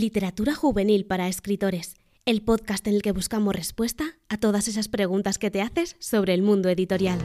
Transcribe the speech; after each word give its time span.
Literatura 0.00 0.56
Juvenil 0.56 1.06
para 1.06 1.28
Escritores, 1.28 1.94
el 2.26 2.42
podcast 2.42 2.84
en 2.88 2.94
el 2.94 3.02
que 3.02 3.12
buscamos 3.12 3.54
respuesta 3.54 4.04
a 4.28 4.38
todas 4.38 4.66
esas 4.66 4.88
preguntas 4.88 5.38
que 5.38 5.52
te 5.52 5.62
haces 5.62 5.94
sobre 6.00 6.34
el 6.34 6.42
mundo 6.42 6.68
editorial. 6.68 7.20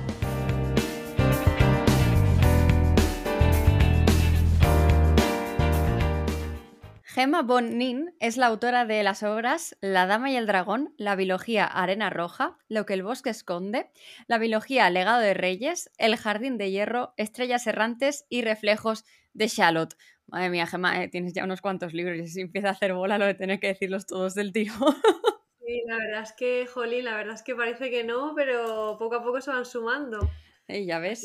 Gemma 7.01 7.41
Bonin 7.41 8.13
es 8.19 8.37
la 8.37 8.45
autora 8.45 8.85
de 8.85 9.01
las 9.01 9.23
obras 9.23 9.75
La 9.81 10.05
Dama 10.05 10.29
y 10.29 10.35
el 10.35 10.45
Dragón, 10.45 10.93
La 10.97 11.15
Biología 11.15 11.65
Arena 11.65 12.11
Roja, 12.11 12.59
Lo 12.67 12.85
que 12.85 12.93
el 12.93 13.01
bosque 13.01 13.31
esconde, 13.31 13.89
La 14.27 14.37
Biología 14.37 14.87
Legado 14.91 15.21
de 15.21 15.33
Reyes, 15.33 15.89
El 15.97 16.15
Jardín 16.17 16.59
de 16.59 16.69
Hierro, 16.69 17.15
Estrellas 17.17 17.65
Errantes 17.65 18.25
y 18.29 18.43
Reflejos 18.43 19.05
de 19.33 19.49
Charlotte. 19.49 19.95
Madre 20.31 20.49
mía, 20.49 20.67
Gemma, 20.67 21.03
eh, 21.03 21.07
tienes 21.07 21.33
ya 21.33 21.43
unos 21.43 21.61
cuantos 21.61 21.93
libros 21.93 22.17
y 22.17 22.27
si 22.27 22.41
empieza 22.41 22.69
a 22.69 22.71
hacer 22.71 22.93
bola 22.93 23.17
lo 23.17 23.25
de 23.25 23.33
tener 23.33 23.59
que 23.59 23.67
decirlos 23.67 24.05
todos 24.05 24.35
del 24.35 24.51
tiro. 24.51 24.73
Sí, 25.69 25.83
la 25.85 25.97
verdad 25.97 26.23
es 26.23 26.33
que, 26.33 26.65
jolín, 26.65 27.05
la 27.05 27.15
verdad 27.15 27.35
es 27.35 27.43
que 27.43 27.53
parece 27.53 27.91
que 27.91 28.03
no, 28.03 28.33
pero 28.35 28.97
poco 28.97 29.17
a 29.17 29.23
poco 29.23 29.39
se 29.39 29.51
van 29.51 29.65
sumando. 29.65 30.17
Y 30.67 30.87
ya 30.87 30.97
ves. 30.97 31.23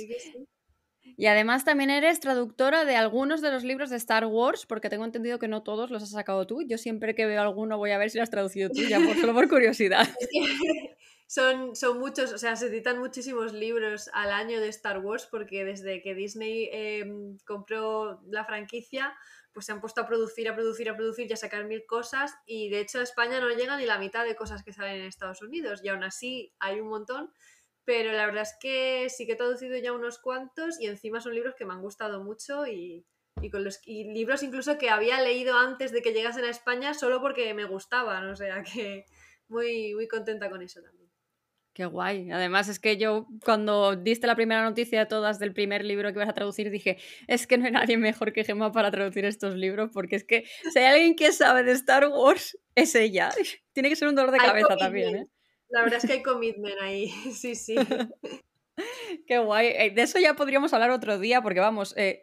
Y 1.17 1.27
además 1.27 1.65
también 1.65 1.89
eres 1.89 2.21
traductora 2.21 2.85
de 2.85 2.95
algunos 2.95 3.41
de 3.41 3.51
los 3.51 3.65
libros 3.65 3.89
de 3.89 3.97
Star 3.97 4.27
Wars, 4.27 4.67
porque 4.67 4.91
tengo 4.91 5.07
entendido 5.07 5.39
que 5.39 5.49
no 5.49 5.63
todos 5.63 5.91
los 5.91 6.03
has 6.03 6.11
sacado 6.11 6.47
tú. 6.47 6.63
Yo 6.63 6.77
siempre 6.77 7.15
que 7.15 7.25
veo 7.25 7.41
alguno 7.41 7.79
voy 7.79 7.93
a 7.93 7.99
ver 7.99 8.11
si 8.11 8.19
lo 8.19 8.23
has 8.23 8.29
traducido 8.29 8.69
tú, 8.69 8.83
ya 8.83 9.01
por, 9.01 9.17
solo 9.17 9.33
por 9.33 9.49
curiosidad. 9.49 10.07
son, 11.35 11.75
son 11.75 11.99
muchos, 11.99 12.33
o 12.33 12.39
sea, 12.39 12.55
se 12.55 12.67
editan 12.67 13.01
muchísimos 13.01 13.53
libros 13.53 14.09
al 14.13 14.31
año 14.31 14.61
de 14.61 14.69
Star 14.69 14.99
Wars, 14.99 15.27
porque 15.29 15.65
desde 15.65 16.01
que 16.01 16.15
Disney 16.15 16.69
em, 16.71 17.39
compró 17.45 18.21
la 18.29 18.45
franquicia, 18.45 19.17
pues 19.53 19.67
se 19.67 19.73
han 19.73 19.81
puesto 19.81 20.01
a 20.01 20.07
producir, 20.07 20.49
a 20.49 20.55
producir, 20.55 20.89
a 20.89 20.97
producir 20.97 21.27
y 21.29 21.33
a 21.33 21.37
sacar 21.37 21.65
mil 21.65 21.85
cosas. 21.87 22.35
Y 22.47 22.69
de 22.71 22.79
hecho 22.81 23.01
a 23.01 23.03
España 23.03 23.41
no 23.41 23.51
llega 23.51 23.77
ni 23.77 23.85
la 23.85 23.99
mitad 23.99 24.25
de 24.25 24.37
cosas 24.37 24.63
que 24.63 24.73
salen 24.73 25.01
en 25.01 25.07
Estados 25.07 25.43
Unidos. 25.43 25.81
Y 25.83 25.89
aún 25.89 26.05
así 26.05 26.55
hay 26.61 26.81
un 26.81 26.89
montón 26.89 27.33
pero 27.85 28.13
la 28.13 28.25
verdad 28.25 28.43
es 28.43 28.55
que 28.59 29.09
sí 29.11 29.27
que 29.27 29.33
he 29.33 29.37
traducido 29.37 29.77
ya 29.77 29.93
unos 29.93 30.19
cuantos 30.19 30.81
y 30.81 30.87
encima 30.87 31.21
son 31.21 31.35
libros 31.35 31.55
que 31.55 31.67
me 31.67 31.75
han 31.75 31.83
gustado 31.83 32.25
mucho 32.25 32.67
y, 32.67 33.05
con 33.53 33.63
los 33.63 33.81
libros 33.87 34.43
incluso 34.43 34.79
que 34.79 34.89
había 34.89 35.21
leído 35.21 35.59
antes 35.59 35.93
de 35.93 36.01
que 36.01 36.15
llegasen 36.15 36.45
a 36.45 36.51
España 36.51 36.95
solo 36.95 37.21
porque 37.21 37.53
me 37.53 37.67
gustaban, 37.67 38.27
o 38.31 38.37
sea 38.37 38.63
que 38.63 39.05
muy, 39.49 39.95
muy 39.95 40.09
contenta 40.09 40.49
con 40.49 40.63
eso 40.63 40.81
también. 40.81 41.04
Qué 41.75 41.87
guay. 41.87 42.31
Además 42.31 42.69
es 42.69 42.79
que 42.79 42.97
yo 42.97 43.27
cuando 43.45 43.97
diste 43.97 44.29
la 44.29 44.37
primera 44.37 44.63
noticia 44.63 45.01
de 45.01 45.07
todas 45.07 45.41
del 45.41 45.53
primer 45.53 45.85
libro 45.85 46.13
que 46.13 46.21
ibas 46.21 46.29
a 46.29 46.33
traducir 46.33 46.71
dije, 46.71 46.99
es 47.27 47.49
que 47.49 47.59
no 47.59 47.67
hay 47.67 47.73
nadie 47.73 47.99
mejor 47.99 48.33
que 48.33 48.45
Gemma 48.45 48.71
para 48.71 48.93
traducir 48.93 49.25
estos 49.25 49.57
libros 49.57 49.91
porque 49.93 50.15
es 50.15 50.25
que 50.25 50.45
si 50.73 50.79
hay 50.79 50.85
alguien 50.85 51.17
que 51.17 51.33
sabe 51.33 51.65
de 51.65 51.73
Star 51.73 52.07
Wars 52.07 52.57
es 52.77 52.95
ella. 52.95 53.31
Tiene 53.73 53.89
que 53.89 53.97
ser 53.97 54.07
un 54.07 54.15
dolor 54.15 54.31
de 54.31 54.39
cabeza 54.39 54.77
también. 54.77 55.17
¿eh? 55.17 55.27
La 55.69 55.83
verdad 55.83 55.99
es 56.01 56.07
que 56.07 56.13
hay 56.13 56.23
commitment 56.23 56.77
ahí, 56.81 57.09
sí, 57.33 57.57
sí. 57.57 57.75
Qué 59.27 59.39
guay. 59.39 59.67
Eh, 59.67 59.91
de 59.91 60.03
eso 60.03 60.21
ya 60.21 60.35
podríamos 60.35 60.73
hablar 60.73 60.91
otro 60.91 61.19
día, 61.19 61.43
porque 61.43 61.59
vamos, 61.59 61.93
eh, 61.97 62.23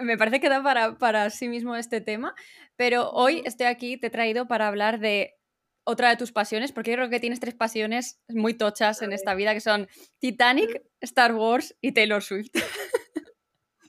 me 0.00 0.16
parece 0.16 0.40
que 0.40 0.48
da 0.48 0.62
para, 0.62 0.96
para 0.96 1.28
sí 1.28 1.48
mismo 1.48 1.76
este 1.76 2.00
tema, 2.00 2.34
pero 2.76 3.10
hoy 3.10 3.42
estoy 3.44 3.66
aquí, 3.66 3.98
te 3.98 4.06
he 4.06 4.10
traído 4.10 4.48
para 4.48 4.68
hablar 4.68 4.98
de 4.98 5.36
otra 5.84 6.10
de 6.10 6.16
tus 6.16 6.32
pasiones, 6.32 6.72
porque 6.72 6.92
creo 6.94 7.10
que 7.10 7.20
tienes 7.20 7.40
tres 7.40 7.54
pasiones 7.54 8.20
muy 8.28 8.54
tochas 8.54 9.02
en 9.02 9.12
esta 9.12 9.34
vida, 9.34 9.54
que 9.54 9.60
son 9.60 9.88
Titanic, 10.18 10.82
Star 11.00 11.34
Wars 11.34 11.76
y 11.80 11.92
Taylor 11.92 12.22
Swift. 12.22 12.50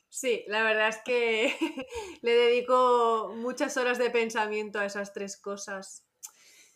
Sí, 0.10 0.46
la 0.48 0.64
verdad 0.64 0.90
es 0.90 1.00
que 1.04 1.56
le 2.22 2.32
dedico 2.34 3.34
muchas 3.36 3.76
horas 3.78 3.98
de 3.98 4.12
pensamiento 4.12 4.80
a 4.80 4.86
esas 4.86 5.12
tres 5.12 5.38
cosas. 5.38 6.06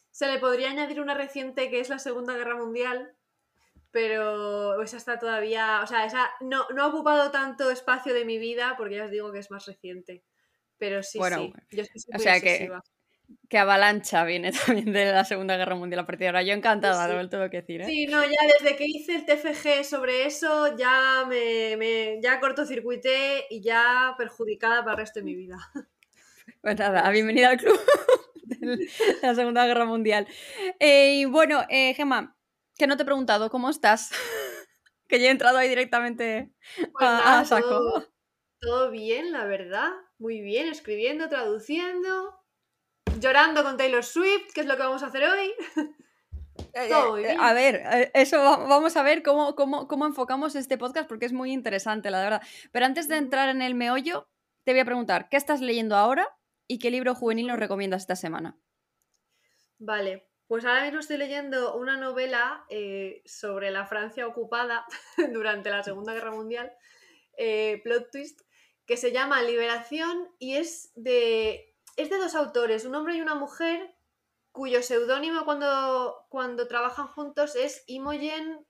Se 0.10 0.26
le 0.26 0.40
podría 0.40 0.72
añadir 0.72 1.00
una 1.00 1.14
reciente 1.14 1.70
que 1.70 1.80
es 1.80 1.90
la 1.90 2.00
Segunda 2.00 2.36
Guerra 2.36 2.56
Mundial, 2.56 3.16
pero 3.92 4.82
esa 4.82 4.98
está 4.98 5.20
todavía, 5.20 5.82
o 5.84 5.88
sea, 5.88 6.06
esa 6.06 6.32
no, 6.42 6.66
no 6.76 6.84
ha 6.84 6.88
ocupado 6.88 7.30
tanto 7.30 7.70
espacio 7.70 8.14
de 8.14 8.26
mi 8.26 8.40
vida 8.40 8.74
porque 8.76 8.96
ya 8.96 9.06
os 9.06 9.12
digo 9.12 9.32
que 9.32 9.40
es 9.40 9.52
más 9.52 9.68
reciente. 9.68 10.24
Pero 10.80 11.04
sí, 11.04 11.20
sí. 11.20 11.54
Yo 11.72 11.84
o 12.16 12.20
sea 12.20 12.42
que, 12.42 12.70
que, 13.50 13.58
Avalancha 13.58 14.24
viene 14.24 14.52
también 14.66 14.92
de 14.92 15.12
la 15.12 15.26
Segunda 15.26 15.58
Guerra 15.58 15.76
Mundial 15.76 16.00
a 16.00 16.06
partir 16.06 16.22
de 16.22 16.28
ahora. 16.28 16.44
Yo 16.44 16.54
encantada, 16.54 17.08
lo 17.08 17.30
tengo 17.30 17.50
que 17.50 17.58
decir. 17.58 17.82
¿eh? 17.82 17.86
Sí, 17.86 18.06
no, 18.08 18.24
ya 18.24 18.38
desde 18.60 18.76
que 18.76 18.86
hice 18.86 19.16
el 19.16 19.26
TFG 19.26 19.84
sobre 19.84 20.26
eso, 20.26 20.76
ya 20.78 21.26
me, 21.28 21.76
me 21.78 22.20
ya 22.22 22.40
cortocircuité 22.40 23.46
y 23.50 23.62
ya 23.62 24.16
perjudicada 24.18 24.84
para 24.84 24.92
el 24.94 24.98
resto 25.00 25.20
de 25.20 25.26
mi 25.26 25.36
vida. 25.36 25.58
Pues 26.62 26.80
nada, 26.80 27.10
bienvenida 27.12 27.50
al 27.50 27.58
club. 27.58 27.80
la 29.22 29.36
Segunda 29.36 29.66
Guerra 29.68 29.86
Mundial. 29.86 30.28
Eh, 30.80 31.16
y 31.16 31.26
bueno, 31.26 31.64
eh, 31.70 31.94
Gemma, 31.94 32.38
que 32.78 32.88
no 32.88 32.96
te 32.96 33.04
he 33.04 33.06
preguntado, 33.06 33.50
¿cómo 33.50 33.70
estás? 33.70 34.12
que 35.08 35.20
ya 35.20 35.28
he 35.28 35.32
entrado 35.32 35.58
ahí 35.58 35.70
directamente 35.70 36.52
pues 36.76 37.10
a, 37.10 37.46
saco. 37.46 38.06
Todo, 38.60 38.92
bien, 38.92 39.32
la 39.32 39.46
verdad. 39.46 39.90
Muy 40.18 40.42
bien, 40.42 40.68
escribiendo, 40.68 41.30
traduciendo, 41.30 42.40
llorando 43.20 43.64
con 43.64 43.78
Taylor 43.78 44.04
Swift, 44.04 44.54
que 44.54 44.62
es 44.62 44.68
lo 44.68 44.76
que 44.78 44.84
vamos 44.84 45.04
a 45.04 45.08
hacer 45.08 45.24
hoy. 45.24 45.54
Eh, 46.74 46.90
todo 46.90 47.14
bien. 47.14 47.40
A 47.40 47.54
ver, 47.54 48.12
eso 48.14 48.42
vamos 48.42 48.98
a 48.98 49.04
ver 49.04 49.22
cómo, 49.22 49.56
cómo, 49.56 49.88
cómo 49.88 50.06
enfocamos 50.06 50.56
este 50.56 50.78
podcast 50.78 51.08
porque 51.08 51.26
es 51.28 51.34
muy 51.34 51.52
interesante, 51.52 52.10
la 52.10 52.22
verdad. 52.22 52.42
Pero 52.72 52.86
antes 52.86 53.08
de 53.08 53.18
entrar 53.18 53.50
en 53.50 53.62
el 53.62 53.76
meollo, 53.76 54.28
te 54.64 54.72
voy 54.74 54.80
a 54.80 54.86
preguntar, 54.86 55.30
¿qué 55.30 55.38
estás 55.38 55.62
leyendo 55.62 55.96
ahora 55.96 56.38
¿Y 56.68 56.80
qué 56.80 56.92
libro 56.92 57.16
juvenil 57.16 57.48
nos 57.48 57.60
recomiendas 57.60 58.02
esta 58.02 58.18
semana? 58.18 58.58
Vale, 59.80 60.28
pues 60.48 60.66
ahora 60.66 60.84
mismo 60.84 61.00
estoy 61.00 61.18
leyendo 61.18 61.76
una 61.78 61.98
novela 61.98 62.66
eh, 62.70 63.22
sobre 63.26 63.72
la 63.72 63.86
Francia 63.86 64.28
ocupada 64.28 64.86
durante 65.34 65.70
la 65.70 65.84
Segunda 65.84 66.14
Guerra 66.14 66.32
Mundial, 66.32 66.74
eh, 67.38 67.80
plot 67.84 68.12
twist, 68.12 68.42
que 68.86 68.98
se 68.98 69.12
llama 69.12 69.44
Liberación 69.44 70.30
y 70.40 70.56
es 70.56 70.92
de, 70.96 71.74
es 71.98 72.10
de 72.10 72.18
dos 72.18 72.36
autores, 72.36 72.86
un 72.86 72.96
hombre 72.96 73.16
y 73.16 73.22
una 73.22 73.36
mujer, 73.36 73.96
cuyo 74.52 74.82
seudónimo 74.82 75.46
cuando, 75.46 76.26
cuando 76.30 76.68
trabajan 76.68 77.08
juntos 77.08 77.56
es 77.56 77.84
Imogen 77.88 78.66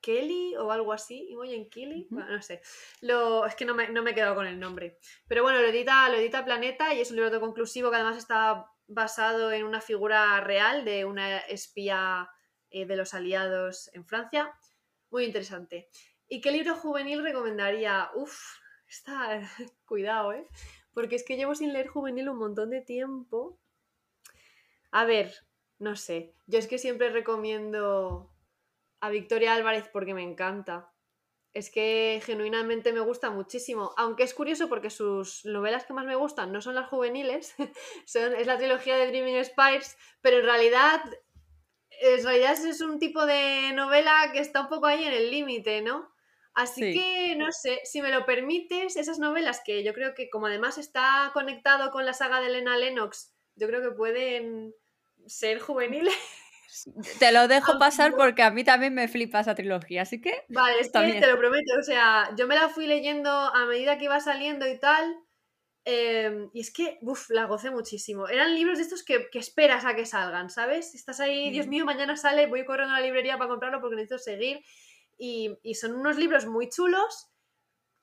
Kelly 0.00 0.56
o 0.56 0.70
algo 0.70 0.92
así, 0.92 1.28
Imogen 1.30 1.68
Kelly, 1.70 2.06
bueno, 2.10 2.30
no 2.30 2.42
sé, 2.42 2.60
lo, 3.00 3.46
es 3.46 3.54
que 3.54 3.64
no 3.64 3.74
me, 3.74 3.88
no 3.88 4.02
me, 4.02 4.10
he 4.10 4.14
quedado 4.14 4.34
con 4.34 4.46
el 4.46 4.58
nombre. 4.60 4.98
Pero 5.26 5.42
bueno, 5.42 5.60
lo 5.60 5.68
edita, 5.68 6.08
lo 6.08 6.16
edita 6.16 6.44
Planeta 6.44 6.92
y 6.94 7.00
es 7.00 7.10
un 7.10 7.16
libro 7.16 7.40
conclusivo 7.40 7.90
que 7.90 7.96
además 7.96 8.16
está 8.16 8.66
basado 8.86 9.52
en 9.52 9.64
una 9.64 9.80
figura 9.80 10.40
real 10.40 10.84
de 10.84 11.04
una 11.04 11.38
espía 11.38 12.28
eh, 12.70 12.86
de 12.86 12.96
los 12.96 13.14
aliados 13.14 13.90
en 13.94 14.04
Francia. 14.04 14.52
Muy 15.10 15.24
interesante. 15.24 15.88
¿Y 16.28 16.40
qué 16.40 16.50
libro 16.50 16.74
juvenil 16.74 17.22
recomendaría? 17.22 18.10
Uf, 18.14 18.38
está, 18.86 19.40
cuidado, 19.86 20.32
¿eh? 20.32 20.46
Porque 20.98 21.14
es 21.14 21.22
que 21.22 21.36
llevo 21.36 21.54
sin 21.54 21.72
leer 21.72 21.86
juvenil 21.86 22.28
un 22.28 22.38
montón 22.38 22.70
de 22.70 22.80
tiempo. 22.80 23.56
A 24.90 25.04
ver, 25.04 25.32
no 25.78 25.94
sé, 25.94 26.34
yo 26.48 26.58
es 26.58 26.66
que 26.66 26.76
siempre 26.76 27.10
recomiendo 27.10 28.34
a 28.98 29.08
Victoria 29.08 29.54
Álvarez 29.54 29.88
porque 29.92 30.12
me 30.12 30.24
encanta. 30.24 30.90
Es 31.52 31.70
que 31.70 32.20
genuinamente 32.24 32.92
me 32.92 32.98
gusta 32.98 33.30
muchísimo. 33.30 33.92
Aunque 33.96 34.24
es 34.24 34.34
curioso 34.34 34.68
porque 34.68 34.90
sus 34.90 35.44
novelas 35.44 35.86
que 35.86 35.92
más 35.92 36.04
me 36.04 36.16
gustan 36.16 36.50
no 36.50 36.60
son 36.60 36.74
las 36.74 36.88
juveniles, 36.88 37.54
son, 38.04 38.34
es 38.34 38.48
la 38.48 38.58
trilogía 38.58 38.96
de 38.96 39.06
Dreaming 39.06 39.44
Spires, 39.44 39.96
pero 40.20 40.38
en 40.38 40.46
realidad, 40.46 41.00
en 41.90 42.24
realidad 42.24 42.54
es 42.54 42.80
un 42.80 42.98
tipo 42.98 43.24
de 43.24 43.70
novela 43.72 44.30
que 44.32 44.40
está 44.40 44.62
un 44.62 44.68
poco 44.68 44.86
ahí 44.86 45.04
en 45.04 45.12
el 45.12 45.30
límite, 45.30 45.80
¿no? 45.80 46.10
Así 46.58 46.92
que, 46.92 47.36
no 47.36 47.52
sé, 47.52 47.78
si 47.84 48.02
me 48.02 48.10
lo 48.10 48.26
permites, 48.26 48.96
esas 48.96 49.20
novelas 49.20 49.62
que 49.64 49.84
yo 49.84 49.94
creo 49.94 50.14
que 50.14 50.28
como 50.28 50.46
además 50.46 50.76
está 50.76 51.30
conectado 51.32 51.92
con 51.92 52.04
la 52.04 52.12
saga 52.12 52.40
de 52.40 52.48
Elena 52.48 52.76
Lennox, 52.76 53.32
yo 53.54 53.68
creo 53.68 53.80
que 53.80 53.96
pueden 53.96 54.74
ser 55.24 55.60
juveniles. 55.60 56.12
Te 57.20 57.30
lo 57.30 57.46
dejo 57.46 57.78
pasar 57.78 58.12
porque 58.16 58.42
a 58.42 58.50
mí 58.50 58.64
también 58.64 58.92
me 58.92 59.06
flipa 59.06 59.38
esa 59.38 59.54
trilogía, 59.54 60.02
así 60.02 60.20
que. 60.20 60.32
Vale, 60.48 60.80
es 60.80 60.90
que 60.90 61.20
te 61.20 61.26
lo 61.28 61.38
prometo. 61.38 61.74
O 61.78 61.82
sea, 61.82 62.30
yo 62.36 62.48
me 62.48 62.56
la 62.56 62.68
fui 62.68 62.88
leyendo 62.88 63.30
a 63.30 63.64
medida 63.66 63.96
que 63.96 64.06
iba 64.06 64.18
saliendo 64.18 64.66
y 64.66 64.80
tal. 64.80 65.16
Em, 65.84 66.50
y 66.52 66.60
es 66.60 66.72
que, 66.72 66.98
uff, 67.02 67.30
la 67.30 67.44
gocé 67.44 67.70
muchísimo. 67.70 68.28
Eran 68.28 68.54
libros 68.54 68.78
de 68.78 68.82
estos 68.82 69.04
que, 69.04 69.28
esperas 69.32 69.84
a 69.84 69.94
que 69.94 70.06
salgan, 70.06 70.50
¿sabes? 70.50 70.94
Estás 70.94 71.20
ahí, 71.20 71.50
Dios 71.50 71.68
mío, 71.68 71.84
mañana 71.84 72.16
sale, 72.16 72.46
voy 72.46 72.64
corriendo 72.64 72.94
a 72.94 72.98
la 72.98 73.06
librería 73.06 73.38
para 73.38 73.48
comprarlo 73.48 73.80
porque 73.80 73.96
necesito 73.96 74.18
seguir. 74.18 74.60
Y, 75.18 75.58
y 75.62 75.74
son 75.74 75.96
unos 75.96 76.16
libros 76.16 76.46
muy 76.46 76.68
chulos 76.68 77.28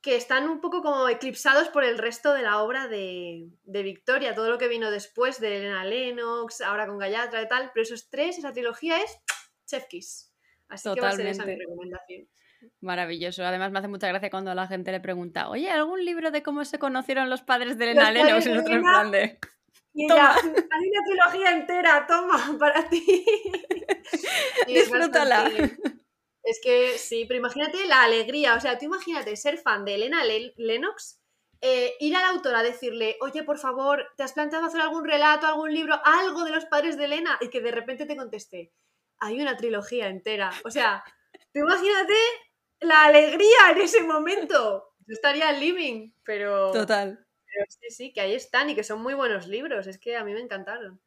que 0.05 0.15
están 0.15 0.47
un 0.47 0.61
poco 0.61 0.83
como 0.83 1.09
eclipsados 1.09 1.69
por 1.69 1.83
el 1.83 1.97
resto 1.97 2.31
de 2.35 2.43
la 2.43 2.61
obra 2.61 2.87
de, 2.87 3.49
Victoria, 3.63 4.35
todo 4.35 4.51
lo 4.51 4.59
que 4.59 4.67
vino 4.67 4.91
después 4.91 5.39
de 5.39 5.57
Elena 5.57 5.83
Lennox, 5.83 6.61
ahora 6.61 6.85
con 6.85 6.99
Gallatra 6.99 7.41
y 7.41 7.47
tal, 7.47 7.71
pero 7.73 7.81
esos 7.81 8.07
tres, 8.11 8.37
esa 8.37 8.53
trilogía 8.53 9.01
es 9.01 9.17
Chef 9.65 9.87
Kiss. 9.87 10.31
Así 10.69 10.93
que 10.93 11.01
va 11.01 11.09
a 11.09 11.11
ser 11.13 11.25
esa 11.25 11.43
mi 11.43 11.55
recomendación. 11.55 12.29
Maravilloso. 12.81 13.43
Además, 13.43 13.71
me 13.71 13.79
hace 13.79 13.87
mucha 13.87 14.07
gracia 14.07 14.29
cuando 14.29 14.53
la 14.53 14.67
gente 14.67 14.91
le 14.91 14.99
pregunta, 14.99 15.49
oye, 15.49 15.71
¿algún 15.71 16.05
libro 16.05 16.29
de 16.29 16.43
cómo 16.43 16.63
se 16.65 16.77
conocieron 16.77 17.27
los 17.31 17.41
padres 17.41 17.79
de 17.79 17.85
Elena 17.85 18.11
Lennox? 18.11 18.45
En 18.45 18.59
otro 18.59 18.75
Y 19.95 20.07
ya, 20.07 20.35
hay 20.35 20.43
una 20.43 21.03
trilogía 21.03 21.51
entera, 21.57 22.05
toma, 22.07 22.55
para 22.59 22.87
ti. 22.87 23.03
Disfrútala. 24.67 25.49
Es 26.45 26.59
que 26.63 26.97
sí, 26.99 27.25
pero 27.27 27.39
imagínate 27.39 27.85
la 27.87 28.03
alegría. 28.03 28.55
O 28.55 28.61
sea, 28.61 28.77
tú 28.77 28.85
imagínate 28.85 29.35
ser 29.35 29.57
fan 29.57 29.83
de 29.83 29.95
Elena 29.95 30.23
Lennox, 30.57 31.19
eh, 31.59 31.95
ir 31.99 32.15
a 32.15 32.21
la 32.21 32.29
autora 32.29 32.59
a 32.59 32.63
decirle, 32.63 33.17
oye, 33.21 33.43
por 33.43 33.57
favor, 33.57 34.05
¿te 34.15 34.21
has 34.21 34.33
planteado 34.33 34.65
hacer 34.65 34.81
algún 34.81 35.05
relato, 35.05 35.47
algún 35.47 35.73
libro, 35.73 35.99
algo 36.03 36.43
de 36.43 36.51
los 36.51 36.65
padres 36.65 36.97
de 36.97 37.05
Elena? 37.05 37.39
Y 37.41 37.49
que 37.49 37.61
de 37.61 37.71
repente 37.71 38.05
te 38.05 38.15
conteste, 38.15 38.71
hay 39.17 39.41
una 39.41 39.57
trilogía 39.57 40.07
entera. 40.07 40.51
O 40.63 40.69
sea, 40.69 41.03
tú 41.51 41.61
imagínate 41.61 42.13
la 42.81 43.05
alegría 43.05 43.71
en 43.71 43.81
ese 43.81 44.03
momento. 44.03 44.93
Yo 45.07 45.13
estaría 45.13 45.51
living, 45.51 46.11
pero. 46.23 46.71
Total. 46.71 47.25
Pero 47.47 47.65
sí, 47.69 47.89
sí, 47.89 48.13
que 48.13 48.21
ahí 48.21 48.35
están 48.35 48.69
y 48.69 48.75
que 48.75 48.83
son 48.83 49.01
muy 49.01 49.15
buenos 49.15 49.47
libros. 49.47 49.87
Es 49.87 49.97
que 49.97 50.15
a 50.15 50.23
mí 50.23 50.33
me 50.33 50.41
encantaron. 50.41 51.01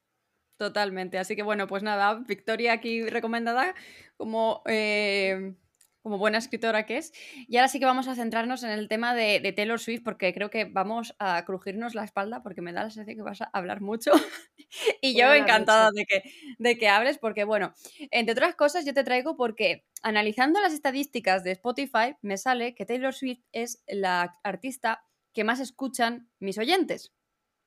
Totalmente. 0.57 1.19
Así 1.19 1.37
que 1.37 1.45
bueno, 1.45 1.69
pues 1.69 1.85
nada, 1.85 2.15
Victoria 2.27 2.73
aquí 2.73 3.09
recomendada 3.09 3.77
como, 4.19 4.63
eh, 4.67 5.55
como 6.03 6.19
buena 6.19 6.37
escritora 6.37 6.85
que 6.85 6.99
es. 6.99 7.13
Y 7.49 7.57
ahora 7.57 7.69
sí 7.69 7.79
que 7.79 7.87
vamos 7.87 8.09
a 8.09 8.15
centrarnos 8.15 8.63
en 8.65 8.71
el 8.71 8.89
tema 8.89 9.15
de, 9.15 9.53
Taylor 9.57 9.81
Swift 9.81 10.03
porque 10.05 10.35
creo 10.35 10.51
que 10.51 10.67
vamos 10.67 11.15
a 11.19 11.43
crujirnos 11.47 11.95
la 11.95 12.05
espalda 12.05 12.43
porque 12.43 12.61
me 12.61 12.73
da 12.73 12.85
la 12.85 12.91
sensación 12.91 13.17
que 13.17 13.23
vas 13.23 13.41
a 13.41 13.51
hablar 13.53 13.81
mucho. 13.81 14.13
y 15.01 15.19
yo 15.19 15.33
encantada 15.33 15.91
de 15.95 16.05
que, 16.05 16.23
de 16.59 16.77
que 16.77 16.89
hables 16.89 17.17
porque 17.19 17.45
bueno, 17.45 17.73
entre 18.11 18.33
otras 18.33 18.55
cosas 18.55 18.85
yo 18.85 18.93
te 18.93 19.05
traigo 19.05 19.37
porque 19.37 19.87
analizando 20.03 20.61
las 20.61 20.75
estadísticas 20.75 21.45
de 21.45 21.53
Spotify 21.53 22.17
me 22.21 22.37
sale 22.37 22.75
que 22.75 22.85
Taylor 22.85 23.15
Swift 23.15 23.41
es 23.53 23.83
la 23.87 24.35
artista 24.43 25.05
que 25.33 25.45
más 25.45 25.61
escuchan 25.61 26.29
mis 26.41 26.59
oyentes. 26.59 27.13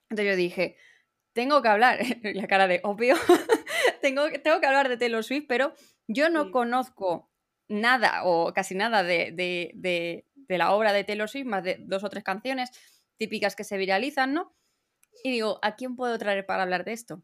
Entonces 0.10 0.34
yo 0.34 0.36
dije, 0.36 0.76
tengo 1.34 1.62
que 1.62 1.70
hablar, 1.70 2.00
la 2.24 2.48
cara 2.48 2.68
de 2.68 2.82
obvio, 2.84 3.16
tengo, 4.02 4.30
tengo 4.44 4.60
que 4.60 4.68
hablar 4.68 4.90
de 4.90 4.98
Taylor 4.98 5.24
Swift, 5.24 5.46
pero 5.48 5.74
yo 6.14 6.30
no 6.30 6.52
conozco 6.52 7.30
nada 7.68 8.24
o 8.26 8.54
casi 8.54 8.76
nada 8.76 9.04
de, 9.04 9.32
de, 9.34 10.26
la 10.58 10.74
obra 10.74 10.92
de 10.92 11.04
Taylor 11.04 11.30
Swift, 11.30 11.46
más 11.46 11.64
de 11.64 11.78
dos 11.80 12.04
o 12.04 12.10
tres 12.10 12.24
canciones 12.24 12.70
típicas 13.18 13.56
que 13.56 13.64
se 13.64 13.78
viralizan, 13.78 14.34
¿no? 14.34 14.54
Y 15.24 15.32
digo, 15.32 15.60
¿a 15.62 15.76
quién 15.76 15.96
puedo 15.96 16.18
traer 16.18 16.46
para 16.46 16.64
hablar 16.64 16.84
de 16.84 16.94
esto? 16.94 17.24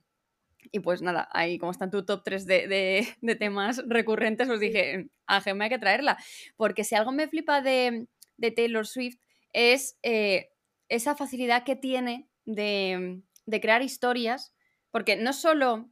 Y 0.72 0.80
pues 0.80 1.02
nada, 1.02 1.28
ahí 1.32 1.58
como 1.58 1.72
está 1.72 1.86
en 1.86 1.92
tu 1.92 2.06
top 2.06 2.24
3 2.24 2.46
de, 2.46 3.16
de, 3.22 3.36
temas 3.36 3.82
recurrentes, 3.88 4.50
os 4.50 4.60
dije, 4.60 5.10
Ángel, 5.26 5.56
me 5.56 5.66
hay 5.66 5.70
que 5.70 5.80
traerla. 5.80 6.18
Porque 6.56 6.84
si 6.84 6.96
algo 6.96 7.12
me 7.12 7.28
flipa 7.28 7.62
de, 7.62 8.08
Taylor 8.56 8.88
Swift 8.88 9.20
es 9.54 9.98
eh, 10.04 10.50
esa 10.90 11.16
facilidad 11.16 11.64
que 11.64 11.76
tiene 11.76 12.30
de, 12.46 13.22
de 13.46 13.62
crear 13.62 13.82
historias, 13.82 14.54
porque 14.92 15.16
no 15.16 15.34
solo 15.34 15.90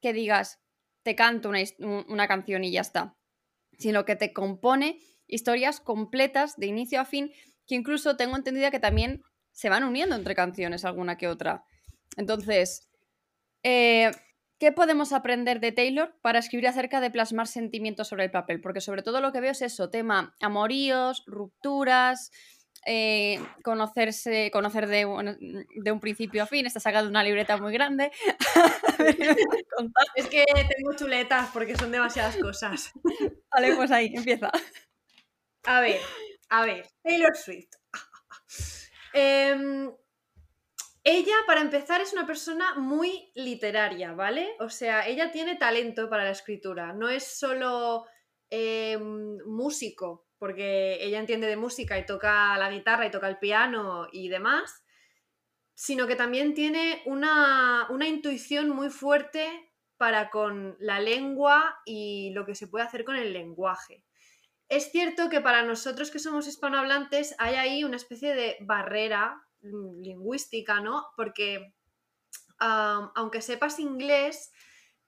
que 0.00 0.12
digas, 0.12 0.61
te 1.02 1.14
canto 1.14 1.50
una, 1.80 2.28
canción 2.28 2.64
y 2.64 2.72
ya 2.72 2.80
está, 2.80 3.16
sino 3.78 4.04
que 4.04 4.16
te 4.16 4.32
compone 4.32 5.00
historias 5.26 5.80
completas 5.80 6.56
de 6.56 6.66
inicio 6.66 7.00
a 7.00 7.04
fin, 7.04 7.32
que 7.66 7.74
incluso 7.74 8.16
tengo 8.16 8.36
entendida 8.36 8.70
que 8.70 8.80
también 8.80 9.22
se 9.50 9.68
van 9.68 9.84
uniendo 9.84 10.16
entre 10.16 10.34
canciones 10.34 10.84
alguna 10.84 11.16
que 11.16 11.28
otra. 11.28 11.64
Entonces, 12.16 12.88
eh, 13.62 14.10
¿qué 14.58 14.72
podemos 14.72 15.12
aprender 15.12 15.60
de 15.60 15.72
Taylor 15.72 16.14
para 16.22 16.38
escribir 16.38 16.68
acerca 16.68 17.00
de 17.00 17.10
plasmar 17.10 17.46
sentimientos 17.46 18.08
sobre 18.08 18.24
el 18.24 18.30
papel? 18.30 18.60
Porque 18.60 18.80
sobre 18.80 19.02
todo 19.02 19.20
lo 19.20 19.32
que 19.32 19.40
veo 19.40 19.52
es 19.52 19.62
eso, 19.62 19.90
tema 19.90 20.34
amoríos, 20.40 21.24
rupturas, 21.26 22.30
eh, 22.84 23.40
conocerse, 23.62 24.50
conocer 24.52 24.86
de 24.88 25.06
un, 25.06 25.66
de 25.74 25.92
un, 25.92 26.00
principio 26.00 26.42
a 26.42 26.46
fin. 26.46 26.66
Está 26.66 26.80
sacando 26.80 27.08
una 27.08 27.22
libreta 27.22 27.56
muy 27.56 27.72
grande. 27.72 28.10
es 30.16 30.28
que 30.28 30.44
tengo 30.44 30.94
chuletas 30.96 31.50
porque 31.52 31.76
son 31.76 31.92
demasiadas 31.92 32.36
cosas. 32.36 32.92
Vale, 33.52 33.74
pues 33.76 33.90
ahí, 33.90 34.12
empieza. 34.14 34.50
A 35.64 35.80
ver, 35.80 36.00
a 36.48 36.64
ver, 36.64 36.88
Taylor 37.02 37.36
Swift. 37.36 37.70
Em, 39.14 39.92
ella, 41.04 41.34
para 41.46 41.60
empezar, 41.60 42.00
es 42.00 42.14
una 42.14 42.26
persona 42.26 42.76
muy 42.76 43.30
literaria, 43.34 44.14
¿vale? 44.14 44.56
O 44.58 44.70
sea, 44.70 45.06
ella 45.06 45.30
tiene 45.30 45.56
talento 45.56 46.08
para 46.08 46.24
la 46.24 46.30
escritura, 46.30 46.94
no 46.94 47.10
es 47.10 47.38
solo 47.38 48.06
em, 48.48 49.36
músico, 49.44 50.28
porque 50.42 50.98
ella 51.00 51.20
entiende 51.20 51.46
de 51.46 51.54
música 51.54 51.96
y 52.00 52.04
toca 52.04 52.58
la 52.58 52.68
guitarra 52.68 53.06
y 53.06 53.12
toca 53.12 53.28
el 53.28 53.38
piano 53.38 54.08
y 54.10 54.28
demás, 54.28 54.82
sino 55.72 56.08
que 56.08 56.16
también 56.16 56.52
tiene 56.52 57.00
una, 57.06 57.86
intuición 58.04 58.68
muy 58.68 58.90
fuerte 58.90 59.72
para 59.98 60.30
con 60.30 60.74
la 60.80 60.98
lengua 60.98 61.78
y 61.86 62.32
lo 62.34 62.44
que 62.44 62.56
se 62.56 62.66
puede 62.66 62.84
hacer 62.84 63.04
con 63.04 63.14
el 63.14 63.32
lenguaje. 63.32 64.04
Es 64.68 64.90
cierto 64.90 65.28
que 65.30 65.40
para 65.40 65.62
nosotros 65.62 66.10
que 66.10 66.18
somos 66.18 66.48
hispanohablantes 66.48 67.36
hay 67.38 67.54
ahí 67.54 67.84
una 67.84 67.94
especie 67.94 68.34
de 68.34 68.56
barrera 68.62 69.46
lingüística, 69.60 70.80
¿no? 70.80 71.06
Porque 71.16 71.72
aunque 72.58 73.42
sepas 73.42 73.78
inglés, 73.78 74.50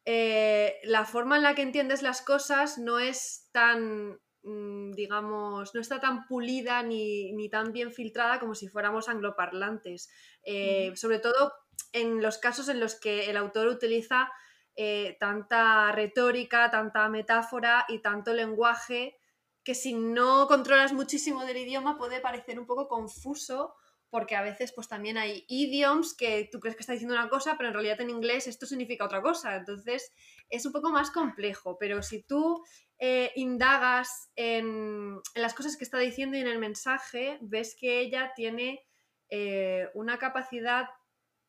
eh, 0.04 0.76
la 0.84 1.04
forma 1.04 1.38
en 1.38 1.42
la 1.42 1.56
que 1.56 1.62
entiendes 1.62 2.02
las 2.02 2.22
cosas 2.22 2.78
no 2.78 3.00
es 3.00 3.48
tan 3.50 4.20
Mm, 4.23 4.23
digamos, 4.44 5.74
no 5.74 5.80
está 5.80 6.00
tan 6.00 6.26
pulida 6.26 6.82
ni, 6.82 7.48
tan 7.48 7.72
bien 7.72 7.92
filtrada 7.92 8.38
como 8.38 8.54
si 8.54 8.68
fuéramos 8.68 9.08
angloparlantes. 9.08 10.10
Eh, 10.44 10.92
sobre 10.96 11.18
todo 11.18 11.52
en 11.92 12.20
los 12.22 12.38
casos 12.38 12.68
en 12.68 12.80
los 12.80 12.98
que 12.98 13.30
el 13.30 13.36
autor 13.36 13.68
utiliza 13.68 14.30
eh, 14.76 15.16
tanta 15.18 15.92
retórica, 15.92 16.70
tanta 16.70 17.08
metáfora 17.08 17.86
y 17.88 18.00
tanto 18.00 18.34
lenguaje 18.34 19.16
que 19.62 19.74
si 19.74 19.94
no 19.94 20.46
controlas 20.46 20.92
muchísimo 20.92 21.44
del 21.44 21.56
idioma 21.56 21.96
puede 21.96 22.20
parecer 22.20 22.58
un 22.60 22.66
poco 22.66 22.86
confuso 22.86 23.74
porque 24.14 24.36
a 24.36 24.42
veces 24.42 24.70
pues 24.72 24.86
también 24.86 25.18
hay 25.18 25.44
idioms 25.48 26.14
que 26.14 26.48
tú 26.52 26.60
crees 26.60 26.76
que 26.76 26.82
está 26.82 26.92
diciendo 26.92 27.16
una 27.16 27.28
cosa, 27.28 27.56
pero 27.56 27.70
en 27.70 27.74
realidad 27.74 28.00
en 28.00 28.10
inglés 28.10 28.46
esto 28.46 28.64
significa 28.64 29.04
otra 29.04 29.20
cosa. 29.20 29.56
Entonces 29.56 30.12
es 30.48 30.64
un 30.64 30.70
poco 30.70 30.90
más 30.90 31.10
complejo, 31.10 31.78
pero 31.80 32.00
si 32.00 32.22
tú 32.22 32.64
eh, 33.00 33.32
indagas 33.34 34.30
en, 34.36 35.18
las 35.34 35.52
cosas 35.52 35.76
que 35.76 35.82
está 35.82 35.98
diciendo 35.98 36.36
y 36.36 36.40
en 36.42 36.46
el 36.46 36.60
mensaje, 36.60 37.38
ves 37.40 37.74
que 37.76 37.98
ella 37.98 38.30
tiene 38.36 38.86
eh, 39.30 39.88
una 39.94 40.16
capacidad 40.16 40.86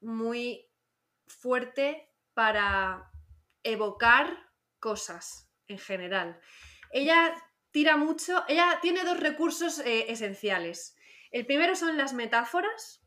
muy 0.02 0.68
fuerte 1.28 2.10
para 2.34 3.12
evocar 3.62 4.40
cosas 4.80 5.52
en 5.68 5.78
general. 5.78 6.40
Ella 6.90 7.32
tira 7.70 7.96
mucho, 7.96 8.44
ella 8.48 8.80
tiene 8.82 9.04
dos 9.04 9.20
recursos 9.20 9.78
eh, 9.86 10.12
esenciales. 10.12 10.96
El 11.36 11.46
primero 11.46 11.76
son 11.76 11.98
las 11.98 12.14
metáforas. 12.14 13.04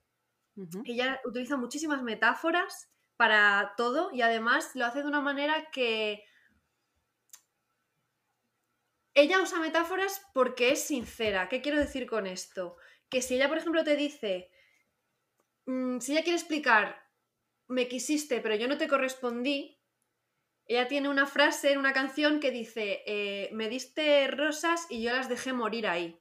Ella 0.84 1.18
utiliza 1.24 1.56
muchísimas 1.56 2.02
metáforas 2.02 2.92
para 3.16 3.72
todo 3.78 4.10
y 4.12 4.20
además 4.20 4.72
lo 4.74 4.84
hace 4.84 5.00
de 5.00 5.08
una 5.08 5.22
manera 5.22 5.70
que 5.70 6.24
ella 9.14 9.40
usa 9.40 9.60
metáforas 9.60 10.20
porque 10.34 10.72
es 10.72 10.84
sincera. 10.84 11.48
¿Qué 11.48 11.62
quiero 11.62 11.78
decir 11.78 12.06
con 12.06 12.26
esto? 12.26 12.76
Que 13.08 13.22
si 13.22 13.36
ella, 13.36 13.48
por 13.48 13.56
ejemplo, 13.56 13.82
te 13.82 13.96
dice, 13.96 14.50
mm, 15.64 15.98
si 16.00 16.12
ella 16.12 16.22
quiere 16.22 16.36
explicar, 16.36 17.00
me 17.66 17.88
quisiste, 17.88 18.42
pero 18.42 18.56
yo 18.56 18.68
no 18.68 18.76
te 18.76 18.88
correspondí, 18.88 19.80
ella 20.66 20.86
tiene 20.86 21.08
una 21.08 21.24
frase 21.24 21.72
en 21.72 21.78
una 21.78 21.94
canción 21.94 22.40
que 22.40 22.50
dice, 22.50 23.02
eh, 23.06 23.48
me 23.54 23.70
diste 23.70 24.28
rosas 24.28 24.86
y 24.90 25.02
yo 25.02 25.12
las 25.12 25.30
dejé 25.30 25.54
morir 25.54 25.86
ahí. 25.86 26.20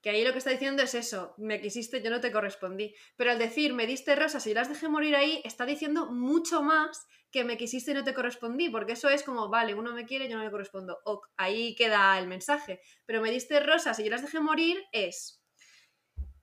Que 0.00 0.10
ahí 0.10 0.24
lo 0.24 0.32
que 0.32 0.38
está 0.38 0.50
diciendo 0.50 0.82
es 0.82 0.94
eso, 0.94 1.34
me 1.38 1.60
quisiste, 1.60 2.02
yo 2.02 2.10
no 2.10 2.20
te 2.20 2.30
correspondí. 2.30 2.94
Pero 3.16 3.32
al 3.32 3.38
decir, 3.38 3.74
me 3.74 3.86
diste 3.86 4.14
rosas 4.14 4.46
y 4.46 4.54
las 4.54 4.68
dejé 4.68 4.88
morir 4.88 5.16
ahí, 5.16 5.42
está 5.44 5.66
diciendo 5.66 6.06
mucho 6.06 6.62
más 6.62 7.06
que 7.30 7.44
me 7.44 7.56
quisiste 7.56 7.90
y 7.90 7.94
no 7.94 8.04
te 8.04 8.14
correspondí, 8.14 8.70
porque 8.70 8.92
eso 8.92 9.08
es 9.08 9.22
como, 9.22 9.48
vale, 9.48 9.74
uno 9.74 9.92
me 9.92 10.06
quiere, 10.06 10.28
yo 10.28 10.36
no 10.36 10.44
le 10.44 10.50
correspondo. 10.50 10.98
ahí 11.36 11.74
queda 11.74 12.18
el 12.18 12.26
mensaje. 12.26 12.80
Pero 13.06 13.20
me 13.20 13.30
diste 13.30 13.60
rosas 13.60 13.98
y 13.98 14.04
yo 14.04 14.10
las 14.10 14.22
dejé 14.22 14.40
morir 14.40 14.82
es, 14.92 15.42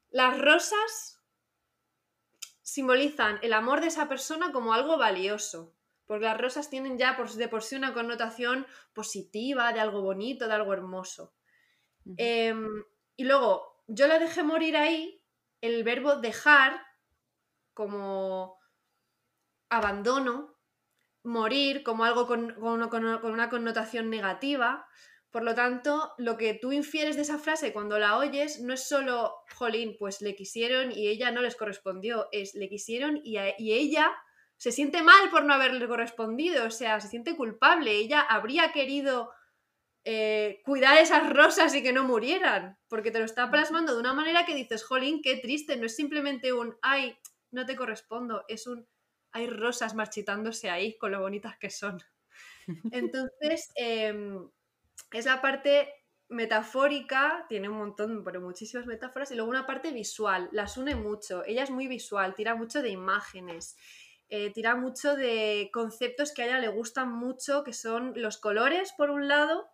las 0.09 0.39
rosas 0.39 1.21
simbolizan 2.61 3.39
el 3.41 3.53
amor 3.53 3.81
de 3.81 3.87
esa 3.87 4.07
persona 4.07 4.51
como 4.51 4.73
algo 4.73 4.97
valioso. 4.97 5.75
Porque 6.05 6.25
las 6.25 6.39
rosas 6.39 6.69
tienen 6.69 6.97
ya 6.97 7.17
de 7.35 7.47
por 7.47 7.63
sí 7.63 7.75
una 7.75 7.93
connotación 7.93 8.67
positiva, 8.93 9.73
de 9.73 9.79
algo 9.79 10.01
bonito, 10.01 10.47
de 10.47 10.53
algo 10.53 10.71
hermoso. 10.73 11.33
Y 13.15 13.25
luego, 13.25 13.81
yo 13.87 14.07
la 14.07 14.19
dejé 14.19 14.43
morir 14.43 14.75
ahí, 14.77 15.21
el 15.61 15.83
verbo 15.83 16.17
dejar, 16.17 16.81
como 17.73 18.59
abandono, 19.69 20.55
morir 21.23 21.83
como 21.83 22.05
algo 22.05 22.27
con, 22.27 22.55
una 22.61 23.49
connotación 23.49 24.09
negativa, 24.09 24.87
Por 25.31 25.43
lo 25.43 25.53
tanto, 25.53 26.13
lo 26.17 26.37
que 26.37 26.53
tú 26.53 26.71
infieres 26.71 27.17
de 27.17 27.23
esa 27.23 27.37
frase 27.37 27.73
cuando 27.73 27.99
la 27.99 28.17
oyes 28.17 28.61
no 28.61 28.73
es 28.73 28.87
solo, 28.87 29.33
jolín, 29.57 29.97
pues 29.99 30.21
le 30.21 30.33
quisieron 30.33 30.93
y 30.93 31.09
ella 31.09 31.29
no 31.31 31.41
les 31.41 31.57
correspondió, 31.57 32.29
es 32.31 32.55
le 32.55 32.69
quisieron 32.69 33.19
y, 33.21 33.37
y 33.57 33.73
ella 33.73 34.13
se 34.55 34.71
siente 34.71 35.03
mal 35.03 35.29
por 35.31 35.43
no 35.43 35.53
haberle 35.53 35.87
correspondido, 35.89 36.65
o 36.65 36.71
sea, 36.71 37.01
se 37.01 37.09
siente 37.09 37.35
culpable, 37.35 37.91
ella 37.91 38.21
habría 38.21 38.71
querido 38.71 39.31
eh, 40.07 40.61
cuidar 40.63 40.99
esas 40.99 41.27
rosas 41.31 41.73
y 41.73 41.81
que 41.81 41.91
no 41.91 42.03
murieran, 42.03 42.77
porque 42.87 43.09
te 43.09 43.17
lo 43.17 43.25
está 43.25 43.49
plasmando 43.49 43.95
de 43.95 43.99
una 43.99 44.13
manera 44.13 44.45
que 44.45 44.53
dices, 44.53 44.83
jolín, 44.83 45.19
qué 45.23 45.37
triste, 45.37 45.77
no 45.77 45.87
es 45.87 45.95
simplemente 45.95 46.53
un, 46.53 46.77
ay, 46.83 47.17
no 47.49 47.65
te 47.65 47.75
correspondo, 47.75 48.45
es 48.47 48.67
un, 48.67 48.87
hay 49.31 49.47
rosas 49.47 49.95
marchitándose 49.95 50.69
ahí 50.69 50.95
con 50.99 51.11
lo 51.11 51.21
bonitas 51.21 51.57
que 51.57 51.71
son. 51.71 51.97
Entonces, 52.91 53.71
em, 53.73 54.47
es 55.11 55.25
la 55.25 55.41
parte 55.41 55.91
metafórica, 56.29 57.47
tiene 57.49 57.67
un 57.67 57.77
montón, 57.77 58.23
pero 58.23 58.41
muchísimas 58.41 58.85
metáforas, 58.85 59.31
y 59.31 59.35
luego 59.35 59.49
una 59.49 59.65
parte 59.65 59.91
visual, 59.91 60.49
las 60.51 60.77
une 60.77 60.93
mucho, 60.95 61.43
ella 61.45 61.63
es 61.63 61.71
muy 61.71 61.87
visual, 61.87 62.35
tira 62.35 62.53
mucho 62.53 62.83
de 62.83 62.89
imágenes. 62.89 63.75
Eh, 64.29 64.51
tira 64.53 64.75
mucho 64.75 65.15
de 65.15 65.69
conceptos 65.71 66.31
que 66.31 66.43
a 66.43 66.45
ella 66.45 66.59
le 66.59 66.67
gustan 66.67 67.11
mucho, 67.11 67.63
que 67.63 67.73
son 67.73 68.13
los 68.15 68.37
colores, 68.37 68.93
por 68.97 69.11
un 69.11 69.27
lado, 69.27 69.69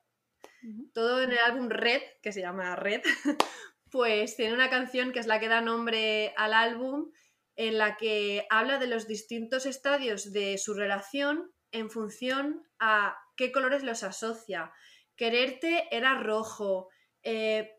todo 0.93 1.21
en 1.21 1.31
el 1.31 1.39
álbum 1.39 1.69
Red, 1.69 2.01
que 2.21 2.31
se 2.31 2.41
llama 2.41 2.75
Red, 2.75 3.01
pues 3.91 4.35
tiene 4.35 4.53
una 4.53 4.69
canción 4.69 5.11
que 5.11 5.19
es 5.19 5.27
la 5.27 5.39
que 5.39 5.49
da 5.49 5.61
nombre 5.61 6.33
al 6.37 6.53
álbum, 6.53 7.11
en 7.55 7.77
la 7.77 7.97
que 7.97 8.47
habla 8.49 8.77
de 8.79 8.87
los 8.87 9.07
distintos 9.07 9.65
estadios 9.65 10.31
de 10.31 10.57
su 10.57 10.73
relación 10.73 11.51
en 11.71 11.89
función 11.89 12.63
a 12.79 13.17
qué 13.35 13.51
colores 13.51 13.83
los 13.83 14.03
asocia. 14.03 14.71
Quererte 15.15 15.87
era 15.91 16.15
rojo, 16.15 16.89
eh, 17.23 17.75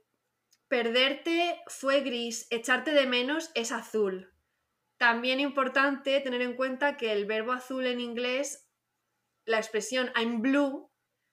perderte 0.69 1.61
fue 1.67 2.01
gris, 2.01 2.47
echarte 2.51 2.93
de 2.93 3.07
menos 3.07 3.51
es 3.55 3.73
azul. 3.73 4.33
También 4.99 5.41
importante 5.41 6.21
tener 6.21 6.43
en 6.43 6.55
cuenta 6.55 6.97
que 6.97 7.13
el 7.13 7.27
verbo 7.27 7.53
azul 7.53 7.87
en 7.87 7.99
inglés, 7.99 8.69
la 9.45 9.59
expresión 9.59 10.13
I'm 10.15 10.43
blue, 10.43 10.92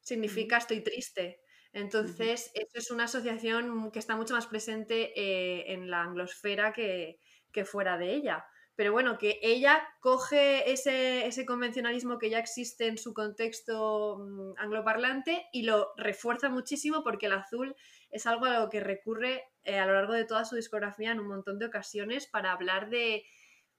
significa 0.10 0.58
estoy 0.58 0.82
triste. 0.82 1.40
Entonces, 1.72 2.52
eso 2.56 2.74
es 2.74 2.92
una 2.92 3.04
asociación 3.06 3.92
que 3.92 4.00
está 4.00 4.16
mucho 4.16 4.34
más 4.34 4.48
presente 4.48 5.14
eh, 5.16 5.72
en 5.74 5.90
la 5.90 6.02
anglosfera 6.02 6.74
que, 6.74 7.20
fuera 7.66 7.98
de 7.98 8.14
ella. 8.14 8.46
Pero 8.76 8.94
bueno, 8.94 9.18
que 9.18 9.40
ella 9.42 9.86
coge 10.00 10.72
ese, 10.72 11.46
convencionalismo 11.46 12.18
que 12.18 12.30
ya 12.30 12.40
existe 12.40 12.88
en 12.88 12.98
su 12.98 13.14
contexto 13.14 14.18
mm, 14.20 14.54
angloparlante 14.58 15.48
y 15.52 15.64
lo 15.64 15.92
refuerza 15.98 16.50
muchísimo 16.50 17.04
porque 17.04 17.26
el 17.26 17.34
azul 17.34 17.76
es 18.10 18.26
algo 18.26 18.46
a 18.46 18.60
lo 18.60 18.70
que 18.70 18.80
recurre 18.80 19.44
eh, 19.64 19.78
a 19.78 19.86
lo 19.86 19.94
largo 19.94 20.14
de 20.14 20.24
toda 20.24 20.46
su 20.46 20.56
discografía 20.56 21.12
en 21.12 21.20
un 21.20 21.28
montón 21.28 21.60
de 21.60 21.66
ocasiones 21.66 22.28
para 22.28 22.54
hablar 22.54 22.90
de, 22.90 23.26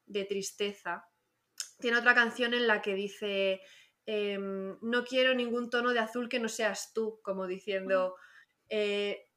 de 0.04 0.24
tristeza. 0.26 1.04
Tiene 1.80 1.96
otra 1.96 2.14
canción 2.14 2.52
en 2.52 2.66
la 2.66 2.82
que 2.82 2.94
dice, 2.94 3.62
Em, 4.06 4.76
no 4.82 5.04
quiero 5.04 5.34
ningún 5.34 5.70
tono 5.70 5.92
de 5.92 6.00
azul 6.00 6.28
que 6.28 6.40
no 6.40 6.48
seas 6.48 6.92
tú, 6.92 7.20
como 7.22 7.46
diciendo, 7.46 8.16
eh, 8.68 9.28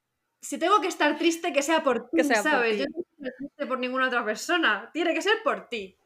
si 0.41 0.58
tengo 0.58 0.82
que 0.82 0.88
estar 0.88 1.17
triste, 1.17 1.53
que 1.53 1.62
sea 1.62 1.84
por 1.84 2.10
ti, 2.10 2.24
¿sabes? 2.36 2.77
Yo 2.79 2.86
no 2.93 3.01
estoy 3.01 3.32
triste 3.38 3.65
por 3.67 3.79
ninguna 3.79 4.08
otra 4.08 4.25
persona, 4.25 4.89
tiene 4.93 5.13
que 5.13 5.22
ser 5.22 5.38
por 5.43 5.70
ti. 5.70 5.98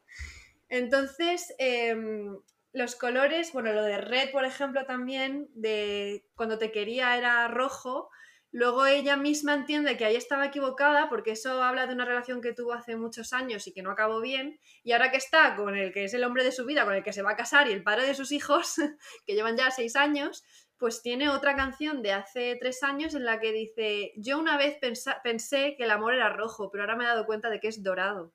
Entonces, 0.68 1.54
em, 1.58 2.38
los 2.72 2.94
colores, 2.96 3.52
bueno, 3.52 3.72
lo 3.72 3.82
de 3.82 3.98
red, 3.98 4.30
por 4.30 4.44
ejemplo, 4.44 4.84
también, 4.86 5.48
de 5.54 6.26
cuando 6.34 6.58
te 6.58 6.70
quería 6.70 7.16
era 7.16 7.48
rojo, 7.48 8.10
Luego 8.50 8.86
ella 8.86 9.16
misma 9.16 9.54
entiende 9.54 9.96
que 9.96 10.06
ahí 10.06 10.16
estaba 10.16 10.46
equivocada 10.46 11.08
porque 11.10 11.32
eso 11.32 11.62
habla 11.62 11.86
de 11.86 11.92
una 11.92 12.06
relación 12.06 12.40
que 12.40 12.54
tuvo 12.54 12.72
hace 12.72 12.96
muchos 12.96 13.32
años 13.34 13.66
y 13.66 13.72
que 13.74 13.82
no 13.82 13.90
acabó 13.90 14.20
bien. 14.20 14.58
Y 14.82 14.92
ahora 14.92 15.10
que 15.10 15.18
está 15.18 15.54
con 15.54 15.76
el 15.76 15.92
que 15.92 16.04
es 16.04 16.14
el 16.14 16.24
hombre 16.24 16.44
de 16.44 16.52
su 16.52 16.64
vida, 16.64 16.84
con 16.84 16.94
el 16.94 17.02
que 17.02 17.12
se 17.12 17.22
va 17.22 17.32
a 17.32 17.36
casar 17.36 17.68
y 17.68 17.72
el 17.72 17.82
padre 17.82 18.06
de 18.06 18.14
sus 18.14 18.32
hijos, 18.32 18.76
que 19.26 19.34
llevan 19.34 19.56
ya 19.56 19.70
seis 19.70 19.96
años, 19.96 20.44
pues 20.78 21.02
tiene 21.02 21.28
otra 21.28 21.56
canción 21.56 22.02
de 22.02 22.12
hace 22.12 22.56
tres 22.58 22.82
años 22.82 23.14
en 23.14 23.24
la 23.24 23.40
que 23.40 23.52
dice, 23.52 24.12
yo 24.16 24.38
una 24.38 24.56
vez 24.56 24.78
pensé 25.22 25.74
que 25.76 25.84
el 25.84 25.90
amor 25.90 26.14
era 26.14 26.30
rojo, 26.30 26.70
pero 26.70 26.84
ahora 26.84 26.96
me 26.96 27.04
he 27.04 27.08
dado 27.08 27.26
cuenta 27.26 27.50
de 27.50 27.60
que 27.60 27.68
es 27.68 27.82
dorado. 27.82 28.32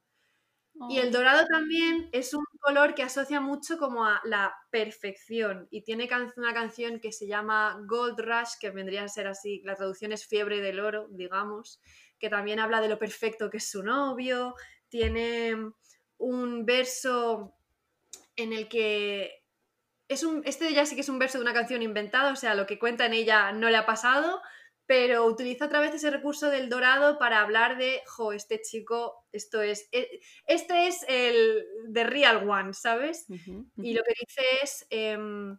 Y 0.90 0.98
el 0.98 1.10
oh. 1.10 1.12
dorado 1.12 1.46
también 1.48 2.10
es 2.12 2.34
un 2.34 2.44
color 2.60 2.96
que 2.96 3.04
asocia 3.04 3.40
mucho 3.40 3.78
como 3.78 4.06
a 4.06 4.22
la 4.24 4.56
perfección 4.72 5.68
y 5.70 5.84
tiene 5.84 6.10
una 6.36 6.54
canción 6.54 7.00
que 7.00 7.12
se 7.12 7.28
llama 7.28 7.80
Gold 7.88 8.20
Rush, 8.20 8.58
que 8.60 8.72
vendría 8.72 9.04
a 9.04 9.08
ser 9.08 9.28
así, 9.28 9.62
la 9.64 9.76
traducción 9.76 10.12
es 10.12 10.26
fiebre 10.26 10.62
del 10.62 10.80
oro, 10.80 11.08
digamos, 11.12 11.80
que 12.20 12.30
también 12.30 12.60
habla 12.60 12.82
de 12.82 12.90
lo 12.90 12.98
perfecto 12.98 13.50
que 13.50 13.58
es 13.58 13.70
su 13.70 13.84
novio, 13.84 14.56
tiene 14.90 15.56
un 16.18 16.66
verso 16.66 17.54
en 18.36 18.54
el 18.54 18.68
que 18.68 19.44
es 20.08 20.24
un, 20.24 20.42
este 20.46 20.74
ya 20.74 20.86
sí 20.86 20.96
que 20.96 21.02
es 21.02 21.10
un 21.10 21.20
verso 21.20 21.38
de 21.38 21.44
una 21.44 21.54
canción 21.54 21.82
inventada, 21.82 22.32
o 22.32 22.36
sea, 22.36 22.56
lo 22.56 22.66
que 22.66 22.80
cuenta 22.80 23.06
en 23.06 23.14
ella 23.14 23.52
no 23.52 23.70
le 23.70 23.78
ha 23.78 23.86
pasado, 23.86 24.42
pero 24.86 25.26
utiliza 25.26 25.66
otra 25.66 25.80
vez 25.80 25.94
ese 25.94 26.12
recurso 26.12 26.50
del 26.50 26.70
dorado 26.70 27.18
para 27.18 27.42
hablar 27.42 27.78
de, 27.78 28.02
jo, 28.06 28.34
este 28.34 28.62
chico, 28.62 29.26
esto 29.32 29.62
es, 29.62 29.88
e, 29.92 30.20
este 30.46 30.88
es 30.88 31.06
el 31.08 31.66
de 31.88 32.04
real 32.04 32.50
one, 32.50 32.74
¿sabes? 32.74 33.26
Y 33.78 33.94
lo 33.94 34.04
que 34.04 34.14
dice 34.20 34.42
es 34.62 34.86
em, 34.90 35.58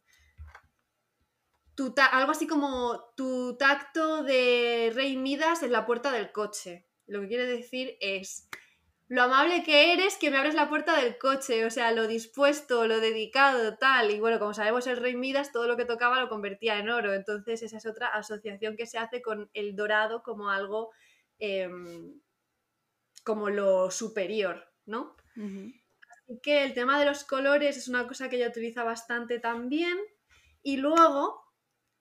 algo 2.12 2.32
así 2.32 2.46
como 2.46 3.12
tu 3.16 3.56
tacto 3.56 4.22
de 4.22 4.92
Rey 4.94 5.16
Midas 5.16 5.62
en 5.62 5.72
la 5.72 5.86
puerta 5.86 6.12
del 6.12 6.30
coche. 6.30 6.86
Lo 7.06 7.20
que 7.22 7.28
quiere 7.28 7.46
decir 7.46 7.96
es, 8.00 8.48
lo 9.14 9.22
amable 9.22 9.62
que 9.62 9.92
eres 9.92 10.16
que 10.16 10.28
me 10.28 10.38
abres 10.38 10.54
la 10.54 10.68
puerta 10.68 11.00
del 11.00 11.18
coche, 11.18 11.64
o 11.64 11.70
sea, 11.70 11.92
lo 11.92 12.08
dispuesto, 12.08 12.88
lo 12.88 12.98
dedicado, 12.98 13.76
tal. 13.76 14.10
Y 14.10 14.18
bueno, 14.18 14.40
como 14.40 14.54
sabemos, 14.54 14.88
el 14.88 14.96
rey 14.96 15.14
Midas 15.14 15.52
todo 15.52 15.68
lo 15.68 15.76
que 15.76 15.84
tocaba 15.84 16.20
lo 16.20 16.28
convertía 16.28 16.80
en 16.80 16.90
oro. 16.90 17.14
Entonces, 17.14 17.62
esa 17.62 17.76
es 17.76 17.86
otra 17.86 18.08
asociación 18.08 18.76
que 18.76 18.86
se 18.88 18.98
hace 18.98 19.22
con 19.22 19.48
el 19.54 19.76
dorado 19.76 20.24
como 20.24 20.50
algo 20.50 20.90
em, 21.38 22.20
como 23.22 23.50
lo 23.50 23.92
superior, 23.92 24.66
¿no? 24.84 25.14
Así 25.36 26.40
que 26.42 26.64
el 26.64 26.74
tema 26.74 26.98
de 26.98 27.06
los 27.06 27.22
colores 27.22 27.76
es 27.76 27.86
una 27.86 28.08
cosa 28.08 28.28
que 28.28 28.34
ella 28.34 28.48
utiliza 28.48 28.82
bastante 28.82 29.38
también. 29.38 29.96
Y 30.60 30.78
luego, 30.78 31.40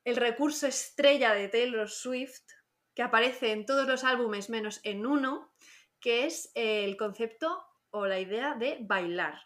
el 0.04 0.16
recurso 0.16 0.66
estrella 0.66 1.36
de 1.36 1.48
Taylor 1.48 1.92
Swift, 1.92 2.42
que 2.96 3.04
aparece 3.04 3.52
en 3.52 3.68
todos 3.68 3.88
los 3.88 4.04
álbumes 4.04 4.50
menos 4.50 4.80
en 4.84 5.06
uno, 5.06 5.53
que 6.04 6.26
es 6.26 6.52
el 6.54 6.98
concepto 6.98 7.66
o 7.90 8.06
la 8.06 8.20
idea 8.20 8.56
de 8.56 8.78
bailar. 8.82 9.40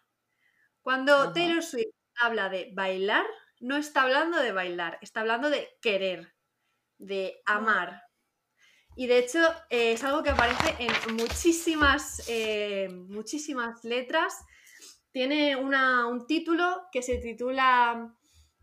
Cuando 0.82 1.32
Taylor 1.32 1.64
Swift 1.64 1.94
habla 2.20 2.50
de 2.50 2.72
bailar, 2.74 3.26
no 3.60 3.78
está 3.78 4.02
hablando 4.02 4.40
de 4.40 4.52
bailar, 4.52 4.98
está 5.02 5.20
hablando 5.22 5.52
de 5.52 5.70
querer, 5.82 6.34
de 6.98 7.42
amar. 7.46 8.02
Y 8.96 9.06
de 9.06 9.20
hecho 9.20 9.40
eh, 9.70 9.92
es 9.92 10.04
algo 10.04 10.24
que 10.24 10.32
aparece 10.32 10.76
en 10.80 11.16
muchísimas, 11.16 12.24
eh, 12.28 12.90
muchísimas 12.90 13.84
letras. 13.84 14.44
Tiene 15.12 15.56
un 15.56 16.26
título 16.26 16.88
que 16.92 17.04
se 17.04 17.18
titula 17.18 18.16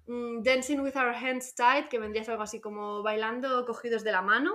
mm, 0.07 0.43
Dancing 0.43 0.81
with 0.81 0.97
Our 0.97 1.15
Hands 1.15 1.55
Tied, 1.55 1.89
que 1.89 2.01
vendría 2.01 2.23
a 2.23 2.25
ser 2.25 2.33
algo 2.33 2.43
así 2.43 2.61
como 2.61 3.05
bailando 3.05 3.65
cogidos 3.65 4.03
de 4.03 4.11
la 4.11 4.23
mano 4.23 4.53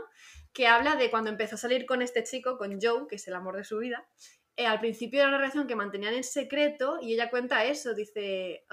que 0.53 0.68
habla 0.68 0.96
de 0.96 1.10
cuando 1.12 1.29
empezó 1.29 1.56
a 1.56 1.60
salir 1.60 1.86
con 1.86 2.01
este 2.01 2.24
chico, 2.24 2.58
con 2.58 2.79
Joe, 2.82 3.08
que 3.08 3.15
es 3.15 3.27
el 3.27 3.36
amor 3.36 3.58
de 3.58 3.63
su 3.63 3.77
vida. 3.77 4.08
Eh, 4.56 4.65
al 4.65 4.79
principio 4.79 5.20
era 5.20 5.29
una 5.29 5.38
relación 5.38 5.68
que 5.68 5.75
mantenían 5.75 6.13
en 6.13 6.24
secreto 6.24 7.00
y 7.01 7.13
ella 7.13 7.29
cuenta 7.29 7.63
eso, 7.63 7.94
dice, 7.94 8.65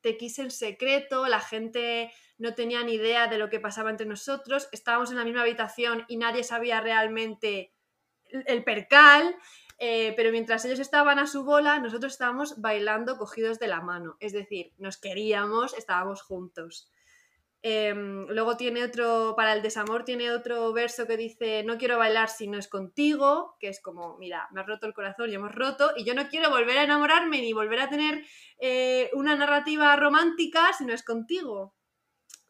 te 0.00 0.16
quise 0.16 0.42
en 0.42 0.50
secreto, 0.50 1.26
la 1.28 1.40
gente 1.40 2.12
no 2.38 2.54
tenía 2.54 2.82
ni 2.84 2.94
idea 2.94 3.26
de 3.26 3.38
lo 3.38 3.48
que 3.48 3.60
pasaba 3.60 3.90
entre 3.90 4.06
nosotros, 4.06 4.68
estábamos 4.72 5.10
en 5.10 5.16
la 5.16 5.24
misma 5.24 5.42
habitación 5.42 6.04
y 6.08 6.16
nadie 6.16 6.44
sabía 6.44 6.80
realmente 6.80 7.72
el 8.30 8.64
percal, 8.64 9.36
eh, 9.78 10.12
pero 10.16 10.30
mientras 10.30 10.64
ellos 10.64 10.78
estaban 10.78 11.18
a 11.18 11.26
su 11.26 11.44
bola, 11.44 11.78
nosotros 11.80 12.12
estábamos 12.12 12.60
bailando 12.60 13.16
cogidos 13.16 13.58
de 13.58 13.68
la 13.68 13.80
mano, 13.80 14.16
es 14.20 14.32
decir, 14.32 14.72
nos 14.78 14.98
queríamos, 14.98 15.74
estábamos 15.74 16.22
juntos. 16.22 16.90
Em, 17.62 18.26
luego 18.28 18.56
tiene 18.56 18.82
otro, 18.84 19.34
para 19.36 19.52
el 19.52 19.60
desamor 19.60 20.04
tiene 20.04 20.32
otro 20.32 20.72
verso 20.72 21.06
que 21.06 21.18
dice, 21.18 21.62
no 21.62 21.76
quiero 21.76 21.98
bailar 21.98 22.30
si 22.30 22.48
no 22.48 22.58
es 22.58 22.68
contigo, 22.68 23.56
que 23.60 23.68
es 23.68 23.82
como, 23.82 24.16
mira, 24.16 24.48
me 24.52 24.62
has 24.62 24.66
roto 24.66 24.86
el 24.86 24.94
corazón 24.94 25.30
y 25.30 25.34
hemos 25.34 25.54
roto, 25.54 25.92
y 25.94 26.04
yo 26.04 26.14
no 26.14 26.28
quiero 26.28 26.48
volver 26.48 26.78
a 26.78 26.84
enamorarme 26.84 27.42
ni 27.42 27.52
volver 27.52 27.80
a 27.80 27.90
tener 27.90 28.24
eh, 28.60 29.10
una 29.12 29.36
narrativa 29.36 29.94
romántica 29.96 30.72
si 30.72 30.86
no 30.86 30.94
es 30.94 31.04
contigo. 31.04 31.74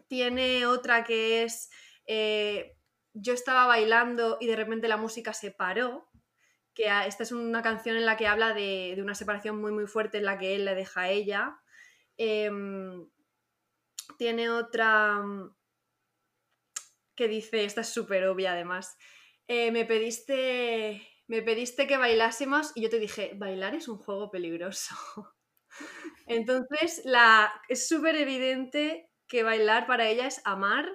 Tiene 0.06 0.66
otra 0.66 1.02
que 1.02 1.42
es, 1.42 1.70
eh, 2.06 2.76
yo 3.12 3.32
estaba 3.32 3.66
bailando 3.66 4.38
y 4.40 4.46
de 4.46 4.56
repente 4.56 4.86
la 4.86 4.96
música 4.96 5.32
se 5.34 5.50
paró, 5.50 6.08
que 6.72 6.88
esta 7.06 7.24
es 7.24 7.32
una 7.32 7.62
canción 7.62 7.96
en 7.96 8.06
la 8.06 8.16
que 8.16 8.28
habla 8.28 8.54
de, 8.54 8.96
una 9.02 9.16
separación 9.16 9.60
muy 9.60 9.72
muy 9.72 9.88
fuerte 9.88 10.18
en 10.18 10.24
la 10.24 10.38
que 10.38 10.54
él 10.54 10.64
le 10.64 10.76
deja 10.76 11.02
a 11.02 11.10
ella. 11.10 11.58
Tiene 14.18 14.50
otra... 14.50 15.20
Mm, 15.20 15.54
que 17.16 17.28
dice, 17.28 17.64
esta 17.64 17.82
es 17.82 17.88
súper 17.88 18.26
obvia 18.26 18.52
además, 18.52 18.96
eh, 19.46 19.70
me 19.72 19.84
pediste 19.84 21.02
me 21.30 21.42
pediste 21.42 21.86
que 21.86 21.96
bailásemos 21.96 22.72
y 22.74 22.82
yo 22.82 22.90
te 22.90 22.98
dije, 22.98 23.34
bailar 23.36 23.76
es 23.76 23.86
un 23.86 23.98
juego 23.98 24.32
peligroso. 24.32 24.96
Entonces, 26.26 27.02
la, 27.04 27.52
es 27.68 27.86
súper 27.86 28.16
evidente 28.16 29.08
que 29.28 29.44
bailar 29.44 29.86
para 29.86 30.08
ella 30.08 30.26
es 30.26 30.42
amar. 30.44 30.88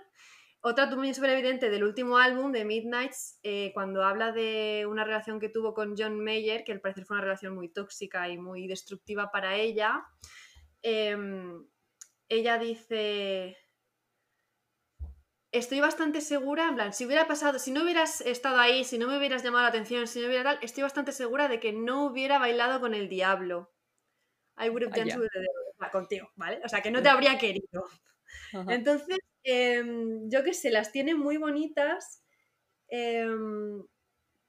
Otra 0.59 0.89
también 0.89 1.15
súper 1.15 1.29
evidente 1.29 1.69
del 1.69 1.85
último 1.85 2.17
álbum 2.17 2.51
de 2.51 2.65
Midnights, 2.65 3.39
eh, 3.43 3.71
cuando 3.73 4.03
habla 4.03 4.33
de 4.33 4.85
una 4.89 5.05
relación 5.05 5.39
que 5.39 5.47
tuvo 5.47 5.73
con 5.73 5.95
John 5.97 6.21
Mayer, 6.21 6.65
que 6.65 6.73
al 6.73 6.81
parecer 6.81 7.05
fue 7.05 7.15
una 7.15 7.23
relación 7.23 7.55
muy 7.55 7.69
tóxica 7.69 8.27
y 8.27 8.37
muy 8.37 8.67
destructiva 8.67 9.31
para 9.31 9.55
ella. 9.55 10.03
Em, 10.81 11.65
ella 12.29 12.57
dice, 12.57 13.57
estoy 15.51 15.79
bastante 15.79 16.21
segura, 16.21 16.67
en 16.67 16.75
plan, 16.75 16.93
si 16.93 17.05
hubiera 17.05 17.27
pasado, 17.27 17.59
si 17.59 17.71
no 17.71 17.83
hubieras 17.83 18.21
estado 18.21 18.57
ahí, 18.57 18.83
si 18.83 18.97
no 18.97 19.07
me 19.07 19.17
hubieras 19.17 19.43
llamado 19.43 19.63
la 19.63 19.69
atención, 19.69 20.07
si 20.07 20.19
no 20.19 20.27
hubiera 20.27 20.43
tal, 20.43 20.59
estoy 20.61 20.83
bastante 20.83 21.11
segura 21.11 21.47
de 21.47 21.59
que 21.59 21.71
no 21.71 22.05
hubiera 22.05 22.39
bailado 22.39 22.79
con 22.79 22.93
el 22.93 23.09
diablo. 23.09 23.71
I 24.57 24.69
would 24.69 24.83
have 24.83 24.95
danced 24.95 25.19
with 25.19 25.29
the 25.31 25.39
devil. 25.39 25.91
contigo, 25.91 26.31
¿vale? 26.35 26.61
O 26.63 26.69
sea, 26.69 26.81
que 26.81 26.91
no 26.91 27.01
te 27.01 27.09
habría 27.09 27.37
querido. 27.37 27.85
Entonces, 28.69 29.19
em, 29.43 30.29
yo 30.29 30.43
qué 30.43 30.53
sé, 30.53 30.71
las 30.71 30.91
tiene 30.91 31.15
muy 31.15 31.37
bonitas. 31.37 32.23
Em, 32.87 33.83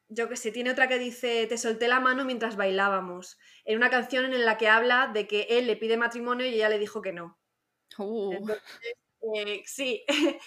yo 0.08 0.28
qué 0.28 0.36
sé, 0.36 0.52
tiene 0.52 0.70
otra 0.70 0.88
que 0.88 0.98
dice, 0.98 1.46
te 1.46 1.58
solté 1.58 1.88
la 1.88 2.00
mano 2.00 2.24
mientras 2.24 2.56
bailábamos. 2.56 3.38
En 3.64 3.76
una 3.76 3.90
canción 3.90 4.24
en 4.24 4.44
la 4.44 4.56
que 4.56 4.68
habla 4.68 5.10
de 5.12 5.26
que 5.26 5.46
él 5.50 5.66
le 5.66 5.76
pide 5.76 5.96
matrimonio 5.96 6.46
y 6.46 6.54
ella 6.54 6.68
le 6.68 6.78
dijo 6.78 7.02
que 7.02 7.12
no. 7.12 7.38
Uh. 7.98 8.32
Entonces, 8.32 8.62
eh, 9.34 9.62
sí, 9.66 10.04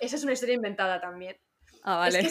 esa 0.00 0.16
es 0.16 0.24
una 0.24 0.32
historia 0.32 0.54
inventada 0.54 1.00
también. 1.00 1.36
Ah, 1.82 1.96
vale. 1.96 2.28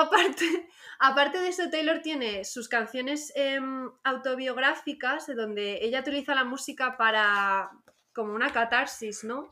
aparte, 0.00 0.44
aparte 0.98 1.40
de 1.40 1.48
eso, 1.48 1.70
Taylor 1.70 2.00
tiene 2.02 2.44
sus 2.44 2.68
canciones 2.68 3.32
em, 3.34 3.90
autobiográficas, 4.04 5.26
donde 5.34 5.84
ella 5.84 6.00
utiliza 6.00 6.34
la 6.34 6.44
música 6.44 6.96
para 6.96 7.70
como 8.12 8.34
una 8.34 8.52
catarsis, 8.52 9.24
¿no? 9.24 9.48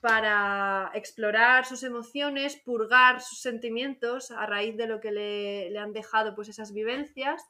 Para 0.00 0.90
explorar 0.94 1.66
sus 1.66 1.82
emociones, 1.82 2.56
purgar 2.56 3.20
sus 3.20 3.40
sentimientos 3.40 4.30
a 4.30 4.46
raíz 4.46 4.76
de 4.76 4.86
lo 4.86 5.00
que 5.00 5.12
le, 5.12 5.78
han 5.78 5.92
dejado 5.92 6.34
pues 6.34 6.48
esas 6.48 6.72
vivencias. 6.72 7.44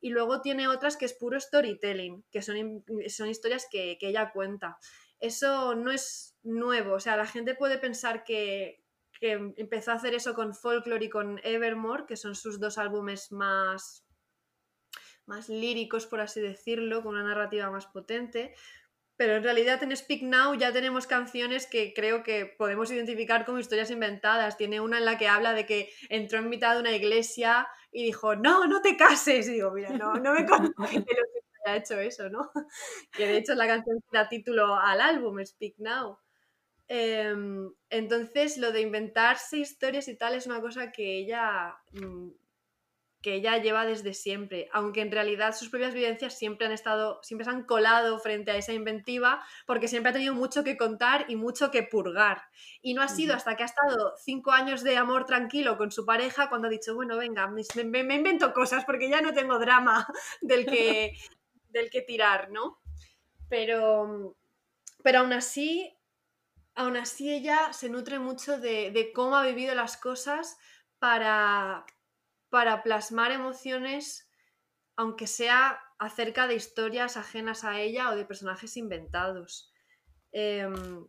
Y 0.00 0.10
luego 0.10 0.40
tiene 0.40 0.68
otras 0.68 0.96
que 0.96 1.06
es 1.06 1.12
puro 1.12 1.40
storytelling, 1.40 2.24
que 2.30 2.40
son, 2.40 2.84
son 3.08 3.28
historias 3.28 3.66
que, 3.68 3.98
que 3.98 4.10
ella 4.10 4.30
cuenta. 4.30 4.78
Eso 5.20 5.74
no 5.74 5.90
es 5.90 6.36
nuevo. 6.42 6.94
O 6.94 7.00
sea, 7.00 7.16
la 7.16 7.26
gente 7.26 7.54
puede 7.54 7.78
pensar 7.78 8.24
que, 8.24 8.84
empezó 9.20 9.90
a 9.90 9.94
hacer 9.94 10.14
eso 10.14 10.32
con 10.32 10.54
Folklore 10.54 11.04
y 11.04 11.08
con 11.08 11.40
Evermore, 11.42 12.04
que 12.06 12.16
son 12.16 12.36
sus 12.36 12.60
dos 12.60 12.78
álbumes 12.78 13.32
más, 13.32 14.06
más 15.26 15.48
líricos, 15.48 16.06
por 16.06 16.20
así 16.20 16.40
decirlo, 16.40 17.02
con 17.02 17.14
una 17.14 17.24
narrativa 17.24 17.68
más 17.68 17.86
potente. 17.86 18.54
Pero 19.16 19.34
en 19.34 19.42
realidad 19.42 19.82
en 19.82 19.96
Speak 19.96 20.22
Now 20.22 20.54
ya 20.54 20.72
tenemos 20.72 21.08
canciones 21.08 21.66
que 21.66 21.92
creo 21.92 22.22
que 22.22 22.46
podemos 22.46 22.92
identificar 22.92 23.44
como 23.44 23.58
historias 23.58 23.90
inventadas. 23.90 24.56
Tiene 24.56 24.80
una 24.80 24.98
en 24.98 25.04
la 25.04 25.18
que 25.18 25.26
habla 25.26 25.52
de 25.54 25.66
que 25.66 25.90
entró 26.08 26.38
en 26.38 26.48
mitad 26.48 26.74
de 26.74 26.80
una 26.82 26.92
iglesia 26.92 27.66
y 27.90 28.04
dijo, 28.04 28.36
no, 28.36 28.68
no 28.68 28.80
te 28.80 28.96
cases. 28.96 29.48
Y 29.48 29.54
digo, 29.54 29.72
mira, 29.72 29.90
no, 29.90 30.14
no 30.14 30.32
me 30.34 30.46
conozco 30.46 30.84
que 30.84 31.04
haya 31.68 31.76
hecho 31.76 31.98
eso, 32.00 32.28
¿no? 32.28 32.50
Que 33.12 33.26
de 33.26 33.38
hecho 33.38 33.52
es 33.52 33.58
la 33.58 33.66
canción 33.66 34.00
que 34.00 34.18
da 34.18 34.28
título 34.28 34.74
al 34.74 35.00
álbum, 35.00 35.44
Speak 35.44 35.76
Now. 35.78 36.18
Em, 36.88 37.70
entonces, 37.90 38.56
lo 38.56 38.72
de 38.72 38.80
inventarse 38.80 39.58
historias 39.58 40.08
y 40.08 40.16
tal 40.16 40.34
es 40.34 40.46
una 40.46 40.60
cosa 40.60 40.90
que 40.90 41.18
ella, 41.18 41.76
mm, 41.92 42.30
que 43.20 43.34
ella 43.34 43.58
lleva 43.58 43.84
desde 43.84 44.14
siempre, 44.14 44.68
aunque 44.72 45.02
en 45.02 45.10
realidad 45.10 45.54
sus 45.54 45.68
propias 45.70 45.92
vivencias 45.92 46.38
siempre 46.38 46.66
han 46.66 46.72
estado, 46.72 47.20
siempre 47.22 47.44
se 47.44 47.50
han 47.50 47.64
colado 47.64 48.18
frente 48.20 48.52
a 48.52 48.56
esa 48.56 48.72
inventiva, 48.72 49.44
porque 49.66 49.88
siempre 49.88 50.10
ha 50.10 50.12
tenido 50.12 50.34
mucho 50.34 50.64
que 50.64 50.76
contar 50.76 51.26
y 51.28 51.36
mucho 51.36 51.70
que 51.70 51.82
purgar. 51.82 52.42
Y 52.80 52.94
no 52.94 53.02
ha 53.02 53.08
sido 53.08 53.34
hasta 53.34 53.56
que 53.56 53.64
ha 53.64 53.66
estado 53.66 54.14
cinco 54.24 54.52
años 54.52 54.82
de 54.82 54.96
amor 54.96 55.26
tranquilo 55.26 55.76
con 55.76 55.90
su 55.90 56.06
pareja 56.06 56.48
cuando 56.48 56.68
ha 56.68 56.70
dicho, 56.70 56.94
bueno, 56.94 57.16
venga, 57.18 57.48
me, 57.48 57.64
me 58.04 58.14
invento 58.14 58.52
cosas 58.54 58.84
porque 58.84 59.10
ya 59.10 59.20
no 59.20 59.34
tengo 59.34 59.58
drama 59.58 60.06
del 60.40 60.64
que, 60.64 61.12
del 61.78 61.90
que 61.90 62.02
tirar, 62.02 62.50
¿no? 62.50 62.80
Pero, 63.48 64.36
pero 65.02 65.20
aún 65.20 65.32
así 65.32 65.98
aún 66.78 66.96
así 66.96 67.34
ella 67.34 67.72
se 67.72 67.88
nutre 67.88 68.20
mucho 68.20 68.60
de, 68.60 69.10
cómo 69.12 69.34
ha 69.34 69.44
vivido 69.44 69.74
las 69.74 69.96
cosas 69.96 70.56
para, 71.00 71.84
para 72.50 72.84
plasmar 72.84 73.32
emociones, 73.32 74.30
aunque 74.94 75.26
sea 75.26 75.80
acerca 75.98 76.46
de 76.46 76.54
historias 76.54 77.16
ajenas 77.16 77.64
a 77.64 77.80
ella 77.80 78.10
o 78.10 78.16
de 78.16 78.24
personajes 78.24 78.76
inventados. 78.76 79.72
Em, 80.30 81.04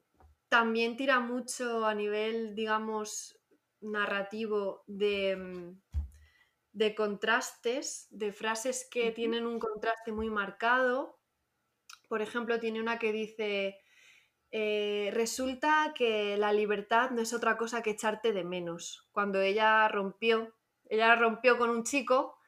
también 0.49 0.97
tira 0.97 1.19
mucho 1.19 1.85
a 1.85 1.93
nivel, 1.93 2.55
digamos, 2.55 3.39
narrativo 3.79 4.83
de, 4.87 5.75
de 6.71 6.95
contrastes, 6.95 8.07
de 8.09 8.31
frases 8.31 8.87
que 8.89 9.11
tienen 9.11 9.45
un 9.45 9.59
contraste 9.59 10.11
muy 10.11 10.29
marcado. 10.29 11.19
Por 12.07 12.21
ejemplo, 12.21 12.59
tiene 12.59 12.81
una 12.81 12.99
que 12.99 13.11
dice, 13.11 13.79
eh, 14.51 15.11
resulta 15.13 15.93
que 15.95 16.37
la 16.37 16.53
libertad 16.53 17.11
no 17.11 17.21
es 17.21 17.33
otra 17.33 17.57
cosa 17.57 17.81
que 17.81 17.91
echarte 17.91 18.33
de 18.33 18.43
menos. 18.43 19.07
Cuando 19.11 19.41
ella 19.41 19.87
rompió, 19.87 20.55
ella 20.85 21.15
rompió 21.15 21.57
con 21.57 21.69
un 21.69 21.83
chico 21.83 22.38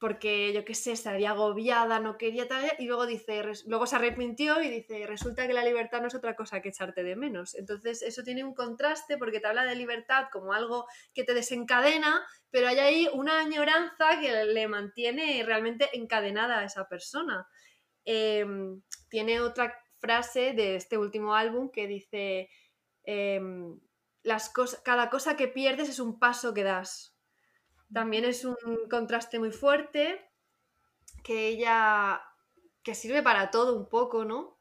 porque 0.00 0.54
yo 0.54 0.64
qué 0.64 0.74
sé, 0.74 0.92
estaría 0.92 1.32
agobiada, 1.32 2.00
no 2.00 2.16
quería 2.16 2.48
tal, 2.48 2.72
y 2.78 2.86
luego 2.86 3.04
dice, 3.04 3.42
luego 3.66 3.86
se 3.86 3.96
arrepintió 3.96 4.62
y 4.62 4.70
dice, 4.70 5.06
resulta 5.06 5.46
que 5.46 5.52
la 5.52 5.62
libertad 5.62 6.00
no 6.00 6.08
es 6.08 6.14
otra 6.14 6.34
cosa 6.34 6.62
que 6.62 6.70
echarte 6.70 7.02
de 7.02 7.16
menos. 7.16 7.54
Entonces, 7.54 8.00
eso 8.00 8.22
tiene 8.22 8.42
un 8.42 8.54
contraste 8.54 9.18
porque 9.18 9.40
te 9.40 9.46
habla 9.46 9.66
de 9.66 9.76
libertad 9.76 10.28
como 10.32 10.54
algo 10.54 10.86
que 11.12 11.22
te 11.22 11.34
desencadena, 11.34 12.26
pero 12.50 12.68
hay 12.68 12.78
ahí 12.78 13.08
una 13.12 13.40
añoranza 13.40 14.18
que 14.18 14.46
le 14.46 14.68
mantiene 14.68 15.42
realmente 15.44 15.90
encadenada 15.92 16.60
a 16.60 16.64
esa 16.64 16.88
persona. 16.88 17.46
Em, 18.06 18.80
tiene 19.10 19.42
otra 19.42 19.78
frase 19.98 20.54
de 20.54 20.76
este 20.76 20.96
último 20.96 21.34
álbum 21.34 21.70
que 21.70 21.86
dice, 21.86 22.48
em, 23.04 23.78
las 24.22 24.50
cada 24.82 25.10
cosa 25.10 25.36
que 25.36 25.48
pierdes 25.48 25.90
es 25.90 26.00
un 26.00 26.18
paso 26.18 26.54
que 26.54 26.64
das. 26.64 27.09
También 27.92 28.24
es 28.24 28.44
un 28.44 28.56
contraste 28.88 29.38
muy 29.38 29.50
fuerte 29.50 30.30
que 31.24 31.48
ella, 31.48 32.20
que 32.82 32.94
sirve 32.94 33.22
para 33.22 33.50
todo 33.50 33.76
un 33.76 33.88
poco, 33.88 34.24
¿no? 34.24 34.60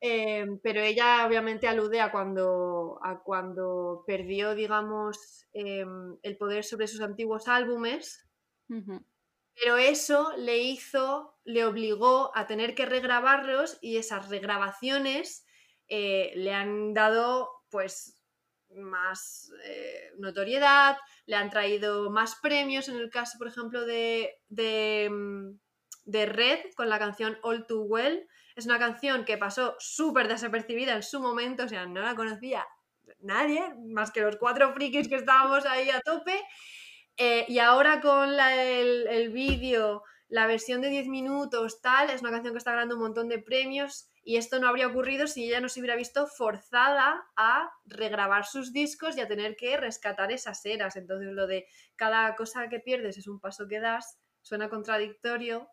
Em, 0.00 0.58
pero 0.62 0.82
ella 0.82 1.26
obviamente 1.26 1.66
alude 1.66 2.00
a 2.00 2.12
cuando, 2.12 2.98
a 3.02 3.22
cuando 3.22 4.04
perdió, 4.06 4.54
digamos, 4.54 5.46
em, 5.54 6.18
el 6.22 6.36
poder 6.36 6.62
sobre 6.64 6.88
sus 6.88 7.00
antiguos 7.00 7.48
álbumes. 7.48 8.28
Pero 8.68 9.76
eso 9.76 10.32
le 10.36 10.58
hizo, 10.58 11.38
le 11.44 11.64
obligó 11.64 12.36
a 12.36 12.46
tener 12.46 12.74
que 12.74 12.86
regrabarlos 12.86 13.78
y 13.80 13.96
esas 13.96 14.28
regrabaciones 14.28 15.46
eh, 15.88 16.32
le 16.36 16.52
han 16.52 16.92
dado 16.92 17.48
pues 17.70 18.23
más 18.76 19.50
eh, 19.64 20.10
notoriedad, 20.18 20.96
le 21.26 21.36
han 21.36 21.50
traído 21.50 22.10
más 22.10 22.36
premios, 22.36 22.88
en 22.88 22.96
el 22.96 23.10
caso, 23.10 23.38
por 23.38 23.48
ejemplo, 23.48 23.84
de, 23.84 24.40
de, 24.48 25.08
mm, 25.10 25.58
de 26.04 26.26
Red 26.26 26.60
con 26.76 26.88
la 26.88 26.98
canción 26.98 27.38
All 27.42 27.66
Too 27.66 27.82
Well. 27.82 28.28
Es 28.56 28.66
una 28.66 28.78
canción 28.78 29.24
que 29.24 29.38
pasó 29.38 29.74
súper 29.78 30.28
desapercibida 30.28 30.94
en 30.94 31.02
su 31.02 31.20
momento, 31.20 31.64
o 31.64 31.68
sea, 31.68 31.86
no 31.86 32.00
la 32.00 32.14
conocía 32.14 32.64
nadie, 33.20 33.62
más 33.86 34.10
que 34.10 34.20
los 34.20 34.36
cuatro 34.36 34.72
frikis 34.72 35.08
que 35.08 35.16
estábamos 35.16 35.66
ahí 35.66 35.90
a 35.90 36.00
tope. 36.00 36.40
Eh, 37.16 37.44
y 37.48 37.58
ahora 37.58 38.00
con 38.00 38.30
el, 38.38 39.30
vídeo, 39.30 40.02
la 40.28 40.46
versión 40.46 40.80
de 40.80 40.90
10 40.90 41.08
minutos, 41.08 41.80
tal, 41.80 42.10
es 42.10 42.22
una 42.22 42.30
canción 42.30 42.54
que 42.54 42.58
está 42.58 42.72
ganando 42.72 42.96
un 42.96 43.02
montón 43.02 43.28
de 43.28 43.38
premios 43.38 44.08
y 44.24 44.36
esto 44.36 44.58
no 44.58 44.68
habría 44.68 44.86
ocurrido 44.86 45.26
si 45.26 45.44
ella 45.44 45.60
no 45.60 45.68
se 45.68 45.80
hubiera 45.80 45.96
visto 45.96 46.26
forzada 46.26 47.26
a 47.36 47.70
regrabar 47.84 48.46
sus 48.46 48.72
discos 48.72 49.16
y 49.16 49.20
a 49.20 49.28
tener 49.28 49.54
que 49.54 49.76
rescatar 49.76 50.32
esas 50.32 50.64
eras. 50.64 50.96
Entonces 50.96 51.30
lo 51.32 51.46
de 51.46 51.66
cada 51.94 52.34
cosa 52.34 52.68
que 52.68 52.80
pierdes 52.80 53.18
es 53.18 53.28
un 53.28 53.38
paso 53.38 53.68
que 53.68 53.80
das, 53.80 54.18
suena 54.40 54.70
contradictorio, 54.70 55.68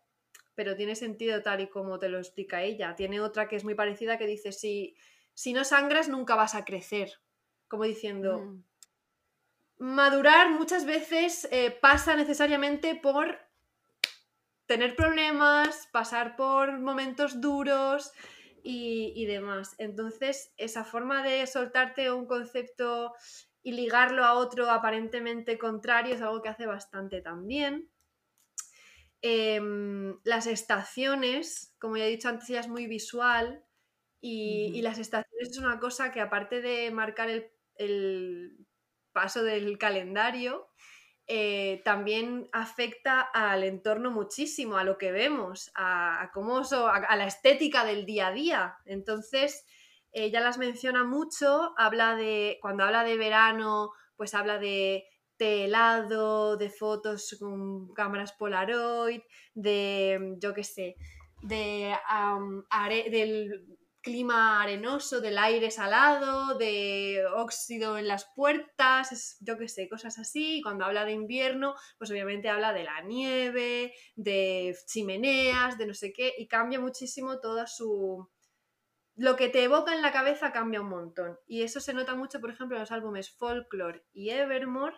pero 0.54 0.76
tiene 0.76 0.94
sentido 0.94 1.42
tal 1.42 1.62
y 1.62 1.68
como 1.68 1.98
te 1.98 2.10
lo 2.10 2.18
explica 2.18 2.62
ella. 2.62 2.94
Tiene 2.94 3.20
otra 3.20 3.48
que 3.48 3.56
es 3.56 3.64
muy 3.64 3.74
parecida 3.74 4.18
que 4.18 4.26
dice, 4.26 4.52
si, 4.52 4.96
si 5.32 5.54
no 5.54 5.64
sangras 5.64 6.08
nunca 6.08 6.34
vas 6.34 6.54
a 6.54 6.64
crecer. 6.64 7.10
Como 7.68 7.84
diciendo, 7.84 8.38
mm 8.38 8.64
madurar 9.82 10.50
muchas 10.50 10.84
veces 10.84 11.48
eh, 11.50 11.72
pasa 11.72 12.14
necesariamente 12.14 12.94
por 12.94 13.36
tener 14.66 14.94
problemas, 14.94 15.88
pasar 15.90 16.36
por 16.36 16.78
momentos 16.78 17.40
duros 17.40 18.12
y, 18.62 19.26
demás. 19.26 19.74
Entonces, 19.78 20.52
esa 20.56 20.84
forma 20.84 21.22
de 21.22 21.46
soltarte 21.46 22.12
un 22.12 22.26
concepto 22.26 23.14
y 23.62 23.72
ligarlo 23.72 24.24
a 24.24 24.34
otro 24.34 24.70
aparentemente 24.70 25.58
contrario 25.58 26.14
es 26.14 26.22
algo 26.22 26.42
que 26.42 26.48
hace 26.48 26.66
bastante 26.66 27.20
también. 27.20 27.90
Em, 29.20 30.18
las 30.24 30.46
estaciones, 30.46 31.74
como 31.78 31.96
ya 31.96 32.06
he 32.06 32.10
dicho 32.10 32.28
antes, 32.28 32.50
ella 32.50 32.60
es 32.60 32.68
muy 32.68 32.86
visual 32.86 33.64
y, 34.20 34.80
las 34.82 34.98
estaciones 34.98 35.50
es 35.50 35.58
una 35.58 35.78
cosa 35.78 36.12
que 36.12 36.20
aparte 36.20 36.60
de 36.60 36.90
marcar 36.90 37.28
el 37.76 38.66
paso 39.12 39.42
del 39.42 39.78
calendario, 39.78 40.71
eh, 41.26 41.82
también 41.84 42.48
afecta 42.52 43.20
al 43.20 43.64
entorno 43.64 44.10
muchísimo, 44.10 44.76
a 44.76 44.84
lo 44.84 44.98
que 44.98 45.12
vemos, 45.12 45.70
a, 45.74 46.30
cómo 46.34 46.58
a, 46.58 47.16
la 47.16 47.26
estética 47.26 47.84
del 47.84 48.04
día 48.06 48.28
a 48.28 48.32
día. 48.32 48.76
Entonces, 48.84 49.64
ella 50.12 50.40
las 50.40 50.58
menciona 50.58 51.04
mucho, 51.04 51.72
habla 51.78 52.16
de, 52.16 52.58
cuando 52.60 52.84
habla 52.84 53.04
de 53.04 53.16
verano, 53.16 53.92
pues 54.16 54.34
habla 54.34 54.58
de 54.58 55.06
helado, 55.38 56.56
de 56.56 56.70
fotos 56.70 57.36
con 57.40 57.92
cámaras 57.94 58.32
Polaroid, 58.32 59.22
de, 59.54 60.36
yo 60.38 60.54
qué 60.54 60.64
sé, 60.64 60.96
de, 61.42 61.94
del 63.10 63.66
clima 64.02 64.60
arenoso, 64.62 65.20
del 65.20 65.38
aire 65.38 65.70
salado, 65.70 66.58
de 66.58 67.24
óxido 67.34 67.96
en 67.96 68.08
las 68.08 68.26
puertas, 68.34 69.36
yo 69.40 69.56
qué 69.56 69.68
sé, 69.68 69.88
cosas 69.88 70.18
así. 70.18 70.60
Cuando 70.62 70.84
habla 70.84 71.04
de 71.04 71.12
invierno, 71.12 71.74
pues 71.98 72.10
obviamente 72.10 72.48
habla 72.48 72.72
de 72.72 72.84
la 72.84 73.00
nieve, 73.02 73.94
de 74.16 74.76
chimeneas, 74.86 75.78
de 75.78 75.86
no 75.86 75.94
sé 75.94 76.12
qué, 76.12 76.34
y 76.36 76.48
cambia 76.48 76.80
muchísimo 76.80 77.40
toda 77.40 77.66
su... 77.66 78.28
Lo 79.14 79.36
que 79.36 79.48
te 79.48 79.62
evoca 79.62 79.94
en 79.94 80.02
la 80.02 80.10
cabeza 80.10 80.52
cambia 80.52 80.80
un 80.80 80.88
montón. 80.88 81.38
Y 81.46 81.62
eso 81.62 81.80
se 81.80 81.94
nota 81.94 82.14
mucho, 82.14 82.40
por 82.40 82.50
ejemplo, 82.50 82.76
en 82.76 82.80
los 82.80 82.92
álbumes 82.92 83.30
Folklore 83.30 84.04
y 84.12 84.30
Evermore. 84.30 84.96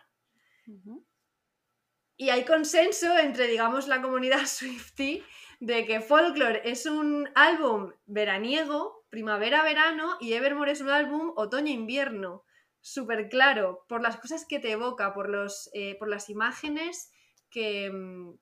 Y 2.17 2.29
hay 2.29 2.45
consenso 2.45 3.17
entre, 3.17 3.47
digamos, 3.47 3.87
la 3.87 4.01
comunidad 4.01 4.45
Swifty 4.45 5.23
de 5.59 5.85
que 5.85 6.01
Folklore 6.01 6.61
es 6.63 6.85
un 6.85 7.29
álbum 7.35 7.91
veraniego, 8.05 8.94
primavera-verano, 9.09 10.17
y 10.19 10.33
Evermore 10.33 10.71
es 10.71 10.81
un 10.81 10.89
álbum 10.89 11.31
otoño-invierno. 11.35 12.43
Súper 12.81 13.29
claro, 13.29 13.85
por 13.87 14.01
las 14.01 14.17
cosas 14.17 14.45
que 14.47 14.59
te 14.59 14.71
evoca, 14.71 15.13
por, 15.13 15.29
los, 15.29 15.69
eh, 15.73 15.95
por 15.97 16.07
las 16.07 16.29
imágenes 16.29 17.11
que, 17.49 17.89
mm, 17.89 18.35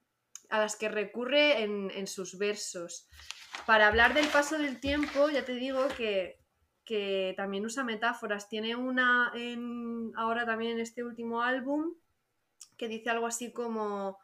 a 0.49 0.59
las 0.59 0.75
que 0.75 0.89
recurre 0.89 1.63
en, 1.63 2.07
sus 2.07 2.37
versos. 2.37 3.07
Para 3.65 3.87
hablar 3.87 4.13
del 4.13 4.27
paso 4.27 4.57
del 4.57 4.79
tiempo, 4.79 5.29
ya 5.29 5.45
te 5.45 5.53
digo 5.53 5.87
que, 5.97 6.39
que 6.85 7.33
también 7.37 7.65
usa 7.65 7.83
metáforas. 7.83 8.49
Tiene 8.49 8.75
una 8.75 9.31
en, 9.33 10.11
ahora 10.15 10.45
también 10.45 10.73
en 10.73 10.79
este 10.79 11.03
último 11.03 11.41
álbum 11.41 11.95
que 12.77 12.87
dice 12.87 13.09
algo 13.09 13.27
así 13.27 13.53
como 13.53 14.19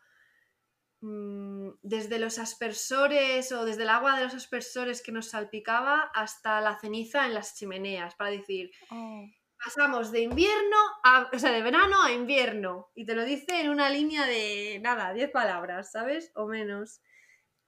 desde 1.01 2.19
los 2.19 2.39
aspersores 2.39 3.51
o 3.53 3.63
desde 3.63 3.83
el 3.83 3.89
agua 3.89 4.17
de 4.17 4.25
los 4.25 4.33
aspersores 4.33 5.01
que 5.01 5.13
nos 5.13 5.29
salpicaba 5.29 6.11
hasta 6.13 6.59
la 6.59 6.77
ceniza 6.77 7.25
en 7.25 7.33
las 7.33 7.55
chimeneas, 7.55 8.15
para 8.15 8.31
decir, 8.31 8.71
oh. 8.91 9.25
pasamos 9.63 10.11
de 10.11 10.21
invierno, 10.21 10.77
a, 11.03 11.29
o 11.31 11.39
sea, 11.39 11.51
de 11.51 11.61
verano 11.61 12.03
a 12.03 12.11
invierno, 12.11 12.89
y 12.95 13.05
te 13.05 13.15
lo 13.15 13.23
dice 13.23 13.61
en 13.61 13.69
una 13.69 13.89
línea 13.89 14.25
de, 14.25 14.79
nada, 14.81 15.13
10 15.13 15.31
palabras, 15.31 15.91
¿sabes? 15.91 16.31
O 16.35 16.47
menos. 16.47 17.01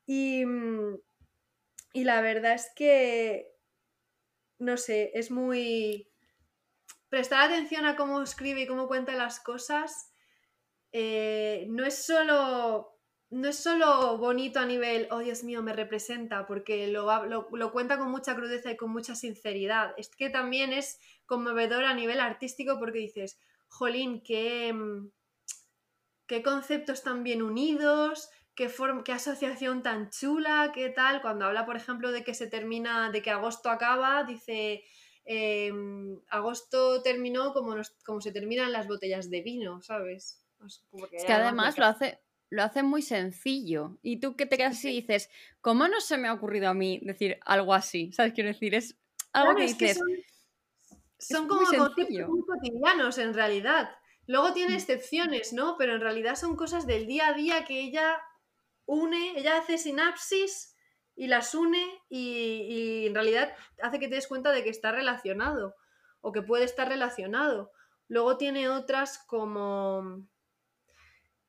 Y, 0.06 0.46
mm, 0.46 0.98
y 1.94 2.04
la 2.04 2.22
verdad 2.22 2.54
es 2.54 2.70
que, 2.76 3.48
no 4.60 4.78
sé, 4.78 5.12
es 5.14 5.32
muy... 5.32 6.10
Prestar 7.08 7.42
atención 7.42 7.86
a 7.86 7.98
cómo 7.98 8.22
escribe 8.22 8.62
y 8.62 8.68
cómo 8.68 8.88
cuenta 8.88 9.16
las 9.16 9.42
cosas 9.42 10.12
eh, 10.94 11.68
no 11.70 11.86
es 11.86 12.06
solo 12.06 13.01
no 13.32 13.48
es 13.48 13.56
solo 13.56 14.18
bonito 14.18 14.60
a 14.60 14.66
nivel, 14.66 15.08
oh 15.10 15.20
Dios 15.20 15.44
mío, 15.44 15.64
me 15.64 15.72
representa, 15.72 16.46
porque 16.46 16.88
lo, 16.88 17.26
lo, 17.26 17.72
cuenta 17.72 17.98
con 17.98 18.12
mucha 18.12 18.36
crudeza 18.36 18.72
y 18.72 18.78
con 18.78 18.92
mucha 18.92 19.16
sinceridad. 19.16 19.94
Es 19.96 20.10
que 20.10 20.30
también 20.30 20.74
es 20.74 21.00
conmovedor 21.26 21.86
a 21.86 21.94
nivel 21.94 22.20
artístico 22.20 22.78
porque 22.78 23.00
dices, 23.00 23.40
jolín, 23.70 24.22
qué, 24.22 24.74
mm, 24.74 25.12
qué 26.28 26.44
conceptos 26.44 27.04
tan 27.04 27.24
bien 27.24 27.42
unidos, 27.42 28.30
qué, 28.54 28.70
qué 29.06 29.14
asociación 29.14 29.82
tan 29.82 30.10
chula, 30.10 30.74
qué 30.74 30.90
tal. 30.90 31.22
Cuando 31.22 31.46
habla, 31.46 31.66
por 31.66 31.78
ejemplo, 31.78 32.12
de 32.12 32.26
que 32.26 32.34
se 32.34 32.48
termina, 32.48 33.12
de 33.12 33.22
que 33.22 33.32
agosto 33.32 33.70
acaba, 33.70 34.26
dice, 34.26 34.84
em, 35.24 36.20
agosto 36.28 37.02
terminó 37.02 37.54
como, 37.54 37.78
como 38.04 38.20
se 38.20 38.34
terminan 38.34 38.74
las 38.74 38.90
botellas 38.90 39.30
de 39.30 39.42
vino, 39.42 39.82
¿sabes? 39.82 40.44
es 41.12 41.26
que 41.26 41.34
además 41.34 41.78
lo 41.80 41.86
hace 41.86 42.20
lo 42.52 42.64
hace 42.64 42.84
muy 42.84 43.02
sencillo. 43.02 43.98
Y 44.04 44.20
tú 44.20 44.36
que 44.36 44.46
te 44.46 44.58
quedas 44.58 44.78
así 44.78 44.90
y 44.90 45.02
dices, 45.02 45.30
¿cómo 45.62 45.88
no 45.88 46.02
se 46.02 46.18
me 46.18 46.28
ha 46.28 46.34
ocurrido 46.34 46.70
a 46.70 46.74
mí 46.74 47.00
decir 47.02 47.40
algo 47.46 47.74
así? 47.74 48.12
¿Sabes? 48.12 48.34
Quiero 48.34 48.50
decir, 48.50 48.76
es 48.76 48.98
algo 49.32 49.56
que 49.56 49.64
dices. 49.64 50.00
son, 51.18 51.48
como 51.48 51.62
conceptos 51.62 52.28
muy 52.28 52.42
cotidianos 52.46 53.18
en 53.18 53.34
realidad. 53.34 53.90
Luego 54.28 54.52
tiene 54.52 54.74
mm. 54.74 54.78
excepciones, 54.78 55.54
¿no? 55.54 55.78
Pero 55.78 55.96
en 55.96 56.02
realidad 56.02 56.36
son 56.36 56.58
cosas 56.58 56.86
del 56.86 57.08
día 57.08 57.30
a 57.30 57.34
día 57.34 57.64
que 57.64 57.80
ella 57.80 58.22
une, 58.86 59.40
ella 59.40 59.58
hace 59.58 59.78
sinapsis 59.78 60.76
y 61.16 61.28
las 61.28 61.56
une 61.56 62.02
y, 62.10 62.66
y 62.68 63.08
en 63.08 63.16
realidad 63.16 63.56
hace 63.82 63.98
que 63.98 64.10
te 64.10 64.16
des 64.16 64.28
cuenta 64.28 64.52
de 64.52 64.64
que 64.64 64.70
está 64.70 64.92
relacionado 64.92 65.76
o 66.20 66.34
que 66.34 66.42
puede 66.42 66.66
estar 66.66 66.90
relacionado. 66.90 67.72
Luego 68.10 68.36
tiene 68.36 68.68
otras 68.68 69.20
como 69.20 70.28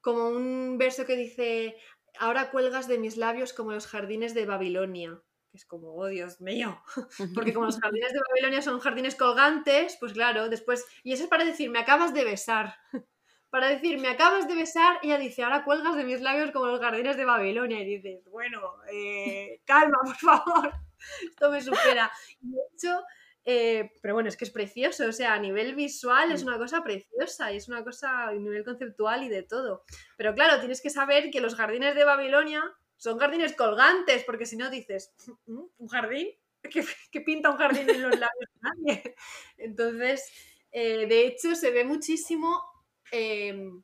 como 0.03 0.29
un 0.29 0.77
verso 0.79 1.07
que 1.07 1.17
dice, 1.17 1.77
ahora 2.19 2.51
cuelgas 2.51 2.89
de 2.89 2.99
mis 2.99 3.17
labios 3.17 3.53
como 3.53 3.73
los 3.73 3.87
jardines 3.87 4.35
de 4.35 4.47
Babilonia. 4.47 5.23
Que 5.51 5.59
es 5.59 5.67
como, 5.67 5.95
oh 5.95 6.07
Dios 6.07 6.41
mío. 6.41 6.83
Porque 7.35 7.53
como 7.55 7.67
los 7.67 7.81
jardines 7.81 8.13
de 8.13 8.21
Babilonia 8.31 8.63
son 8.63 8.81
jardines 8.81 9.15
colgantes, 9.15 9.97
pues 10.01 10.13
claro, 10.13 10.49
después. 10.49 10.85
Y 11.03 11.13
eso 11.13 11.25
es 11.25 11.29
para 11.31 11.45
decir, 11.45 11.71
me 11.71 11.79
acabas 11.79 12.13
de 12.13 12.25
besar. 12.25 12.77
Para 13.51 13.69
decir, 13.69 13.99
me 13.99 14.09
acabas 14.09 14.49
de 14.49 14.55
besar, 14.55 14.99
ella 15.03 15.19
dice, 15.19 15.43
ahora 15.43 15.63
cuelgas 15.63 15.95
de 15.95 16.05
mis 16.05 16.23
labios 16.23 16.53
como 16.53 16.69
los 16.69 16.81
jardines 16.81 17.19
de 17.19 17.27
Babilonia. 17.27 17.83
Y 17.83 17.85
dices, 17.85 18.25
bueno, 18.31 18.63
eh, 18.91 19.61
calma, 19.67 19.99
por 20.03 20.17
favor. 20.17 20.73
Esto 21.23 21.51
me 21.51 21.61
supera. 21.61 22.11
Y 22.41 22.51
de 22.51 22.61
hecho, 22.73 23.03
eh, 23.45 23.91
pero 24.01 24.15
bueno, 24.15 24.29
es 24.29 24.37
que 24.37 24.45
es 24.45 24.51
precioso, 24.51 25.09
o 25.09 25.13
sea, 25.13 25.35
a 25.35 25.39
nivel 25.39 25.75
visual 25.75 26.31
es 26.31 26.45
mm. 26.45 26.47
una 26.47 26.59
cosa 26.59 26.83
preciosa 26.83 27.53
y 27.53 27.57
es 27.57 27.69
una 27.69 27.83
cosa 27.83 28.29
a 28.29 28.33
nivel 28.33 28.65
conceptual 28.65 29.25
y 29.25 29.29
de 29.29 29.43
todo. 29.43 29.85
Pero 30.17 30.35
claro, 30.35 30.61
tienes 30.61 30.81
que 30.81 30.91
saber 30.91 31.31
que 31.31 31.41
los 31.41 31.55
jardines 31.55 31.95
de 31.95 32.05
Babilonia 32.05 32.63
son 32.97 33.19
jardines 33.19 33.55
colgantes, 33.55 34.23
porque 34.25 34.47
si 34.47 34.57
no 34.57 34.71
dices, 34.71 35.13
mm, 35.47 35.63
¿un 35.77 35.89
jardín? 35.89 36.29
¿Qué, 37.11 37.21
pinta 37.21 37.51
un 37.51 37.57
jardín 37.57 37.91
en 37.91 38.03
los 38.03 38.19
labios 38.19 38.51
de 38.55 38.61
nadie? 38.61 39.17
Entonces, 39.57 40.31
eh, 40.71 41.07
de 41.07 41.27
hecho, 41.27 41.57
se 41.57 41.73
ve 41.73 41.85
muchísimo. 41.85 42.63
Em, 43.11 43.83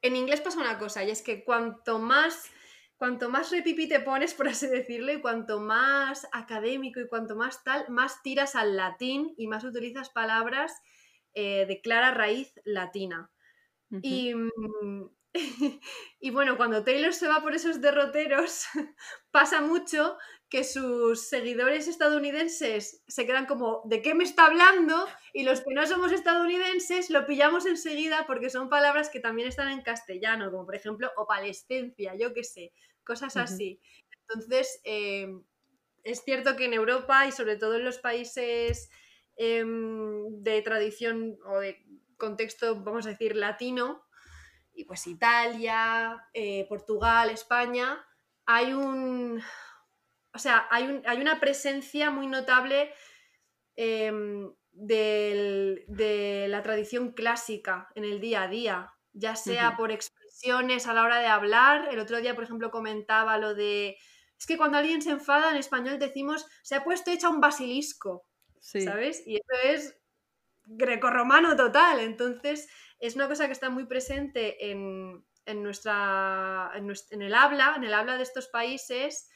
en 0.00 0.16
inglés 0.16 0.40
pasa 0.40 0.60
una 0.60 0.78
cosa, 0.78 1.02
y 1.02 1.10
es 1.10 1.22
que 1.22 1.42
cuanto 1.42 1.98
más 1.98 2.48
cuanto 2.98 3.30
más 3.30 3.50
repipi 3.50 3.88
te 3.88 4.00
pones, 4.00 4.34
por 4.34 4.48
así 4.48 4.66
decirlo, 4.66 5.12
y 5.12 5.20
cuanto 5.20 5.60
más 5.60 6.26
académico 6.32 7.00
y 7.00 7.08
cuanto 7.08 7.36
más 7.36 7.62
tal, 7.64 7.88
más 7.88 8.22
tiras 8.22 8.56
al 8.56 8.76
latín 8.76 9.32
y 9.36 9.46
más 9.46 9.64
utilizas 9.64 10.10
palabras 10.10 10.82
eh, 11.34 11.64
de 11.66 11.80
clara 11.80 12.12
raíz 12.12 12.52
latina. 12.64 13.30
y, 14.02 14.34
y, 16.20 16.30
bueno, 16.30 16.56
cuando 16.56 16.84
Taylor 16.84 17.14
se 17.14 17.28
va 17.28 17.40
por 17.40 17.54
esos 17.54 17.80
derroteros, 17.80 18.64
pasa 19.30 19.60
mucho 19.60 20.18
que 20.48 20.64
sus 20.64 21.28
seguidores 21.28 21.88
estadounidenses 21.88 23.02
se 23.06 23.26
quedan 23.26 23.46
como, 23.46 23.82
¿de 23.84 24.00
qué 24.00 24.14
me 24.14 24.24
está 24.24 24.46
hablando? 24.46 25.06
Y 25.34 25.42
los 25.42 25.60
que 25.60 25.74
no 25.74 25.86
somos 25.86 26.10
estadounidenses 26.10 27.10
lo 27.10 27.26
pillamos 27.26 27.66
enseguida 27.66 28.26
porque 28.26 28.48
son 28.48 28.70
palabras 28.70 29.10
que 29.10 29.20
también 29.20 29.48
están 29.48 29.70
en 29.70 29.82
castellano, 29.82 30.50
como 30.50 30.64
por 30.64 30.74
ejemplo 30.74 31.10
opalescencia, 31.16 32.14
yo 32.14 32.32
qué 32.32 32.44
sé, 32.44 32.72
cosas 33.04 33.36
así. 33.36 33.80
Entonces, 34.22 34.80
em, 34.84 35.44
es 36.02 36.22
cierto 36.24 36.56
que 36.56 36.64
en 36.64 36.72
Europa 36.72 37.26
y 37.26 37.32
sobre 37.32 37.56
todo 37.56 37.76
en 37.76 37.84
los 37.84 37.98
países 37.98 38.90
em, 39.36 40.42
de 40.42 40.62
tradición 40.62 41.38
o 41.44 41.60
de 41.60 41.84
contexto, 42.16 42.82
vamos 42.82 43.06
a 43.06 43.10
decir, 43.10 43.36
latino, 43.36 44.04
y 44.78 44.84
pues 44.84 45.06
Italia, 45.06 46.28
eh, 46.32 46.64
Portugal, 46.68 47.30
España, 47.30 48.04
hay 48.46 48.72
un. 48.72 49.42
O 50.34 50.38
sea, 50.38 50.66
hay, 50.70 51.02
hay 51.06 51.20
una 51.20 51.40
presencia 51.40 52.10
muy 52.10 52.26
notable 52.26 52.92
em, 53.76 54.52
de 54.72 56.46
la 56.48 56.62
tradición 56.62 57.12
clásica 57.12 57.88
en 57.94 58.04
el 58.04 58.20
día 58.20 58.42
a 58.42 58.48
día, 58.48 58.92
ya 59.12 59.34
sea 59.34 59.76
por 59.76 59.90
expresión 59.90 60.18
a 60.70 60.94
la 60.94 61.02
hora 61.02 61.18
de 61.18 61.26
hablar. 61.26 61.88
El 61.90 61.98
otro 61.98 62.20
día, 62.20 62.34
por 62.34 62.44
ejemplo, 62.44 62.70
comentaba 62.70 63.38
lo 63.38 63.54
de 63.54 63.96
Es 64.38 64.46
que 64.46 64.56
cuando 64.56 64.78
alguien 64.78 65.02
se 65.02 65.10
enfada 65.10 65.50
en 65.50 65.56
español 65.56 65.98
decimos, 65.98 66.46
se 66.62 66.76
ha 66.76 66.84
puesto 66.84 67.10
hecha 67.10 67.28
un 67.28 67.40
basilisco, 67.40 68.26
¿sabes? 68.60 69.22
Y 69.26 69.36
eso 69.36 69.62
es 69.64 69.96
grecorromano 70.66 71.56
total. 71.56 72.00
Entonces, 72.00 72.68
es 73.00 73.16
una 73.16 73.28
cosa 73.28 73.46
que 73.46 73.52
está 73.52 73.70
muy 73.70 73.86
presente 73.86 74.70
en, 74.70 75.24
nuestra, 75.62 76.70
en, 76.74 77.22
el 77.22 77.34
habla, 77.34 77.74
en 77.76 77.84
el 77.84 77.94
habla 77.94 78.16
de 78.16 78.22
estos 78.22 78.48
países. 78.48 79.28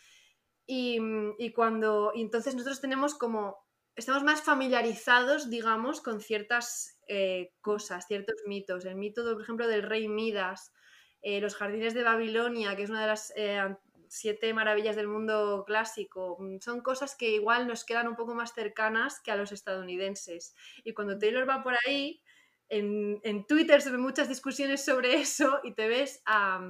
Y, 0.66 1.52
cuando. 1.54 2.12
Y 2.14 2.22
entonces 2.22 2.54
nosotros 2.54 2.80
tenemos 2.80 3.14
como. 3.14 3.56
Estamos 3.94 4.22
más 4.24 4.40
familiarizados, 4.40 5.50
digamos, 5.50 6.00
con 6.00 6.20
ciertas 6.20 6.98
eh, 7.08 7.52
cosas, 7.60 8.06
ciertos 8.06 8.36
mitos. 8.46 8.86
El 8.86 8.96
mito, 8.96 9.22
por 9.22 9.42
ejemplo, 9.42 9.66
del 9.66 9.82
rey 9.82 10.08
Midas, 10.08 10.72
eh, 11.20 11.42
los 11.42 11.54
jardines 11.54 11.92
de 11.92 12.02
Babilonia, 12.02 12.74
que 12.74 12.84
es 12.84 12.90
una 12.90 13.02
de 13.02 13.06
las 13.08 13.34
eh, 13.36 13.76
siete 14.08 14.54
maravillas 14.54 14.96
del 14.96 15.08
mundo 15.08 15.64
clásico, 15.66 16.38
mm, 16.38 16.60
son 16.60 16.80
cosas 16.80 17.16
que 17.16 17.30
igual 17.30 17.66
nos 17.66 17.84
quedan 17.84 18.08
un 18.08 18.16
poco 18.16 18.34
más 18.34 18.54
cercanas 18.54 19.20
que 19.20 19.30
a 19.30 19.36
los 19.36 19.52
estadounidenses. 19.52 20.54
Y 20.84 20.94
cuando 20.94 21.18
Taylor 21.18 21.48
va 21.48 21.62
por 21.62 21.74
ahí, 21.86 22.22
en, 22.68 23.46
Twitter 23.46 23.82
se 23.82 23.90
ven 23.90 24.00
muchas 24.00 24.28
discusiones 24.28 24.84
sobre 24.84 25.14
eso 25.20 25.60
y 25.62 25.74
te 25.74 25.88
ves 25.88 26.22
a, 26.24 26.60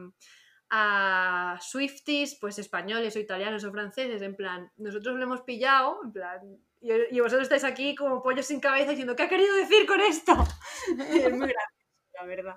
a 0.75 1.59
Swifties, 1.61 2.39
pues 2.41 2.59
españoles 2.59 3.15
o 3.15 3.19
italianos 3.19 3.63
o 3.63 3.71
franceses, 3.71 4.23
en 4.23 4.35
plan, 4.35 4.73
nosotros 4.79 5.17
lo 5.17 5.25
hemos 5.25 5.43
pillado, 5.43 6.01
en 6.03 6.13
plan, 6.13 6.41
y, 6.81 7.21
vosotros 7.21 7.43
estáis 7.43 7.65
aquí 7.65 7.95
como 7.95 8.23
pollos 8.23 8.47
sin 8.47 8.59
cabeza 8.59 8.91
diciendo, 8.91 9.15
¿qué 9.15 9.25
ha 9.25 9.29
querido 9.29 9.55
decir 9.55 9.87
con 9.87 10.01
esto? 10.01 10.33
es 10.99 11.31
muy 11.31 11.49
gracioso, 11.49 12.11
la 12.15 12.25
verdad. 12.25 12.57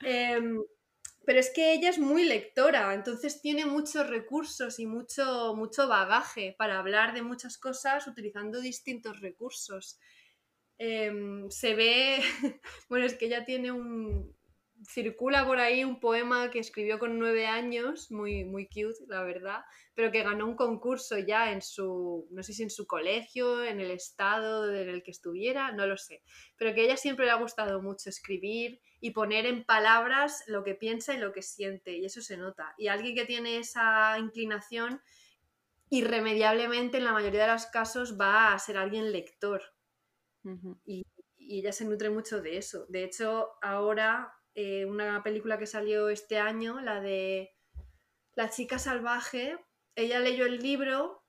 Em, 0.00 0.60
pero 1.24 1.38
es 1.38 1.50
que 1.50 1.72
ella 1.72 1.88
es 1.90 2.00
muy 2.00 2.24
lectora, 2.24 2.92
entonces 2.94 3.40
tiene 3.40 3.64
muchos 3.64 4.08
recursos 4.08 4.80
y 4.80 4.86
mucho, 4.86 5.54
mucho 5.54 5.86
bagaje 5.86 6.56
para 6.58 6.80
hablar 6.80 7.14
de 7.14 7.22
muchas 7.22 7.58
cosas 7.58 8.08
utilizando 8.08 8.60
distintos 8.60 9.20
recursos. 9.20 10.00
Em, 10.78 11.48
se 11.48 11.76
ve, 11.76 12.18
bueno, 12.88 13.06
es 13.06 13.14
que 13.14 13.26
ella 13.26 13.44
tiene 13.44 13.70
un, 13.70 14.34
circula 14.88 15.46
por 15.46 15.58
ahí 15.58 15.84
un 15.84 16.00
poema 16.00 16.50
que 16.50 16.58
escribió 16.58 16.98
con 16.98 17.18
nueve 17.18 17.46
años, 17.46 18.10
muy, 18.10 18.44
muy 18.44 18.66
cute, 18.66 19.04
la 19.08 19.22
verdad, 19.22 19.60
pero 19.94 20.10
que 20.10 20.22
ganó 20.22 20.46
un 20.46 20.56
concurso 20.56 21.18
ya 21.18 21.52
en 21.52 21.60
su, 21.62 22.26
no 22.30 22.42
sé 22.42 22.52
si 22.52 22.62
en 22.62 22.70
su 22.70 22.86
colegio, 22.86 23.64
en 23.64 23.80
el 23.80 23.90
estado 23.90 24.72
en 24.74 24.88
el 24.88 25.02
que 25.02 25.10
estuviera, 25.10 25.72
no 25.72 25.86
lo 25.86 25.96
sé, 25.96 26.22
pero 26.56 26.74
que 26.74 26.82
a 26.82 26.84
ella 26.84 26.96
siempre 26.96 27.26
le 27.26 27.32
ha 27.32 27.36
gustado 27.36 27.82
mucho 27.82 28.08
escribir 28.08 28.80
y 29.00 29.10
poner 29.10 29.46
en 29.46 29.64
palabras 29.64 30.44
lo 30.46 30.64
que 30.64 30.74
piensa 30.74 31.14
y 31.14 31.18
lo 31.18 31.32
que 31.32 31.42
siente, 31.42 31.96
y 31.96 32.04
eso 32.04 32.22
se 32.22 32.36
nota. 32.36 32.74
Y 32.78 32.88
alguien 32.88 33.14
que 33.14 33.26
tiene 33.26 33.58
esa 33.58 34.18
inclinación, 34.18 35.00
irremediablemente 35.90 36.98
en 36.98 37.04
la 37.04 37.12
mayoría 37.12 37.46
de 37.46 37.52
los 37.52 37.66
casos 37.66 38.18
va 38.18 38.52
a 38.52 38.58
ser 38.58 38.76
alguien 38.76 39.12
lector. 39.12 39.62
y, 40.86 41.02
y 41.36 41.58
ella 41.58 41.72
se 41.72 41.84
nutre 41.84 42.10
mucho 42.10 42.40
de 42.40 42.56
eso. 42.58 42.86
De 42.88 43.04
hecho, 43.04 43.50
ahora 43.60 44.32
eh, 44.54 44.84
una 44.84 45.22
película 45.22 45.58
que 45.58 45.66
salió 45.66 46.08
este 46.08 46.38
año, 46.38 46.80
la 46.80 47.00
de 47.00 47.54
La 48.34 48.50
chica 48.50 48.78
salvaje. 48.78 49.58
Ella 49.96 50.20
leyó 50.20 50.46
el 50.46 50.58
libro, 50.58 51.24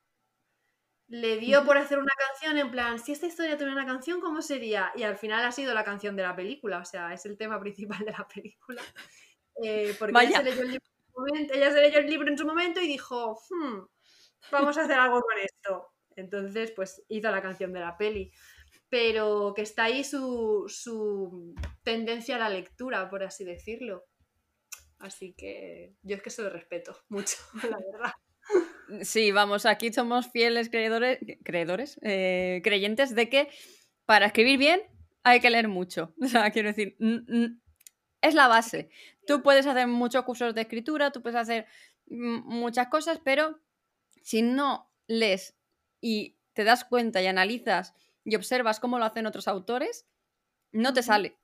le 1.07 1.37
dio 1.37 1.65
por 1.65 1.77
hacer 1.77 1.99
una 1.99 2.13
canción 2.17 2.57
en 2.57 2.71
plan, 2.71 2.97
si 2.97 3.11
esta 3.11 3.27
historia 3.27 3.57
tuviera 3.57 3.73
una 3.73 3.85
canción, 3.85 4.21
¿cómo 4.21 4.41
sería? 4.41 4.93
Y 4.95 5.03
al 5.03 5.17
final 5.17 5.43
ha 5.43 5.51
sido 5.51 5.73
la 5.73 5.83
canción 5.83 6.15
de 6.15 6.23
la 6.23 6.35
película, 6.35 6.79
o 6.79 6.85
sea, 6.85 7.13
es 7.13 7.25
el 7.25 7.37
tema 7.37 7.59
principal 7.59 7.99
de 8.05 8.11
la 8.11 8.27
película. 8.27 8.81
Eh, 9.61 9.93
porque 9.99 10.17
ella 10.23 10.37
se, 10.37 11.81
leyó 11.81 11.99
el 11.99 12.07
libro 12.07 12.29
en 12.29 12.37
su 12.37 12.45
momento 12.45 12.79
y 12.79 12.87
dijo, 12.87 13.39
hmm, 13.49 13.79
vamos 14.51 14.77
a 14.77 14.83
hacer 14.83 14.97
algo 14.97 15.21
con 15.21 15.37
esto. 15.43 15.91
Entonces, 16.15 16.71
pues 16.71 17.03
hizo 17.09 17.29
la 17.29 17.41
canción 17.41 17.73
de 17.73 17.81
la 17.81 17.97
peli 17.97 18.31
pero 18.91 19.53
que 19.55 19.61
está 19.61 19.85
ahí 19.85 20.03
su, 20.03 21.55
tendencia 21.81 22.35
a 22.35 22.39
la 22.39 22.49
lectura, 22.49 23.09
por 23.09 23.23
así 23.23 23.45
decirlo. 23.45 24.03
Así 24.99 25.33
que 25.35 25.95
yo 26.03 26.17
es 26.17 26.21
que 26.21 26.29
se 26.29 26.43
lo 26.43 26.49
respeto 26.49 26.95
mucho, 27.09 27.37
la 27.63 27.77
verdad. 27.77 28.11
Sí, 29.03 29.31
vamos, 29.31 29.65
aquí 29.65 29.93
somos 29.93 30.29
fieles 30.29 30.69
creedores, 30.69 31.19
creedores 31.45 31.97
eh, 32.03 32.59
creyentes 32.65 33.15
de 33.15 33.29
que 33.29 33.47
para 34.05 34.25
escribir 34.25 34.59
bien 34.59 34.81
hay 35.23 35.39
que 35.39 35.49
leer 35.49 35.69
mucho. 35.69 36.13
O 36.21 36.27
sea, 36.27 36.51
quiero 36.51 36.67
decir, 36.67 36.97
es 38.19 38.35
la 38.35 38.49
base. 38.49 38.89
Tú 39.25 39.41
puedes 39.41 39.67
hacer 39.67 39.87
muchos 39.87 40.25
cursos 40.25 40.53
de 40.53 40.61
escritura, 40.61 41.13
tú 41.13 41.21
puedes 41.21 41.39
hacer 41.39 41.65
muchas 42.07 42.89
cosas, 42.89 43.21
pero 43.23 43.57
si 44.21 44.41
no 44.41 44.91
lees 45.07 45.55
y 46.01 46.35
te 46.51 46.65
das 46.65 46.83
cuenta 46.83 47.21
y 47.21 47.27
analizas 47.27 47.93
y 48.23 48.35
observas 48.35 48.79
cómo 48.79 48.99
lo 48.99 49.05
hacen 49.05 49.25
otros 49.25 49.47
autores, 49.47 50.07
no 50.71 50.93
te 50.93 51.03
sale. 51.03 51.37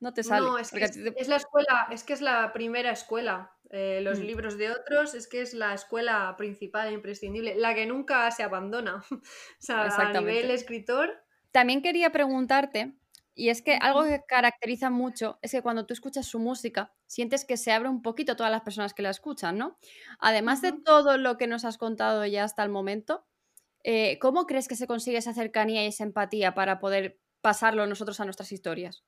No 0.00 0.14
te 0.14 0.22
sale. 0.22 0.46
No, 0.46 0.58
es, 0.58 0.72
la 0.72 1.36
escuela, 1.36 1.88
es 1.90 2.04
que 2.04 2.14
es 2.14 2.22
la 2.22 2.52
primera 2.54 2.90
escuela. 2.90 3.52
Eh, 3.70 4.00
los 4.02 4.18
mm. 4.18 4.22
libros 4.22 4.58
de 4.58 4.70
otros 4.70 5.14
es 5.14 5.28
que 5.28 5.42
es 5.42 5.52
la 5.52 5.74
escuela 5.74 6.34
principal 6.38 6.88
e 6.88 6.92
imprescindible, 6.92 7.54
la 7.54 7.74
que 7.74 7.86
nunca 7.86 8.30
se 8.30 8.42
abandona. 8.42 9.04
o 9.10 9.22
sea, 9.58 9.84
a 9.84 10.12
nivel 10.12 10.50
escritor. 10.50 11.22
También 11.52 11.82
quería 11.82 12.10
preguntarte, 12.10 12.94
y 13.34 13.50
es 13.50 13.62
que 13.62 13.74
algo 13.74 14.04
que 14.04 14.22
caracteriza 14.26 14.90
mucho 14.90 15.38
es 15.42 15.52
que 15.52 15.62
cuando 15.62 15.86
tú 15.86 15.94
escuchas 15.94 16.26
su 16.26 16.38
música, 16.38 16.92
sientes 17.06 17.44
que 17.44 17.56
se 17.56 17.72
abre 17.72 17.88
un 17.88 18.02
poquito 18.02 18.32
a 18.32 18.36
todas 18.36 18.52
las 18.52 18.62
personas 18.62 18.94
que 18.94 19.02
la 19.02 19.10
escuchan, 19.10 19.58
¿no? 19.58 19.78
Además 20.18 20.62
de 20.62 20.72
todo 20.72 21.16
lo 21.16 21.38
que 21.38 21.46
nos 21.46 21.64
has 21.64 21.78
contado 21.78 22.24
ya 22.26 22.44
hasta 22.44 22.62
el 22.62 22.70
momento, 22.70 23.26
eh, 23.82 24.18
¿Cómo 24.18 24.46
crees 24.46 24.68
que 24.68 24.76
se 24.76 24.86
consigue 24.86 25.18
esa 25.18 25.34
cercanía 25.34 25.84
y 25.84 25.88
esa 25.88 26.04
empatía 26.04 26.54
para 26.54 26.78
poder 26.78 27.18
pasarlo 27.40 27.86
nosotros 27.86 28.20
a 28.20 28.24
nuestras 28.24 28.52
historias? 28.52 29.04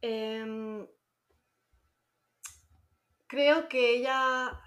Em, 0.00 0.86
creo 3.26 3.68
que 3.68 3.96
ella, 3.96 4.60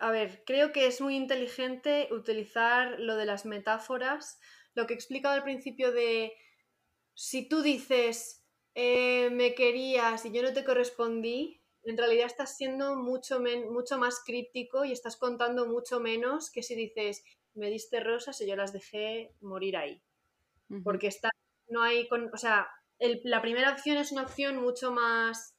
a 0.00 0.10
ver, 0.10 0.42
creo 0.44 0.72
que 0.72 0.86
es 0.86 1.00
muy 1.00 1.16
inteligente 1.16 2.08
utilizar 2.10 2.98
lo 2.98 3.16
de 3.16 3.24
las 3.24 3.46
metáforas, 3.46 4.38
lo 4.74 4.86
que 4.86 4.94
he 4.94 4.96
explicado 4.96 5.34
al 5.34 5.44
principio 5.44 5.92
de 5.92 6.32
si 7.14 7.48
tú 7.48 7.62
dices 7.62 8.44
eh, 8.74 9.30
me 9.30 9.54
querías 9.54 10.24
y 10.26 10.32
yo 10.32 10.42
no 10.42 10.52
te 10.52 10.64
correspondí, 10.64 11.62
en 11.84 11.96
realidad 11.96 12.26
estás 12.26 12.56
siendo 12.56 12.96
mucho, 12.96 13.40
mucho 13.70 13.98
más 13.98 14.22
críptico 14.24 14.84
y 14.84 14.92
estás 14.92 15.16
contando 15.16 15.66
mucho 15.66 16.00
menos 16.00 16.50
que 16.50 16.62
si 16.62 16.74
dices 16.74 17.22
me 17.54 17.70
diste 17.70 18.00
rosas 18.00 18.40
y 18.40 18.46
yo 18.46 18.56
las 18.56 18.72
dejé 18.72 19.34
morir 19.40 19.76
ahí. 19.76 20.02
Porque 20.82 21.06
está, 21.06 21.30
no 21.68 21.82
hay, 21.82 22.08
o 22.10 22.36
sea, 22.36 22.68
la 22.98 23.42
primera 23.42 23.72
opción 23.72 23.96
es 23.96 24.12
una 24.12 24.22
opción 24.22 24.56
mucho 24.56 24.92
más 24.92 25.56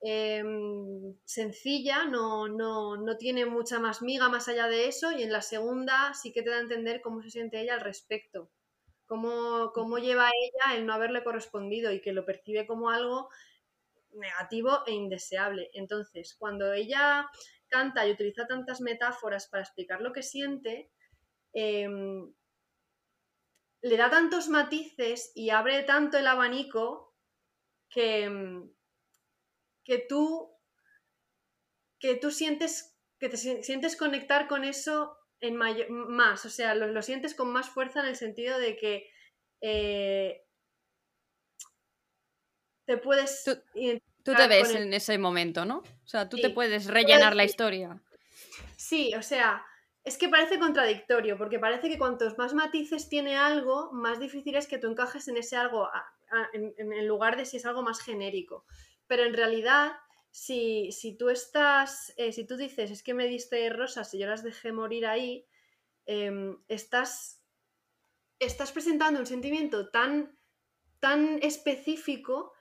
em, 0.00 1.14
sencilla, 1.24 2.04
no, 2.04 2.48
no, 2.48 2.96
no, 2.96 3.16
tiene 3.16 3.46
mucha 3.46 3.78
más 3.78 4.02
miga 4.02 4.28
más 4.28 4.48
allá 4.48 4.66
de 4.68 4.88
eso, 4.88 5.12
y 5.12 5.22
en 5.22 5.32
la 5.32 5.42
segunda 5.42 6.12
sí 6.14 6.32
que 6.32 6.42
te 6.42 6.50
da 6.50 6.56
a 6.56 6.60
entender 6.60 7.00
cómo 7.00 7.22
se 7.22 7.30
siente 7.30 7.60
ella 7.60 7.74
al 7.74 7.80
respecto, 7.80 8.50
cómo, 9.06 9.70
cómo 9.72 9.98
lleva 9.98 10.28
ella 10.28 10.76
el 10.76 10.86
no 10.86 10.92
haberle 10.92 11.22
correspondido 11.22 11.92
y 11.92 12.00
que 12.00 12.12
lo 12.12 12.24
percibe 12.26 12.66
como 12.66 12.90
algo 12.90 13.28
negativo 14.12 14.84
e 14.86 14.92
indeseable. 14.92 15.70
Entonces, 15.72 16.34
cuando 16.38 16.72
ella 16.72 17.28
canta 17.68 18.06
y 18.06 18.12
utiliza 18.12 18.46
tantas 18.46 18.80
metáforas 18.80 19.48
para 19.48 19.62
explicar 19.62 20.00
lo 20.00 20.12
que 20.12 20.22
siente, 20.22 20.90
Em, 21.52 22.32
le 23.82 23.96
da 23.96 24.10
tantos 24.10 24.48
matices 24.48 25.32
y 25.34 25.50
abre 25.50 25.82
tanto 25.82 26.18
el 26.18 26.26
abanico 26.26 27.14
que, 27.90 28.24
em, 28.24 28.72
que 29.84 29.98
tú 29.98 30.50
que 31.98 32.16
tú 32.16 32.30
sientes 32.32 32.98
que 33.18 33.28
te 33.28 33.36
sientes 33.36 33.96
conectar 33.96 34.48
con 34.48 34.64
eso 34.64 35.16
en 35.40 35.56
más, 35.56 36.44
o 36.44 36.50
sea, 36.50 36.74
lo, 36.74 37.02
sientes 37.02 37.34
con 37.34 37.52
más 37.52 37.68
fuerza 37.68 38.00
en 38.00 38.06
el 38.06 38.16
sentido 38.16 38.58
de 38.58 38.76
que 38.76 39.10
eh, 39.60 40.44
te 42.84 42.96
puedes... 42.96 43.44
Tú, 43.44 44.34
te 44.34 44.48
ves 44.48 44.74
en 44.74 44.92
ese 44.92 45.18
momento, 45.18 45.64
¿no? 45.64 45.78
O 45.78 46.06
sea, 46.06 46.28
tú 46.28 46.36
te 46.36 46.50
puedes 46.50 46.86
rellenar 46.86 47.34
la 47.34 47.44
historia. 47.44 48.00
Sí, 48.76 49.14
o 49.14 49.22
sea, 49.22 49.64
es 50.04 50.18
que 50.18 50.28
parece 50.28 50.58
contradictorio, 50.58 51.38
porque 51.38 51.60
parece 51.60 51.88
que 51.88 51.98
cuantos 51.98 52.36
más 52.36 52.54
matices 52.54 53.08
tiene 53.08 53.36
algo, 53.36 53.92
más 53.92 54.18
difícil 54.18 54.56
es 54.56 54.66
que 54.66 54.78
tú 54.78 54.88
encajes 54.88 55.28
en 55.28 55.36
ese 55.36 55.56
algo, 55.56 55.88
en, 56.52 57.06
lugar 57.06 57.36
de 57.36 57.44
si 57.44 57.58
es 57.58 57.66
algo 57.66 57.82
más 57.82 58.00
genérico. 58.00 58.64
Pero 59.06 59.22
en 59.22 59.34
realidad, 59.34 59.92
si, 60.30 60.90
tú 61.18 61.28
estás, 61.28 62.12
eh, 62.16 62.32
si 62.32 62.44
tú 62.44 62.56
dices, 62.56 62.90
es 62.90 63.02
que 63.02 63.14
me 63.14 63.28
diste 63.28 63.68
rosas 63.70 64.12
y 64.14 64.18
yo 64.18 64.26
las 64.26 64.42
dejé 64.42 64.72
morir 64.72 65.06
ahí, 65.06 65.46
em, 66.06 66.58
estás, 66.66 67.40
estás 68.40 68.72
presentando 68.72 69.20
un 69.20 69.26
sentimiento 69.26 69.90
tan, 69.90 70.36
tan 70.98 71.38
específico 71.42 72.52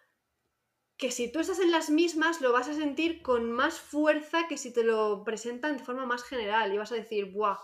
que 1.02 1.10
si 1.10 1.32
tú 1.32 1.40
estás 1.40 1.60
en 1.60 1.72
las 1.72 1.90
mismas 1.90 2.42
lo 2.42 2.54
vas 2.54 2.70
a 2.70 2.76
sentir 2.76 3.24
con 3.24 3.52
más 3.52 3.80
fuerza 3.80 4.48
que 4.48 4.56
si 4.56 4.72
te 4.72 4.84
lo 4.84 5.24
presentan 5.24 5.78
de 5.78 5.84
forma 5.84 6.06
más 6.06 6.24
general 6.24 6.72
y 6.72 6.78
vas 6.78 6.92
a 6.92 6.96
decir, 6.96 7.32
¡buah! 7.32 7.58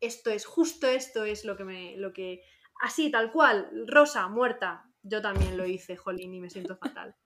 Esto 0.00 0.30
es, 0.30 0.46
justo 0.46 0.86
esto 0.86 1.24
es 1.24 1.44
lo 1.44 1.56
que 1.56 1.64
me. 1.64 1.96
lo 1.96 2.12
que. 2.12 2.42
Así, 2.80 3.10
tal 3.10 3.32
cual, 3.32 3.84
Rosa, 3.88 4.28
muerta. 4.28 4.88
Yo 5.02 5.20
también 5.20 5.56
lo 5.56 5.66
hice, 5.66 5.96
jolín, 5.96 6.34
y 6.34 6.40
me 6.40 6.50
siento 6.50 6.76
fatal. 6.76 7.16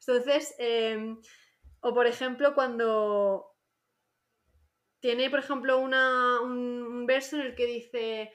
Entonces, 0.00 0.54
em, 0.58 1.20
o 1.80 1.92
por 1.92 2.06
ejemplo, 2.06 2.54
cuando 2.54 3.54
tiene, 5.00 5.28
por 5.28 5.40
ejemplo, 5.40 5.78
una, 5.78 6.40
un, 6.40 7.04
verso 7.04 7.36
en 7.36 7.42
el 7.42 7.54
que 7.54 7.66
dice. 7.66 8.32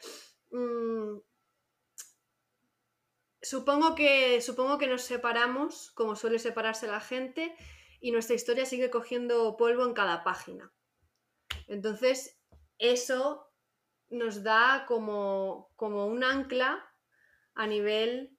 Mm, 0.51 1.17
supongo 3.49 3.95
que, 3.95 4.41
supongo 4.41 4.77
que 4.77 4.87
nos 4.87 5.03
separamos, 5.03 5.91
como 5.91 6.15
suele 6.15 6.39
separarse 6.39 6.87
la 6.87 6.99
gente, 6.99 7.55
y 7.99 8.11
nuestra 8.11 8.35
historia 8.35 8.65
sigue 8.65 8.89
cogiendo 8.89 9.57
polvo 9.57 9.85
en 9.85 9.93
cada 9.93 10.23
página. 10.23 10.71
Entonces, 11.67 12.39
eso 12.77 13.51
nos 14.09 14.43
da 14.43 14.85
como, 14.87 15.71
como 15.75 16.05
un 16.07 16.23
ancla 16.23 16.83
a 17.55 17.67
nivel 17.67 18.37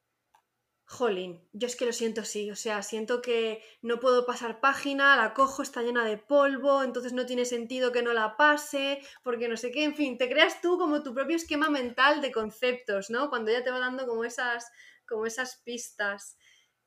Jolín, 0.90 1.46
yo 1.52 1.66
es 1.66 1.76
que 1.76 1.84
lo 1.84 1.92
siento 1.92 2.22
así, 2.22 2.50
o 2.50 2.56
sea, 2.56 2.82
siento 2.82 3.20
que 3.20 3.62
no 3.82 4.00
puedo 4.00 4.24
pasar 4.24 4.58
página, 4.58 5.18
la 5.18 5.34
cojo, 5.34 5.60
está 5.60 5.82
llena 5.82 6.02
de 6.02 6.16
polvo, 6.16 6.82
entonces 6.82 7.12
no 7.12 7.26
tiene 7.26 7.44
sentido 7.44 7.92
que 7.92 8.02
no 8.02 8.14
la 8.14 8.38
pase, 8.38 9.02
porque 9.22 9.48
no 9.48 9.58
sé 9.58 9.70
qué, 9.70 9.84
en 9.84 9.94
fin, 9.94 10.16
te 10.16 10.30
creas 10.30 10.62
tú 10.62 10.78
como 10.78 11.02
tu 11.02 11.12
propio 11.12 11.36
esquema 11.36 11.68
mental 11.68 12.22
de 12.22 12.32
conceptos, 12.32 13.10
¿no? 13.10 13.28
Cuando 13.28 13.52
ya 13.52 13.62
te 13.62 13.70
va 13.70 13.80
dando 13.80 14.06
como 14.06 14.24
esas, 14.24 14.72
como 15.08 15.26
esas 15.26 15.62
pistas. 15.64 16.38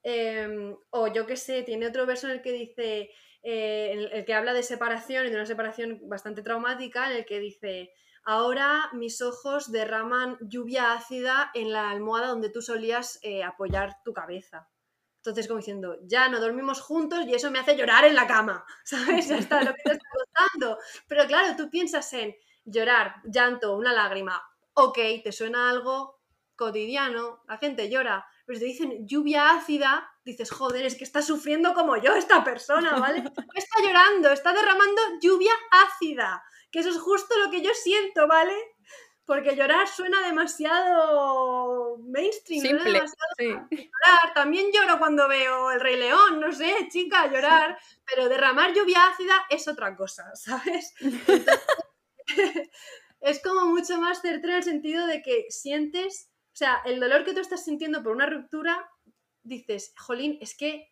Em, 0.03 0.75
o 0.89 1.07
yo 1.07 1.25
qué 1.25 1.37
sé, 1.37 1.63
tiene 1.63 1.87
otro 1.87 2.05
verso 2.05 2.27
en 2.27 2.33
el 2.33 2.41
que 2.41 2.51
dice, 2.51 3.11
eh, 3.43 4.09
el 4.11 4.25
que 4.25 4.33
habla 4.33 4.53
de 4.53 4.63
separación 4.63 5.25
y 5.25 5.29
de 5.29 5.35
una 5.35 5.45
separación 5.45 5.99
bastante 6.09 6.41
traumática, 6.41 7.09
en 7.11 7.17
el 7.17 7.25
que 7.25 7.39
dice, 7.39 7.91
Ahora 8.23 8.89
mis 8.93 9.21
ojos 9.21 9.71
derraman 9.71 10.37
lluvia 10.41 10.93
ácida 10.93 11.49
en 11.55 11.71
la 11.71 11.89
almohada 11.89 12.27
donde 12.27 12.51
tú 12.51 12.61
solías 12.61 13.19
eh, 13.23 13.43
apoyar 13.43 13.97
tu 14.05 14.13
cabeza. 14.13 14.69
Entonces, 15.17 15.47
como 15.47 15.59
diciendo, 15.59 15.97
ya 16.03 16.29
no 16.29 16.39
dormimos 16.39 16.81
juntos 16.81 17.25
y 17.27 17.33
eso 17.33 17.51
me 17.51 17.59
hace 17.59 17.75
llorar 17.75 18.05
en 18.05 18.15
la 18.15 18.27
cama, 18.27 18.65
¿sabes? 18.83 19.27
Ya 19.27 19.37
está 19.37 19.63
lo 19.63 19.73
que 19.73 19.83
te 19.83 19.91
estoy 19.93 20.09
contando. 20.11 20.77
Pero 21.07 21.25
claro, 21.25 21.55
tú 21.55 21.69
piensas 21.69 22.11
en 22.13 22.35
llorar, 22.63 23.15
llanto, 23.23 23.75
una 23.75 23.93
lágrima. 23.93 24.41
Ok, 24.73 24.97
te 25.23 25.31
suena 25.31 25.69
algo 25.69 26.20
cotidiano, 26.65 27.41
la 27.47 27.57
gente 27.57 27.89
llora, 27.89 28.25
pero 28.45 28.59
si 28.59 28.65
te 28.65 28.71
dicen 28.71 29.07
lluvia 29.07 29.51
ácida, 29.51 30.09
dices, 30.23 30.51
joder, 30.51 30.85
es 30.85 30.95
que 30.95 31.03
está 31.03 31.21
sufriendo 31.21 31.73
como 31.73 31.97
yo 31.97 32.15
esta 32.15 32.43
persona, 32.43 32.97
¿vale? 32.99 33.23
Está 33.55 33.81
llorando, 33.83 34.29
está 34.29 34.53
derramando 34.53 35.01
lluvia 35.21 35.53
ácida 35.71 36.43
que 36.71 36.79
eso 36.79 36.89
es 36.89 36.99
justo 36.99 37.37
lo 37.37 37.51
que 37.51 37.61
yo 37.61 37.71
siento, 37.73 38.27
¿vale? 38.27 38.55
Porque 39.25 39.55
llorar 39.55 39.87
suena 39.87 40.25
demasiado 40.25 41.97
mainstream, 41.99 42.61
Simple, 42.61 42.91
demasiado 42.93 43.35
llorar. 43.69 44.33
También 44.33 44.71
lloro 44.73 44.97
cuando 44.97 45.27
veo 45.27 45.71
El 45.71 45.79
Rey 45.79 45.97
León, 45.97 46.39
no 46.39 46.51
sé, 46.51 46.87
chica, 46.89 47.27
llorar, 47.27 47.77
pero 48.05 48.29
derramar 48.29 48.73
lluvia 48.73 49.07
ácida 49.07 49.35
es 49.49 49.67
otra 49.67 49.95
cosa, 49.95 50.31
¿sabes? 50.35 50.93
es 53.21 53.41
como 53.43 53.65
mucho 53.65 53.99
más 53.99 54.21
certero 54.21 54.53
en 54.53 54.57
el 54.57 54.63
sentido 54.63 55.05
de 55.05 55.21
que 55.21 55.45
sientes, 55.49 56.30
o 56.53 56.55
sea, 56.55 56.81
el 56.85 56.99
dolor 56.99 57.23
que 57.23 57.33
tú 57.33 57.39
estás 57.39 57.63
sintiendo 57.63 58.03
por 58.03 58.13
una 58.13 58.27
ruptura, 58.27 58.89
dices, 59.43 59.93
jolín, 59.97 60.37
es 60.41 60.55
que 60.55 60.91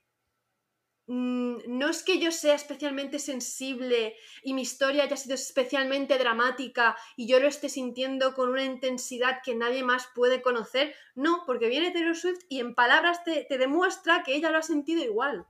Mm, 1.11 1.61
no 1.65 1.89
es 1.89 2.03
que 2.03 2.19
yo 2.19 2.31
sea 2.31 2.53
especialmente 2.53 3.17
sensible 3.17 4.15
y 4.43 4.53
mi 4.53 4.61
historia 4.61 5.05
haya 5.05 5.17
sido 5.17 5.33
especialmente 5.33 6.19
dramática 6.19 6.95
y 7.17 7.27
yo 7.27 7.39
lo 7.39 7.47
esté 7.47 7.67
sintiendo 7.67 8.35
con 8.35 8.49
una 8.49 8.63
intensidad 8.63 9.39
que 9.43 9.55
nadie 9.55 9.83
más 9.83 10.07
puede 10.13 10.43
conocer. 10.43 10.93
No, 11.15 11.45
porque 11.47 11.67
viene 11.67 11.89
Taylor 11.89 12.15
Swift 12.15 12.41
y 12.47 12.59
en 12.59 12.75
palabras 12.75 13.23
te, 13.23 13.47
demuestra 13.49 14.21
que 14.21 14.35
ella 14.35 14.51
lo 14.51 14.59
ha 14.59 14.61
sentido 14.61 15.03
igual. 15.03 15.47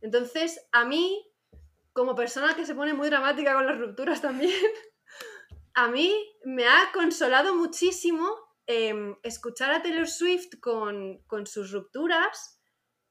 Entonces, 0.00 0.66
a 0.72 0.86
mí, 0.86 1.30
como 1.92 2.14
persona 2.14 2.56
que 2.56 2.64
se 2.64 2.74
pone 2.74 2.94
muy 2.94 3.10
dramática 3.10 3.52
con 3.52 3.66
las 3.66 3.78
rupturas 3.78 4.22
también, 4.22 4.50
a 5.74 5.88
mí 5.88 6.10
me 6.46 6.66
ha 6.66 6.90
consolado 6.94 7.54
muchísimo 7.54 8.47
em, 8.68 9.16
escuchar 9.22 9.72
a 9.72 9.82
Taylor 9.82 10.06
Swift 10.06 10.60
con, 10.60 11.24
con 11.26 11.46
sus 11.46 11.72
rupturas 11.72 12.60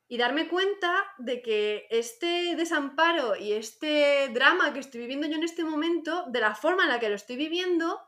y 0.07 0.17
darme 0.17 0.47
cuenta 0.47 1.03
de 1.17 1.41
que 1.41 1.87
este 1.89 2.55
desamparo 2.55 3.35
y 3.35 3.51
este 3.53 4.29
drama 4.29 4.71
que 4.71 4.79
estoy 4.79 5.01
viviendo 5.01 5.27
yo 5.27 5.35
en 5.35 5.43
este 5.43 5.65
momento, 5.65 6.25
de 6.29 6.39
la 6.39 6.55
forma 6.55 6.83
en 6.83 6.89
la 6.89 6.99
que 6.99 7.09
lo 7.09 7.15
estoy 7.15 7.35
viviendo, 7.35 7.99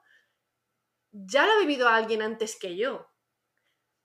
ya 1.12 1.46
lo 1.46 1.54
ha 1.54 1.60
vivido 1.60 1.90
alguien 1.90 2.22
antes 2.22 2.58
que 2.58 2.78
yo. 2.78 3.10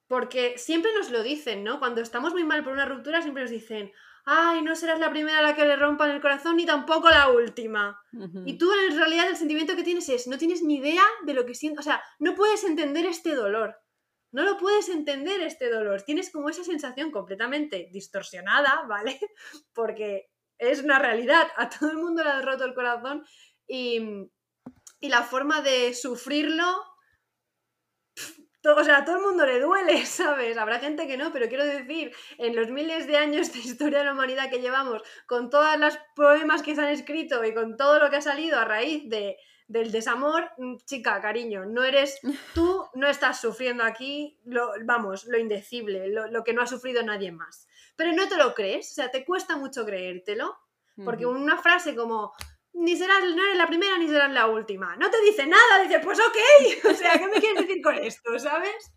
Porque 0.09 0.59
siempre 0.59 0.93
nos 0.95 1.11
lo 1.11 1.23
dicen, 1.23 1.63
¿no? 1.65 1.79
Cuando 1.79 2.01
estamos 2.01 2.33
muy 2.33 2.45
mal 2.45 2.65
por 2.65 2.73
una 2.73 2.87
ruptura, 2.87 3.23
siempre 3.23 3.45
nos 3.45 3.51
dicen, 3.51 3.93
ay, 4.25 4.63
no 4.63 4.75
serás 4.75 4.99
la 4.99 5.11
primera 5.11 5.39
a 5.39 5.43
la 5.43 5.55
que 5.55 5.65
le 5.65 5.77
rompan 5.77 6.11
el 6.11 6.21
corazón 6.21 6.57
ni 6.57 6.67
tampoco 6.67 7.11
la 7.11 7.29
última. 7.29 8.01
Y 8.45 8.59
tú 8.59 8.71
en 8.73 8.97
realidad 8.97 9.29
el 9.29 9.37
sentimiento 9.37 9.77
que 9.77 9.83
tienes 9.83 10.09
es, 10.09 10.27
no 10.27 10.39
tienes 10.39 10.63
ni 10.63 10.77
idea 10.77 11.03
de 11.25 11.35
lo 11.35 11.45
que 11.45 11.55
siento, 11.55 11.81
o 11.81 11.85
sea, 11.85 12.03
no 12.19 12.35
puedes 12.35 12.65
entender 12.65 13.07
este 13.07 13.35
dolor 13.35 13.77
no 14.35 14.43
lo 14.43 14.59
puedes 14.59 14.89
entender 14.89 15.41
este 15.43 15.71
dolor. 15.71 16.03
Tienes 16.03 16.33
como 16.33 16.49
esa 16.49 16.65
sensación 16.65 17.13
completamente 17.13 17.89
distorsionada, 17.93 18.83
¿vale? 18.89 19.21
Porque 19.73 20.29
es 20.59 20.83
una 20.83 20.99
realidad, 20.99 21.47
a 21.57 21.69
todo 21.69 21.93
el 21.93 21.99
mundo 21.99 22.25
le 22.25 22.31
ha 22.31 22.43
roto 22.43 22.65
el 22.65 22.75
corazón 22.75 23.25
y, 23.67 24.29
la 25.01 25.23
forma 25.23 25.61
de 25.61 25.95
sufrirlo, 25.95 26.65
o 28.65 28.85
sea, 28.85 28.99
a 28.99 29.05
todo 29.05 29.17
el 29.17 29.23
mundo 29.23 29.45
le 29.45 29.61
duele, 29.61 30.07
¿sabes? 30.07 30.57
Habrá 30.57 30.79
gente 30.79 31.07
que 31.07 31.17
no, 31.17 31.33
pero 31.33 31.49
quiero 31.49 31.65
decir, 31.65 32.13
en 32.39 32.57
los 32.57 32.71
miles 32.71 33.07
de 33.07 33.17
años 33.17 33.53
de 33.53 33.59
historia 33.59 33.99
de 33.99 34.05
la 34.07 34.13
humanidad 34.13 34.51
que 34.51 34.61
llevamos, 34.61 35.03
con 35.27 35.51
todas 35.51 35.79
las 35.79 35.99
poemas 36.17 36.63
que 36.63 36.75
se 36.75 36.81
han 36.81 36.89
escrito 36.89 37.45
y 37.45 37.55
con 37.55 37.77
todo 37.77 37.99
lo 37.99 38.11
que 38.11 38.17
ha 38.17 38.23
salido 38.23 38.59
a 38.59 38.65
raíz 38.65 39.09
de, 39.09 39.37
del 39.69 39.93
desamor, 39.93 40.51
mm, 40.59 40.77
chica, 40.85 41.21
cariño, 41.21 41.65
no 41.65 41.85
eres 41.85 42.21
tú, 42.55 42.85
no 42.95 43.07
estás 43.07 43.41
sufriendo 43.41 43.85
aquí, 43.85 44.39
lo, 44.45 44.73
vamos, 44.85 45.25
lo 45.27 45.39
indecible, 45.39 46.09
lo, 46.09 46.45
que 46.45 46.53
no 46.53 46.63
ha 46.63 46.67
sufrido 46.67 47.03
nadie 47.03 47.33
más. 47.33 47.67
Pero 47.97 48.13
no 48.13 48.29
te 48.29 48.37
lo 48.37 48.55
crees, 48.55 48.91
o 48.93 48.95
sea, 48.95 49.11
te 49.11 49.25
cuesta 49.25 49.57
mucho 49.57 49.85
creértelo, 49.85 50.57
porque 51.05 51.27
una 51.27 51.59
frase 51.59 51.97
como, 51.97 52.33
ni 52.75 52.97
serás, 52.97 53.23
no 53.23 53.45
eres 53.45 53.57
la 53.57 53.67
primera 53.67 53.97
ni 53.99 54.09
serás 54.09 54.31
la 54.33 54.47
última, 54.49 54.97
no 54.97 55.11
te 55.11 55.21
dice 55.23 55.47
nada, 55.47 55.83
dice, 55.83 56.01
pues 56.01 56.19
ok, 56.21 56.37
o 56.91 56.95
sea, 56.95 57.13
¿qué 57.13 57.27
me 57.27 57.41
quieres 57.41 57.67
decir 57.67 57.83
con 57.83 57.97
esto, 57.97 58.39
sabes? 58.39 58.93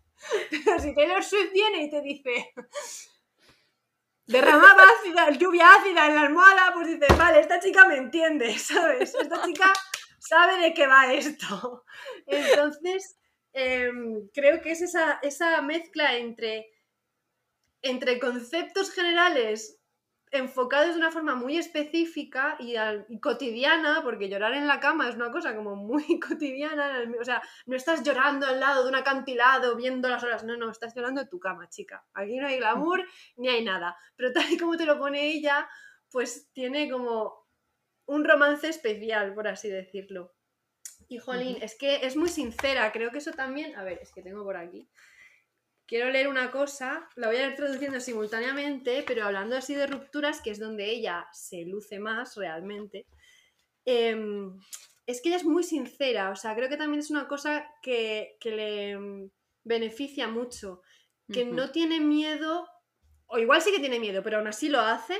Pero 0.50 0.78
si 0.80 0.94
Taylor 0.94 1.22
Swift 1.22 1.52
viene 1.52 1.84
y 1.84 1.90
te 1.90 2.00
dice, 2.02 2.52
derramaba 4.26 4.82
ácida, 4.98 5.30
lluvia 5.30 5.72
ácida 5.74 6.06
en 6.06 6.14
la 6.14 6.22
almohada, 6.22 6.72
pues 6.74 6.88
dices, 6.88 7.16
vale, 7.16 7.40
esta 7.40 7.60
chica 7.60 7.86
me 7.86 7.96
entiende, 7.96 8.58
¿sabes? 8.58 9.14
Esta 9.14 9.42
chica 9.44 9.72
sabe 10.18 10.58
de 10.58 10.74
qué 10.74 10.86
va 10.86 11.12
esto. 11.12 11.84
Entonces, 12.26 13.18
em, 13.52 14.28
creo 14.34 14.60
que 14.60 14.72
es 14.72 14.82
esa, 14.82 15.18
esa 15.22 15.62
mezcla 15.62 16.16
entre, 16.16 16.70
entre 17.82 18.18
conceptos 18.18 18.92
generales 18.92 19.77
enfocados 20.30 20.94
de 20.94 21.00
una 21.00 21.10
forma 21.10 21.34
muy 21.34 21.56
específica 21.58 22.56
y, 22.58 22.76
cotidiana, 23.20 24.02
porque 24.02 24.28
llorar 24.28 24.54
en 24.54 24.66
la 24.66 24.80
cama 24.80 25.08
es 25.08 25.16
una 25.16 25.30
cosa 25.30 25.54
como 25.54 25.76
muy 25.76 26.20
cotidiana, 26.20 27.04
o 27.20 27.24
sea, 27.24 27.42
no 27.66 27.76
estás 27.76 28.02
llorando 28.02 28.46
al 28.46 28.60
lado 28.60 28.84
de 28.84 28.90
un 28.90 28.96
acantilado 28.96 29.76
viendo 29.76 30.08
las 30.08 30.22
olas, 30.24 30.44
no, 30.44 30.56
no, 30.56 30.70
estás 30.70 30.94
llorando 30.94 31.20
en 31.20 31.28
tu 31.28 31.38
cama, 31.38 31.68
chica. 31.68 32.04
Aquí 32.14 32.36
no 32.36 32.46
hay 32.46 32.58
glamour 32.58 33.04
ni 33.36 33.48
hay 33.48 33.64
nada, 33.64 33.96
pero 34.16 34.32
tal 34.32 34.50
y 34.52 34.58
como 34.58 34.76
te 34.76 34.86
lo 34.86 34.98
pone 34.98 35.30
ella, 35.30 35.68
pues 36.10 36.50
tiene 36.52 36.90
como 36.90 37.46
un 38.06 38.24
romance 38.24 38.68
especial, 38.68 39.34
por 39.34 39.48
así 39.48 39.68
decirlo. 39.68 40.34
Y 41.08 41.18
Jolín, 41.18 41.56
es 41.62 41.76
que 41.76 42.06
es 42.06 42.16
muy 42.16 42.28
sincera, 42.28 42.92
creo 42.92 43.10
que 43.10 43.18
eso 43.18 43.32
también. 43.32 43.74
A 43.76 43.84
ver, 43.84 43.98
es 44.02 44.12
que 44.12 44.22
tengo 44.22 44.44
por 44.44 44.56
aquí. 44.56 44.90
Quiero 45.88 46.10
leer 46.10 46.28
una 46.28 46.50
cosa, 46.50 47.08
la 47.16 47.28
voy 47.28 47.36
a 47.36 47.46
ir 47.46 47.56
traduciendo 47.56 47.98
simultáneamente, 47.98 49.04
pero 49.06 49.24
hablando 49.24 49.56
así 49.56 49.74
de 49.74 49.86
rupturas, 49.86 50.42
que 50.42 50.50
es 50.50 50.60
donde 50.60 50.84
ella 50.90 51.26
se 51.32 51.64
luce 51.64 51.98
más 51.98 52.36
realmente. 52.36 53.06
Em, 53.86 54.60
es 55.06 55.22
que 55.22 55.30
ella 55.30 55.38
es 55.38 55.46
muy 55.46 55.64
sincera, 55.64 56.28
o 56.28 56.36
sea, 56.36 56.54
creo 56.54 56.68
que 56.68 56.76
también 56.76 57.00
es 57.00 57.10
una 57.10 57.26
cosa 57.26 57.66
que, 57.80 58.36
le 58.44 58.90
em, 58.90 59.30
beneficia 59.64 60.28
mucho, 60.28 60.82
que 61.32 61.46
no 61.46 61.70
tiene 61.70 62.00
miedo, 62.00 62.68
o 63.26 63.38
igual 63.38 63.62
sí 63.62 63.72
que 63.72 63.80
tiene 63.80 63.98
miedo, 63.98 64.22
pero 64.22 64.36
aún 64.36 64.46
así 64.46 64.68
lo 64.68 64.80
hace, 64.80 65.18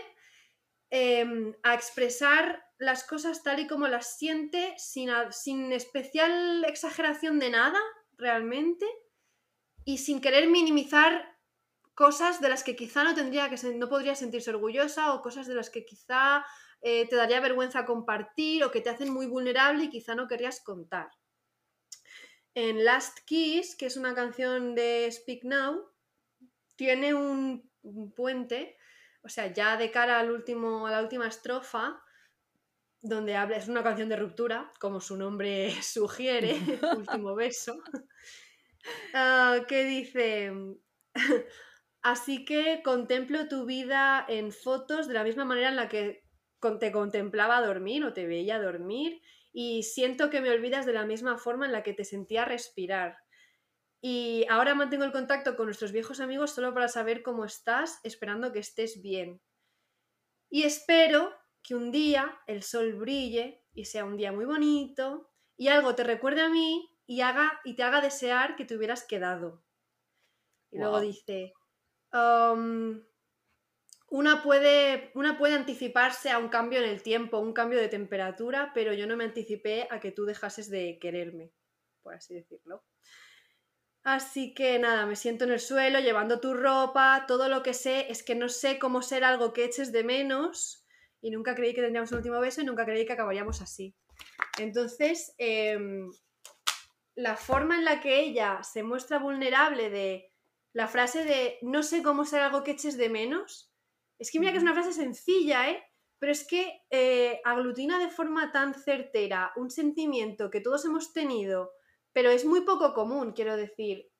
em, 0.91 1.55
a 1.63 1.73
expresar 1.73 2.63
las 2.77 3.05
cosas 3.05 3.43
tal 3.43 3.59
y 3.61 3.67
como 3.67 3.89
las 3.89 4.19
siente, 4.19 4.75
sin, 4.77 5.09
sin 5.31 5.73
especial 5.73 6.63
exageración 6.67 7.39
de 7.39 7.49
nada, 7.49 7.81
realmente, 8.19 8.85
y 9.89 9.97
sin 9.97 10.21
querer 10.21 10.51
minimizar 10.51 11.35
cosas 11.95 12.43
de 12.43 12.51
las 12.51 12.63
que 12.63 12.77
quizá 12.77 13.05
no 13.05 13.15
tendría 13.15 13.49
que 13.49 13.57
no 13.73 13.89
podría 13.89 14.15
sentirse 14.15 14.51
orgullosa 14.51 15.15
o 15.15 15.23
cosas 15.23 15.47
de 15.47 15.55
las 15.55 15.71
que 15.71 15.87
quizá 15.87 16.45
eh, 16.83 17.09
te 17.09 17.17
daría 17.17 17.41
vergüenza 17.41 17.87
compartir 17.87 18.65
o 18.65 18.71
que 18.71 18.83
te 18.83 18.91
hacen 18.91 19.11
muy 19.11 19.25
vulnerable 19.25 19.85
y 19.85 19.89
quizá 19.89 20.15
no 20.15 20.29
querrías 20.29 20.61
contar. 20.61 21.09
En 22.53 22.85
Last 22.85 23.21
Kiss, 23.25 23.77
que 23.77 23.87
es 23.87 23.97
una 23.97 24.15
canción 24.15 24.75
de 24.75 25.09
Speak 25.11 25.45
Now, 25.45 25.91
tiene 26.77 27.15
un, 27.15 27.71
puente, 28.15 28.77
o 29.23 29.31
sea, 29.31 29.51
ya 29.55 29.79
de 29.79 29.91
cara 29.91 30.21
al 30.21 30.31
último, 30.31 30.87
a 30.87 30.91
la 30.91 31.01
última 31.01 31.27
estrofa, 31.27 31.99
donde 33.01 33.37
habla, 33.37 33.57
es 33.57 33.69
una 33.69 33.83
canción 33.83 34.11
de 34.11 34.17
ruptura, 34.17 34.71
como 34.81 35.01
su 35.01 35.17
nombre 35.17 35.73
sugiere, 35.83 36.61
último 36.95 37.35
beso, 37.35 37.83
ah, 39.15 39.61
que 39.69 39.85
dice, 39.85 40.53
así 42.03 42.45
que 42.45 42.83
contemplo 42.85 43.49
tu 43.49 43.67
vida 43.67 44.25
en 44.29 44.53
fotos 44.53 45.09
de 45.09 45.15
la 45.15 45.25
misma 45.25 45.45
manera 45.45 45.69
en 45.69 45.77
la 45.77 45.89
que 45.89 46.25
te 46.81 46.93
contemplaba 46.93 47.65
dormir 47.65 48.05
o 48.05 48.13
te 48.13 48.27
veía 48.27 48.61
dormir 48.61 49.21
y 49.53 49.83
siento 49.85 50.31
que 50.31 50.41
me 50.41 50.51
olvidas 50.51 50.87
de 50.87 50.93
la 50.93 51.07
misma 51.07 51.39
forma 51.39 51.67
en 51.67 51.73
la 51.73 51.83
que 51.83 51.95
te 51.95 52.05
sentía 52.05 52.45
respirar. 52.45 53.17
Y 54.01 54.47
ahora 54.49 54.75
mantengo 54.75 55.05
el 55.05 55.13
contacto 55.13 55.57
con 55.57 55.67
nuestros 55.67 55.93
viejos 55.93 56.21
amigos 56.21 56.55
solo 56.55 56.73
para 56.73 56.89
saber 56.89 57.23
cómo 57.23 57.45
estás, 57.45 57.99
esperando 58.05 58.53
que 58.53 58.61
estés 58.61 59.03
bien. 59.03 59.41
Y 60.51 60.63
espero 60.63 61.33
que 61.63 61.75
un 61.75 61.91
día 61.91 62.41
el 62.47 62.63
sol 62.63 62.95
brille 62.95 63.65
y 63.73 63.87
sea 63.87 64.05
un 64.05 64.17
día 64.17 64.33
muy 64.33 64.45
bonito 64.45 65.31
y 65.57 65.69
algo 65.69 65.95
te 65.95 66.05
recuerde 66.05 66.43
a 66.43 66.49
mí 66.49 66.89
y, 67.09 67.23
haga, 67.23 67.61
y 67.65 67.75
te 67.75 67.83
haga 67.83 68.03
desear 68.03 68.55
que 68.55 68.67
te 68.67 68.77
hubieras 68.77 69.03
quedado. 69.03 69.65
Y 70.71 70.79
luego 70.79 71.01
dice, 71.01 71.55
um, 72.13 73.03
una 74.11 74.43
puede, 74.43 75.11
una 75.15 75.39
puede 75.39 75.55
anticiparse 75.55 76.31
a 76.31 76.39
un 76.39 76.51
cambio 76.51 76.81
en 76.81 76.91
el 76.91 77.03
tiempo, 77.03 77.39
un 77.39 77.55
cambio 77.55 77.81
de 77.81 77.89
temperatura, 77.89 78.73
pero 78.75 78.93
yo 78.93 79.07
no 79.07 79.17
me 79.17 79.25
anticipé 79.25 79.89
a 79.91 80.01
que 80.01 80.13
tú 80.13 80.27
dejases 80.27 80.69
de 80.69 80.99
quererme, 81.01 81.51
por 82.03 82.15
así 82.15 82.35
decirlo. 82.35 82.85
Así 84.03 84.53
que 84.53 84.79
nada, 84.79 85.07
me 85.07 85.17
siento 85.17 85.45
en 85.45 85.53
el 85.53 85.61
suelo 85.61 86.01
llevando 86.01 86.41
tu 86.41 86.53
ropa, 86.53 87.25
todo 87.27 87.49
lo 87.49 87.63
que 87.63 87.73
sé 87.73 88.13
es 88.13 88.23
que 88.23 88.35
no 88.35 88.51
sé 88.51 88.79
cómo 88.79 89.01
ser 89.01 89.25
algo 89.25 89.55
que 89.55 89.65
eches 89.65 89.93
de 89.93 90.05
menos 90.05 90.85
y 91.23 91.31
nunca 91.31 91.55
creí 91.55 91.73
que 91.73 91.81
tendríamos 91.81 92.13
un 92.13 92.19
último 92.19 92.39
beso 92.39 92.61
y 92.61 92.67
nunca 92.67 92.85
creí 92.85 93.07
que 93.07 93.15
acabaríamos 93.15 93.63
así. 93.63 93.97
Entonces, 94.59 95.35
em, 95.39 96.11
la 97.19 97.37
forma 97.37 97.75
en 97.75 97.85
la 97.85 98.01
que 98.01 98.21
ella 98.21 98.63
se 98.63 98.85
muestra 98.85 99.19
vulnerable 99.19 99.91
de 99.91 100.33
la 100.73 100.87
frase 100.87 101.25
de 101.25 101.59
no 101.63 101.83
sé 101.83 102.01
cómo 102.01 102.25
ser 102.25 102.43
algo 102.43 102.63
que 102.63 102.71
eches 102.71 102.97
de 102.97 103.09
menos, 103.09 103.75
es 104.21 104.31
que 104.31 104.39
mira 104.39 104.53
que 104.53 104.59
es 104.59 104.63
una 104.63 104.73
frase 104.73 104.93
sencilla, 104.93 105.69
¿eh? 105.69 105.83
Pero 106.21 106.31
es 106.31 106.47
que 106.47 106.83
eh, 106.91 107.41
aglutina 107.45 107.99
de 107.99 108.09
forma 108.09 108.53
tan 108.53 108.73
certera 108.73 109.53
un 109.57 109.69
sentimiento 109.69 110.49
que 110.49 110.61
todos 110.61 110.85
hemos 110.85 111.13
tenido, 111.13 111.73
pero 112.13 112.31
es 112.31 112.45
muy 112.45 112.61
poco 112.61 112.95
común, 112.95 113.33
quiero 113.33 113.57
decir. 113.57 114.13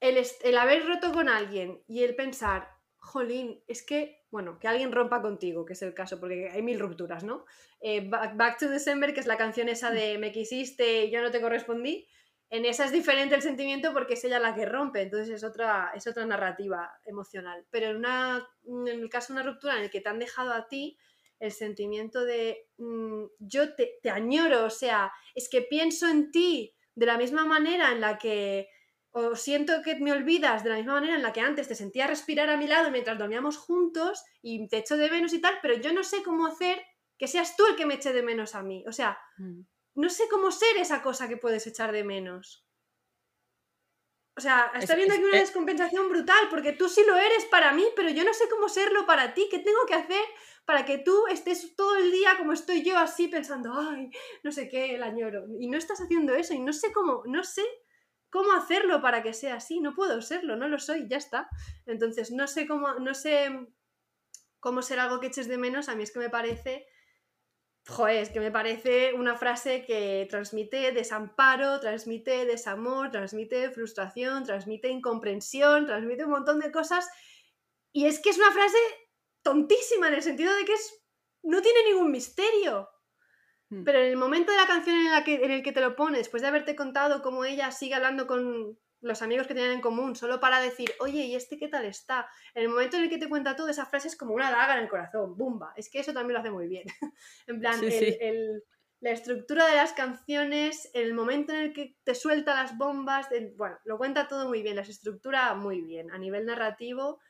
El, 0.00 0.24
el 0.44 0.56
haber 0.56 0.86
roto 0.86 1.12
con 1.12 1.28
alguien 1.28 1.84
y 1.86 2.02
el 2.02 2.16
pensar, 2.16 2.66
jolín, 2.96 3.62
es 3.66 3.84
que, 3.84 4.17
bueno, 4.30 4.58
que 4.58 4.68
alguien 4.68 4.92
rompa 4.92 5.22
contigo, 5.22 5.64
que 5.64 5.72
es 5.72 5.82
el 5.82 5.94
caso, 5.94 6.20
porque 6.20 6.50
hay 6.50 6.62
mil 6.62 6.78
rupturas, 6.78 7.24
¿no? 7.24 7.44
Eh, 7.80 8.08
Back, 8.08 8.36
Back, 8.36 8.58
to 8.58 8.68
December, 8.68 9.14
que 9.14 9.20
es 9.20 9.26
la 9.26 9.36
canción 9.36 9.68
esa 9.68 9.90
de 9.90 10.18
me 10.18 10.32
quisiste 10.32 11.04
y 11.04 11.10
yo 11.10 11.22
no 11.22 11.30
te 11.30 11.40
correspondí, 11.40 12.06
en 12.50 12.64
esa 12.64 12.86
es 12.86 12.92
diferente 12.92 13.34
el 13.34 13.42
sentimiento 13.42 13.92
porque 13.92 14.14
es 14.14 14.24
ella 14.24 14.38
la 14.38 14.54
que 14.54 14.64
rompe, 14.64 15.02
entonces 15.02 15.28
es 15.28 15.44
otra, 15.44 15.92
es 15.94 16.06
otra 16.06 16.24
narrativa 16.24 16.90
emocional. 17.04 17.66
Pero 17.70 17.88
en, 17.88 17.96
una, 17.96 18.46
en 18.66 18.88
el 18.88 19.10
caso 19.10 19.32
de 19.32 19.40
una 19.40 19.50
ruptura 19.50 19.76
en 19.76 19.84
el 19.84 19.90
que 19.90 20.00
te 20.00 20.08
han 20.08 20.18
dejado 20.18 20.52
a 20.52 20.66
ti, 20.66 20.98
el 21.40 21.52
sentimiento 21.52 22.24
de 22.24 22.68
mm, 22.78 23.24
yo 23.38 23.74
te, 23.74 23.98
te, 24.02 24.10
añoro, 24.10 24.64
o 24.64 24.70
sea, 24.70 25.12
es 25.34 25.48
que 25.48 25.62
pienso 25.62 26.08
en 26.08 26.30
ti 26.30 26.74
de 26.94 27.06
la 27.06 27.18
misma 27.18 27.44
manera 27.44 27.92
en 27.92 28.00
la 28.00 28.18
que, 28.18 28.68
o 29.18 29.36
siento 29.36 29.82
que 29.82 29.96
me 29.96 30.12
olvidas 30.12 30.64
de 30.64 30.70
la 30.70 30.76
misma 30.76 30.94
manera 30.94 31.16
en 31.16 31.22
la 31.22 31.32
que 31.32 31.40
antes 31.40 31.68
te 31.68 31.74
sentía 31.74 32.06
respirar 32.06 32.48
a 32.50 32.56
mi 32.56 32.66
lado 32.66 32.90
mientras 32.90 33.18
dormíamos 33.18 33.56
juntos 33.56 34.24
y 34.42 34.68
te 34.68 34.78
echo 34.78 34.96
de 34.96 35.10
menos 35.10 35.32
y 35.32 35.40
tal, 35.40 35.58
pero 35.62 35.74
yo 35.74 35.92
no 35.92 36.02
sé 36.04 36.22
cómo 36.22 36.46
hacer 36.46 36.80
que 37.18 37.26
seas 37.26 37.56
tú 37.56 37.66
el 37.66 37.76
que 37.76 37.86
me 37.86 37.94
eche 37.94 38.12
de 38.12 38.22
menos 38.22 38.54
a 38.54 38.62
mí. 38.62 38.84
O 38.86 38.92
sea, 38.92 39.18
mm 39.38 39.62
no 39.98 40.08
sé 40.08 40.28
cómo 40.30 40.52
ser 40.52 40.76
esa 40.76 41.02
cosa 41.02 41.28
que 41.28 41.36
puedes 41.36 41.66
echar 41.66 41.90
de 41.90 42.04
menos. 42.04 42.64
O 44.36 44.40
sea, 44.40 44.70
está 44.76 44.94
viendo 44.94 45.14
aquí 45.14 45.24
una 45.24 45.40
descompensación 45.40 46.08
brutal, 46.08 46.46
porque 46.48 46.72
tú 46.72 46.88
sí 46.88 47.02
lo 47.04 47.16
eres 47.16 47.44
para 47.46 47.72
mí, 47.72 47.84
pero 47.96 48.08
yo 48.08 48.22
no 48.22 48.32
sé 48.32 48.48
cómo 48.48 48.68
serlo 48.68 49.04
para 49.06 49.34
ti. 49.34 49.48
¿Qué 49.50 49.58
tengo 49.58 49.84
que 49.88 49.94
hacer 49.94 50.22
para 50.64 50.84
que 50.84 50.98
tú 50.98 51.26
estés 51.26 51.74
todo 51.74 51.96
el 51.96 52.12
día 52.12 52.36
como 52.38 52.52
estoy 52.52 52.84
yo 52.84 52.96
así 52.96 53.26
pensando, 53.26 53.72
ay, 53.74 54.10
no 54.44 54.52
sé 54.52 54.68
qué, 54.68 54.94
el 54.94 55.02
añoro? 55.02 55.46
Y 55.58 55.66
no 55.66 55.76
estás 55.76 56.00
haciendo 56.00 56.32
eso 56.36 56.54
y 56.54 56.60
no 56.60 56.72
sé 56.72 56.92
cómo, 56.92 57.24
no 57.26 57.42
sé 57.42 57.64
cómo 58.30 58.52
hacerlo 58.52 59.00
para 59.00 59.22
que 59.22 59.32
sea 59.32 59.56
así. 59.56 59.80
No 59.80 59.94
puedo 59.94 60.20
serlo, 60.22 60.56
no 60.56 60.68
lo 60.68 60.78
soy, 60.78 61.06
ya 61.08 61.16
está. 61.16 61.48
Entonces, 61.86 62.30
no 62.30 62.46
sé 62.46 62.66
cómo, 62.66 62.94
no 62.94 63.14
sé 63.14 63.50
cómo 64.60 64.82
ser 64.82 65.00
algo 65.00 65.20
que 65.20 65.28
eches 65.28 65.48
de 65.48 65.58
menos. 65.58 65.88
A 65.88 65.94
mí 65.94 66.02
es 66.02 66.12
que 66.12 66.18
me 66.18 66.30
parece 66.30 66.86
Joder, 67.88 68.16
es 68.16 68.28
que 68.28 68.38
me 68.38 68.50
parece 68.50 69.14
una 69.14 69.34
frase 69.34 69.82
que 69.86 70.26
transmite 70.28 70.92
desamparo, 70.92 71.80
transmite 71.80 72.44
desamor, 72.44 73.10
transmite 73.10 73.70
frustración, 73.70 74.44
transmite 74.44 74.90
incomprensión, 74.90 75.86
transmite 75.86 76.26
un 76.26 76.32
montón 76.32 76.60
de 76.60 76.70
cosas. 76.70 77.08
Y 77.90 78.04
es 78.04 78.20
que 78.20 78.28
es 78.28 78.36
una 78.36 78.52
frase 78.52 78.76
tontísima 79.42 80.08
en 80.08 80.14
el 80.14 80.22
sentido 80.22 80.54
de 80.54 80.66
que 80.66 80.74
es, 80.74 81.02
no 81.42 81.62
tiene 81.62 81.82
ningún 81.84 82.10
misterio. 82.10 82.90
Hmm. 83.70 83.84
Pero 83.84 84.00
en 84.00 84.06
el 84.06 84.16
momento 84.16 84.52
de 84.52 84.58
la 84.58 84.66
canción 84.66 84.96
en, 84.96 85.10
la 85.10 85.24
que, 85.24 85.44
en 85.44 85.50
el 85.50 85.62
que 85.62 85.72
te 85.72 85.80
lo 85.80 85.96
pone, 85.96 86.18
después 86.18 86.42
de 86.42 86.48
haberte 86.48 86.76
contado 86.76 87.22
cómo 87.22 87.44
ella 87.44 87.70
sigue 87.70 87.94
hablando 87.94 88.26
con, 88.26 88.78
los 89.00 89.22
amigos 89.22 89.46
que 89.46 89.54
tienen 89.54 89.72
en 89.72 89.80
común, 89.80 90.16
solo 90.16 90.40
para 90.40 90.60
decir, 90.60 90.90
oye, 91.00 91.24
¿y 91.24 91.34
este 91.34 91.58
qué 91.58 91.68
tal 91.68 91.84
está? 91.84 92.28
En 92.54 92.64
el 92.64 92.68
momento 92.68 92.96
en 92.96 93.04
el 93.04 93.10
que 93.10 93.18
te 93.18 93.28
cuenta 93.28 93.56
todo, 93.56 93.68
esa 93.68 93.86
frase 93.86 94.08
es 94.08 94.16
como 94.16 94.34
una 94.34 94.50
daga 94.50 94.74
en 94.76 94.82
el 94.82 94.88
corazón, 94.88 95.36
¡bumba! 95.36 95.72
Es 95.76 95.88
que 95.88 96.00
eso 96.00 96.12
también 96.12 96.34
lo 96.34 96.40
hace 96.40 96.50
muy 96.50 96.68
bien. 96.68 96.84
en 97.46 97.60
plan, 97.60 97.80
la 99.00 99.12
estructura 99.12 99.66
de 99.66 99.76
las 99.76 99.92
canciones, 99.92 100.90
el 100.92 101.14
momento 101.14 101.52
en 101.52 101.60
el 101.60 101.72
que 101.72 101.96
te 102.02 102.16
suelta 102.16 102.54
las 102.54 102.76
bombas, 102.76 103.28
bueno, 103.56 103.78
lo 103.84 103.96
cuenta 103.96 104.26
todo 104.26 104.48
muy 104.48 104.62
bien, 104.62 104.74
las 104.74 104.88
estructura 104.88 105.54
muy 105.54 105.80
bien. 105.82 106.10
A 106.10 106.18
nivel 106.18 106.46
narrativo, 106.46 107.20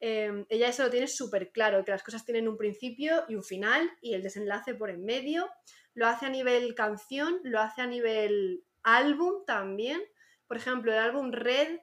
em, 0.00 0.46
ella 0.48 0.68
eso 0.68 0.84
lo 0.84 0.90
tiene 0.90 1.08
súper 1.08 1.52
claro, 1.52 1.84
que 1.84 1.90
las 1.90 2.02
cosas 2.02 2.24
tienen 2.24 2.48
un 2.48 2.56
principio 2.56 3.24
y 3.28 3.34
un 3.34 3.44
final 3.44 3.90
y 4.00 4.14
el 4.14 4.22
desenlace 4.22 4.74
por 4.74 4.90
en 4.90 5.04
medio. 5.04 5.48
Lo 5.94 6.06
hace 6.06 6.26
a 6.26 6.30
nivel 6.30 6.74
canción, 6.74 7.40
lo 7.44 7.60
hace 7.60 7.82
a 7.82 7.86
nivel 7.86 8.64
álbum 8.82 9.44
también 9.46 10.02
por 10.46 10.56
ejemplo, 10.56 10.92
el 10.92 10.98
álbum 10.98 11.32
Red 11.32 11.80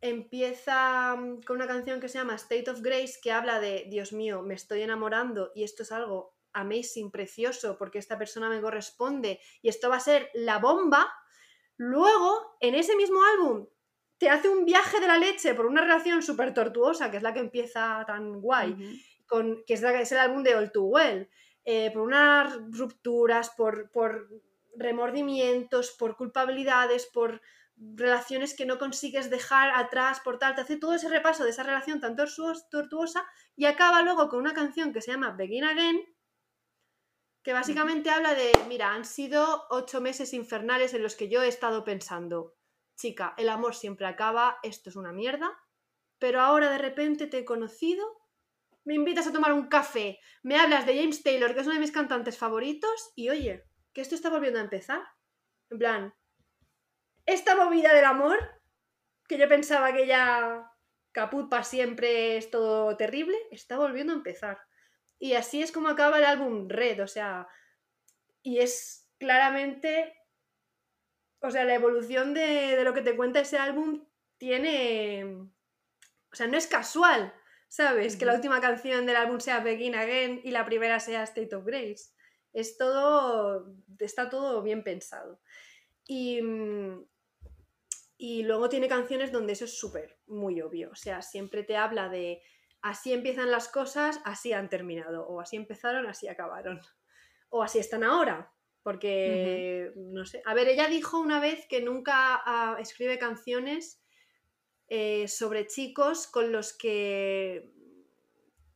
empieza 0.00 1.14
mm, 1.16 1.42
con 1.42 1.56
una 1.56 1.66
canción 1.66 2.00
que 2.00 2.08
se 2.08 2.18
llama 2.18 2.34
State 2.34 2.70
of 2.70 2.80
Grace, 2.80 3.18
que 3.22 3.32
habla 3.32 3.60
de, 3.60 3.86
Dios 3.88 4.12
mío, 4.12 4.42
me 4.42 4.54
estoy 4.54 4.82
enamorando 4.82 5.52
y 5.54 5.62
esto 5.64 5.82
es 5.84 5.92
algo 5.92 6.36
amazing, 6.52 7.10
precioso, 7.10 7.78
porque 7.78 7.98
esta 7.98 8.18
persona 8.18 8.48
me 8.48 8.60
corresponde 8.60 9.40
y 9.62 9.68
esto 9.68 9.88
va 9.88 9.96
a 9.96 10.00
ser 10.00 10.30
la 10.34 10.58
bomba. 10.58 11.12
Luego, 11.76 12.56
en 12.60 12.74
ese 12.74 12.96
mismo 12.96 13.20
álbum, 13.24 13.66
te 14.22 14.30
hace 14.30 14.48
un 14.48 14.64
viaje 14.64 15.00
de 15.00 15.08
la 15.08 15.18
leche 15.18 15.52
por 15.52 15.66
una 15.66 15.80
relación 15.80 16.22
súper 16.22 16.54
tortuosa, 16.54 17.10
que 17.10 17.16
es 17.16 17.24
la 17.24 17.34
que 17.34 17.40
empieza 17.40 18.04
tan 18.06 18.40
guay, 18.40 18.76
con, 19.26 19.64
que, 19.66 19.74
es 19.74 19.82
es 19.82 20.12
el 20.12 20.18
álbum 20.18 20.44
de 20.44 20.54
All 20.54 20.70
Too 20.70 20.84
Well, 20.84 21.28
eh, 21.64 21.90
por 21.90 22.02
unas 22.02 22.56
rupturas, 22.70 23.50
por, 23.50 23.90
por 23.90 24.28
remordimientos, 24.76 25.90
por 25.90 26.16
culpabilidades, 26.16 27.06
por 27.06 27.42
relaciones 27.74 28.54
que 28.54 28.64
no 28.64 28.78
consigues 28.78 29.28
dejar 29.28 29.72
atrás 29.74 30.20
por 30.20 30.38
tal, 30.38 30.54
te 30.54 30.60
hace 30.60 30.76
todo 30.76 30.94
ese 30.94 31.08
repaso 31.08 31.42
de 31.42 31.50
esa 31.50 31.64
relación 31.64 31.98
tan 31.98 32.14
tortuosa 32.14 33.24
y 33.56 33.64
acaba 33.64 34.02
luego 34.02 34.28
con 34.28 34.38
una 34.38 34.54
canción 34.54 34.92
que 34.92 35.00
se 35.00 35.10
llama 35.10 35.32
Begin 35.32 35.64
Again, 35.64 36.00
que 37.42 37.52
básicamente 37.52 38.10
habla 38.10 38.34
de, 38.34 38.52
mira, 38.68 38.92
han 38.92 39.04
sido 39.04 39.64
ocho 39.70 40.00
meses 40.00 40.32
infernales 40.32 40.94
en 40.94 41.02
los 41.02 41.16
que 41.16 41.28
yo 41.28 41.42
he 41.42 41.48
estado 41.48 41.82
pensando, 41.82 42.54
chica, 42.96 43.34
el 43.36 43.48
amor 43.48 43.74
siempre 43.74 44.06
acaba, 44.06 44.58
esto 44.62 44.90
es 44.90 44.96
una 44.96 45.12
mierda, 45.12 45.50
pero 46.18 46.40
ahora 46.40 46.70
de 46.70 46.78
repente 46.78 47.26
te 47.26 47.38
he 47.38 47.44
conocido, 47.44 48.06
me 48.84 48.94
invitas 48.94 49.26
a 49.26 49.32
tomar 49.32 49.52
un 49.52 49.68
café, 49.68 50.18
me 50.42 50.56
hablas 50.56 50.86
de 50.86 50.96
James 50.96 51.22
Taylor, 51.22 51.54
que 51.54 51.60
es 51.60 51.66
uno 51.66 51.74
de 51.74 51.80
mis 51.80 51.92
cantantes 51.92 52.38
favoritos, 52.38 53.12
y 53.14 53.30
oye, 53.30 53.64
que 53.92 54.00
esto 54.00 54.14
está 54.14 54.30
volviendo 54.30 54.58
a 54.58 54.62
empezar. 54.62 55.02
En 55.70 55.78
plan, 55.78 56.14
esta 57.26 57.56
movida 57.56 57.94
del 57.94 58.04
amor, 58.04 58.38
que 59.28 59.38
yo 59.38 59.48
pensaba 59.48 59.92
que 59.92 60.06
ya 60.06 60.70
caput 61.12 61.48
para 61.48 61.64
siempre 61.64 62.36
es 62.36 62.50
todo 62.50 62.96
terrible, 62.96 63.36
está 63.50 63.76
volviendo 63.76 64.12
a 64.12 64.16
empezar. 64.16 64.58
Y 65.18 65.34
así 65.34 65.62
es 65.62 65.70
como 65.70 65.88
acaba 65.88 66.18
el 66.18 66.24
álbum 66.24 66.68
Red, 66.68 67.02
o 67.02 67.06
sea, 67.06 67.46
y 68.42 68.58
es 68.58 69.08
claramente, 69.18 70.16
o 71.42 71.50
sea, 71.50 71.64
la 71.64 71.74
evolución 71.74 72.34
de, 72.34 72.82
lo 72.84 72.94
que 72.94 73.02
te 73.02 73.16
cuenta 73.16 73.40
ese 73.40 73.58
álbum 73.58 74.04
tiene, 74.38 75.24
O 76.32 76.34
sea, 76.34 76.46
no 76.46 76.56
es 76.56 76.66
casual, 76.66 77.34
¿sabes? 77.68 78.16
Que 78.16 78.24
la 78.24 78.34
última 78.34 78.60
canción 78.60 79.06
del 79.06 79.16
álbum 79.16 79.40
sea 79.40 79.60
Begin 79.60 79.94
Again 79.94 80.40
y 80.44 80.52
la 80.52 80.64
primera 80.64 81.00
sea 81.00 81.24
State 81.24 81.54
of 81.54 81.64
Grace. 81.64 82.12
Es 82.52 82.76
todo, 82.76 83.74
está 83.98 84.28
todo 84.30 84.62
bien 84.62 84.84
pensado. 84.84 85.40
Y, 86.06 86.40
y 88.16 88.42
luego 88.44 88.68
tiene 88.68 88.88
canciones 88.88 89.32
donde 89.32 89.54
eso 89.54 89.64
es 89.64 89.76
súper, 89.76 90.18
muy 90.26 90.60
obvio. 90.60 90.90
O 90.90 90.96
sea, 90.96 91.22
siempre 91.22 91.64
te 91.64 91.76
habla 91.76 92.08
de 92.08 92.42
así 92.82 93.12
empiezan 93.12 93.50
las 93.50 93.68
cosas, 93.68 94.20
así 94.24 94.52
han 94.52 94.68
terminado. 94.68 95.26
O 95.26 95.40
así 95.40 95.56
empezaron, 95.56 96.06
así 96.06 96.28
acabaron. 96.28 96.80
O 97.48 97.62
así 97.62 97.78
están 97.78 98.04
ahora. 98.04 98.52
Porque, 98.82 99.92
no 99.96 100.24
sé. 100.24 100.42
A 100.44 100.54
ver, 100.54 100.68
ella 100.68 100.88
dijo 100.88 101.20
una 101.20 101.40
vez 101.40 101.66
que 101.68 101.80
nunca 101.80 102.40
ah, 102.44 102.76
escribe 102.80 103.18
canciones 103.18 104.02
eh, 104.88 105.28
sobre 105.28 105.66
chicos 105.66 106.26
con 106.26 106.52
los 106.52 106.72
que 106.76 107.72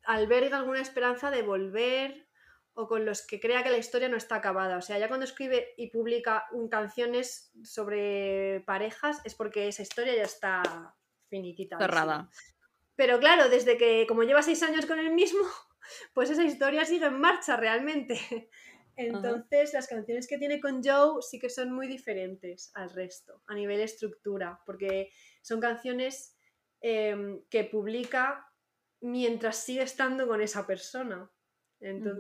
alberga 0.05 0.59
alguna 0.59 0.81
esperanza 0.81 1.31
de 1.31 1.43
volver 1.43 2.27
o 2.75 2.87
con 2.87 3.05
los 3.05 3.27
que 3.27 3.41
crea 3.41 3.65
que 3.65 3.71
la 3.71 3.79
historia 3.79 4.09
no 4.09 4.17
está 4.17 4.37
acabada. 4.37 4.77
O 4.77 4.83
sea, 4.83 4.99
ya 4.99 5.09
cuando 5.09 5.25
escribe 5.25 5.75
y 5.77 5.91
publica 5.91 6.47
un, 6.53 6.69
canciones 6.69 7.51
sobre 7.65 8.63
parejas 8.67 9.21
es 9.25 9.35
porque 9.35 9.67
esa 9.67 9.83
historia 9.83 10.15
ya 10.15 10.23
está 10.23 10.95
finiquita. 11.29 11.79
Cerrada. 11.79 12.31
Pero 12.95 13.19
claro, 13.19 13.49
desde 13.49 13.77
que 13.77 14.07
como 14.07 14.23
lleva 14.23 14.43
seis 14.43 14.63
años 14.63 14.87
con 14.87 14.99
el 14.99 15.11
mismo, 15.13 15.41
pues 16.15 16.31
esa 16.31 16.45
historia 16.45 16.85
sigue 16.85 17.07
en 17.07 17.19
marcha 17.19 17.57
realmente. 17.57 18.51
Entonces, 18.97 19.75
las 19.75 19.87
canciones 19.87 20.27
que 20.27 20.39
tiene 20.39 20.59
con 20.59 20.83
Joe 20.83 21.21
sí 21.21 21.39
que 21.39 21.51
son 21.51 21.71
muy 21.71 21.87
diferentes 21.87 22.71
al 22.75 22.91
resto, 22.91 23.43
a 23.47 23.55
nivel 23.55 23.81
estructura, 23.81 24.61
porque 24.65 25.11
son 25.43 25.61
canciones 25.61 26.35
em, 26.81 27.43
que 27.51 27.65
publica 27.65 28.51
mientras 29.03 29.63
sigue 29.63 29.83
estando 29.83 30.27
con 30.27 30.41
esa 30.41 30.67
persona. 30.67 31.31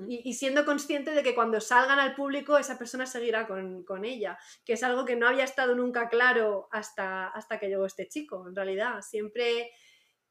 y, 0.06 0.34
siendo 0.34 0.66
consciente 0.66 1.12
de 1.12 1.22
que 1.22 1.34
cuando 1.34 1.62
salgan 1.62 1.98
al 1.98 2.14
público 2.14 2.58
esa 2.58 2.76
persona 2.76 3.06
seguirá 3.06 3.46
con, 3.46 4.04
ella, 4.04 4.38
que 4.66 4.74
es 4.74 4.82
algo 4.82 5.06
que 5.06 5.16
no 5.16 5.26
había 5.26 5.44
estado 5.44 5.74
nunca 5.74 6.10
claro 6.10 6.68
hasta, 6.70 7.28
hasta 7.28 7.58
que 7.58 7.68
llegó 7.68 7.86
este 7.86 8.06
chico, 8.06 8.46
en 8.46 8.54
realidad. 8.54 9.00
Siempre, 9.00 9.70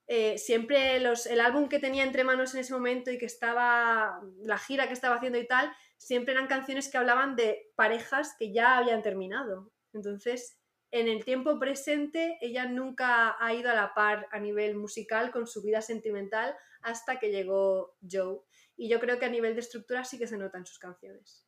eh, 0.06 0.38
siempre 0.38 1.00
los, 1.00 1.26
el 1.26 1.42
álbum 1.42 1.70
que 1.70 1.80
tenía 1.80 2.04
entre 2.04 2.24
manos 2.24 2.54
en 2.54 2.60
ese 2.60 2.74
momento 2.74 3.10
y 3.10 3.18
que 3.18 3.26
estaba, 3.26 4.22
la 4.44 4.60
gira 4.60 4.86
que 4.86 4.94
estaba 4.94 5.16
haciendo 5.16 5.40
y 5.40 5.48
tal, 5.48 5.76
siempre 5.98 6.34
eran 6.34 6.48
canciones 6.48 6.90
que 6.90 6.98
hablaban 6.98 7.36
de 7.36 7.72
parejas 7.76 8.36
que 8.38 8.54
ya 8.54 8.78
habían 8.78 9.02
terminado. 9.02 9.72
Entonces, 9.94 10.60
en 10.92 11.08
el 11.08 11.26
tiempo 11.26 11.60
presente, 11.60 12.38
ella 12.42 12.66
nunca 12.66 13.36
ha 13.40 13.54
ido 13.54 13.70
a 13.70 13.76
la 13.76 13.94
par 13.94 14.28
a 14.32 14.40
nivel 14.40 14.76
musical 14.76 15.32
con 15.32 15.48
su 15.48 15.62
vida 15.62 15.82
sentimental 15.82 16.56
hasta 16.82 17.20
que 17.20 17.32
llegó 17.32 17.98
Joe. 18.10 18.40
Y 18.78 18.90
yo 18.90 19.00
creo 19.00 19.20
que 19.20 19.26
a 19.26 19.30
nivel 19.30 19.56
de 19.56 19.62
estructura 19.62 20.04
sí 20.04 20.18
que 20.18 20.28
se 20.28 20.38
nota 20.38 20.58
en 20.58 20.66
sus 20.66 20.80
canciones. 20.80 21.46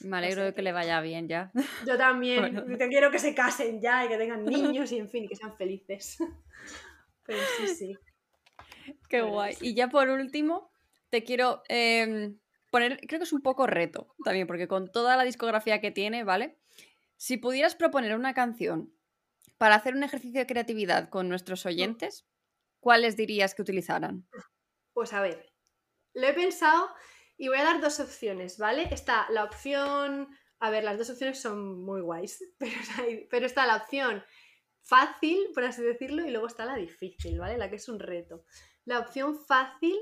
Me 0.00 0.16
alegro 0.16 0.44
de 0.44 0.54
que 0.54 0.62
le 0.62 0.72
vaya 0.72 1.00
bien 1.00 1.28
ya. 1.28 1.50
Yo 1.86 1.98
también. 1.98 2.64
quiero 2.88 3.10
que 3.10 3.18
se 3.18 3.34
casen 3.34 3.80
ya 3.80 4.04
y 4.04 4.08
que 4.08 4.16
tengan 4.16 4.44
niños 4.44 4.90
y 4.92 4.98
en 4.98 5.08
fin, 5.08 5.28
que 5.28 5.36
sean 5.36 5.56
felices. 5.56 6.18
Pero 7.26 7.40
sí, 7.58 7.68
sí. 7.68 7.98
Qué 9.08 9.20
guay. 9.20 9.56
Y 9.60 9.74
ya 9.74 9.88
por 9.88 10.08
último, 10.08 10.70
te 11.10 11.22
quiero 11.22 11.62
em, 11.68 12.38
poner, 12.70 13.00
creo 13.06 13.18
que 13.18 13.24
es 13.24 13.32
un 13.32 13.42
poco 13.42 13.66
reto 13.66 14.14
también, 14.24 14.46
porque 14.46 14.68
con 14.68 14.90
toda 14.90 15.16
la 15.16 15.24
discografía 15.24 15.80
que 15.80 15.90
tiene, 15.90 16.24
¿vale? 16.24 16.58
Si 17.16 17.36
pudieras 17.36 17.74
proponer 17.74 18.16
una 18.16 18.34
canción 18.34 18.94
para 19.58 19.74
hacer 19.74 19.94
un 19.94 20.02
ejercicio 20.02 20.40
de 20.40 20.46
creatividad 20.46 21.10
con 21.10 21.28
nuestros 21.28 21.66
oyentes, 21.66 22.26
¿cuáles 22.80 23.16
dirías 23.16 23.54
que 23.54 23.62
utilizaran? 23.62 24.26
Pues 24.94 25.12
a 25.12 25.20
ver, 25.20 25.52
lo 26.14 26.26
he 26.26 26.32
pensado 26.32 26.88
y 27.36 27.48
voy 27.48 27.58
a 27.58 27.64
dar 27.64 27.80
dos 27.80 28.00
opciones, 28.00 28.58
¿vale? 28.58 28.88
Está 28.90 29.26
la 29.30 29.44
opción, 29.44 30.28
a 30.60 30.70
ver, 30.70 30.84
las 30.84 30.98
dos 30.98 31.10
opciones 31.10 31.40
son 31.40 31.82
muy 31.82 32.00
guays, 32.00 32.42
pero, 33.30 33.46
está 33.46 33.66
la 33.66 33.76
opción 33.76 34.22
fácil, 34.82 35.48
por 35.52 35.64
así 35.64 35.82
decirlo, 35.82 36.26
y 36.26 36.30
luego 36.30 36.46
está 36.46 36.64
la 36.64 36.76
difícil, 36.76 37.38
¿vale? 37.38 37.58
La 37.58 37.68
que 37.68 37.76
es 37.76 37.88
un 37.88 38.00
reto. 38.00 38.44
La 38.84 38.98
opción 38.98 39.38
fácil 39.46 39.98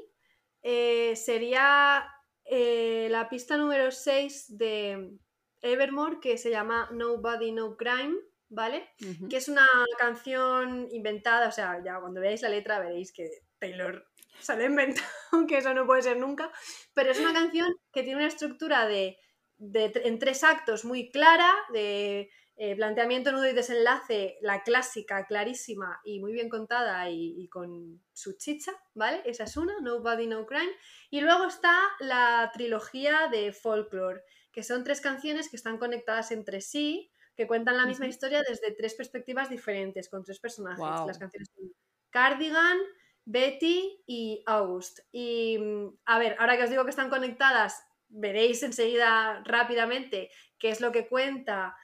eh, 0.63 1.17
sería 1.17 2.09
eh, 2.51 3.09
la 3.11 3.29
pista 3.29 3.57
número 3.57 3.91
6 3.91 4.57
de 4.57 5.19
Evermore 5.61 6.19
que 6.21 6.39
se 6.39 6.51
llama 6.51 6.89
Nobody 6.93 7.53
No 7.53 7.77
Crime, 7.77 8.17
¿vale? 8.49 8.89
Que 9.29 9.37
es 9.37 9.49
una 9.49 9.69
canción 9.99 10.89
inventada, 10.91 11.49
o 11.49 11.53
sea, 11.53 11.83
ya 11.85 12.01
cuando 12.01 12.21
veáis 12.21 12.43
la 12.43 12.49
letra 12.49 12.79
veréis 12.79 13.13
que 13.13 13.29
Taylor 13.59 14.07
se 14.41 14.57
la 14.57 14.63
ha 14.63 14.67
inventado, 14.67 15.07
que 15.47 15.59
eso 15.59 15.75
no 15.75 15.87
puede 15.87 16.03
ser 16.03 16.17
nunca, 16.17 16.51
pero 16.95 17.11
es 17.11 17.21
una 17.21 17.35
canción 17.35 17.69
que 17.93 18.03
tiene 18.03 18.21
una 18.21 18.29
estructura 18.29 18.87
de, 18.87 19.19
en 19.59 20.19
tres 20.19 20.43
actos 20.43 20.85
muy 20.85 21.11
clara, 21.11 21.53
de 21.73 22.31
eh, 22.61 22.75
planteamiento, 22.75 23.31
nudo 23.31 23.49
y 23.49 23.53
desenlace, 23.53 24.37
la 24.41 24.65
clásica, 24.65 25.25
clarísima 25.27 26.01
y 26.03 26.19
muy 26.19 26.33
bien 26.33 26.49
contada 26.49 27.09
y, 27.09 27.47
con 27.49 28.03
su 28.13 28.37
chicha, 28.37 28.73
¿vale? 28.95 29.23
Esa 29.25 29.45
es 29.45 29.57
una, 29.57 29.75
Nobody 29.81 30.27
No 30.27 30.45
Crime. 30.45 30.73
Y 31.09 31.21
luego 31.21 31.45
está 31.45 31.73
la 32.01 32.51
trilogía 32.53 33.29
de 33.31 33.53
Folklore, 33.53 34.23
que 34.51 34.65
son 34.65 34.83
tres 34.83 35.01
canciones 35.01 35.49
que 35.49 35.55
están 35.55 35.79
conectadas 35.79 36.33
entre 36.33 36.61
sí, 36.61 37.13
que 37.37 37.47
cuentan 37.47 37.77
la 37.77 37.87
misma 37.87 38.09
historia 38.09 38.43
desde 38.43 38.73
tres 38.73 38.95
perspectivas 38.95 39.49
diferentes, 39.49 40.09
con 40.09 40.25
tres 40.25 40.41
personajes. 40.41 40.85
Las 41.07 41.19
canciones 41.19 41.49
son 41.55 41.73
Cardigan, 42.11 42.79
Betty 43.25 44.03
y 44.05 44.43
August. 44.47 44.99
Y 45.13 45.59
mm, 45.59 45.99
a 46.07 46.19
ver, 46.19 46.35
ahora 46.41 46.57
que 46.57 46.65
os 46.65 46.71
digo 46.71 46.83
que 46.83 46.91
están 46.91 47.09
conectadas, 47.09 47.85
veréis 48.09 48.65
enseguida 48.65 49.45
rápidamente 49.45 50.33
qué 50.59 50.71
es 50.71 50.81
lo 50.81 50.91
que 50.91 51.07
cuenta 51.07 51.77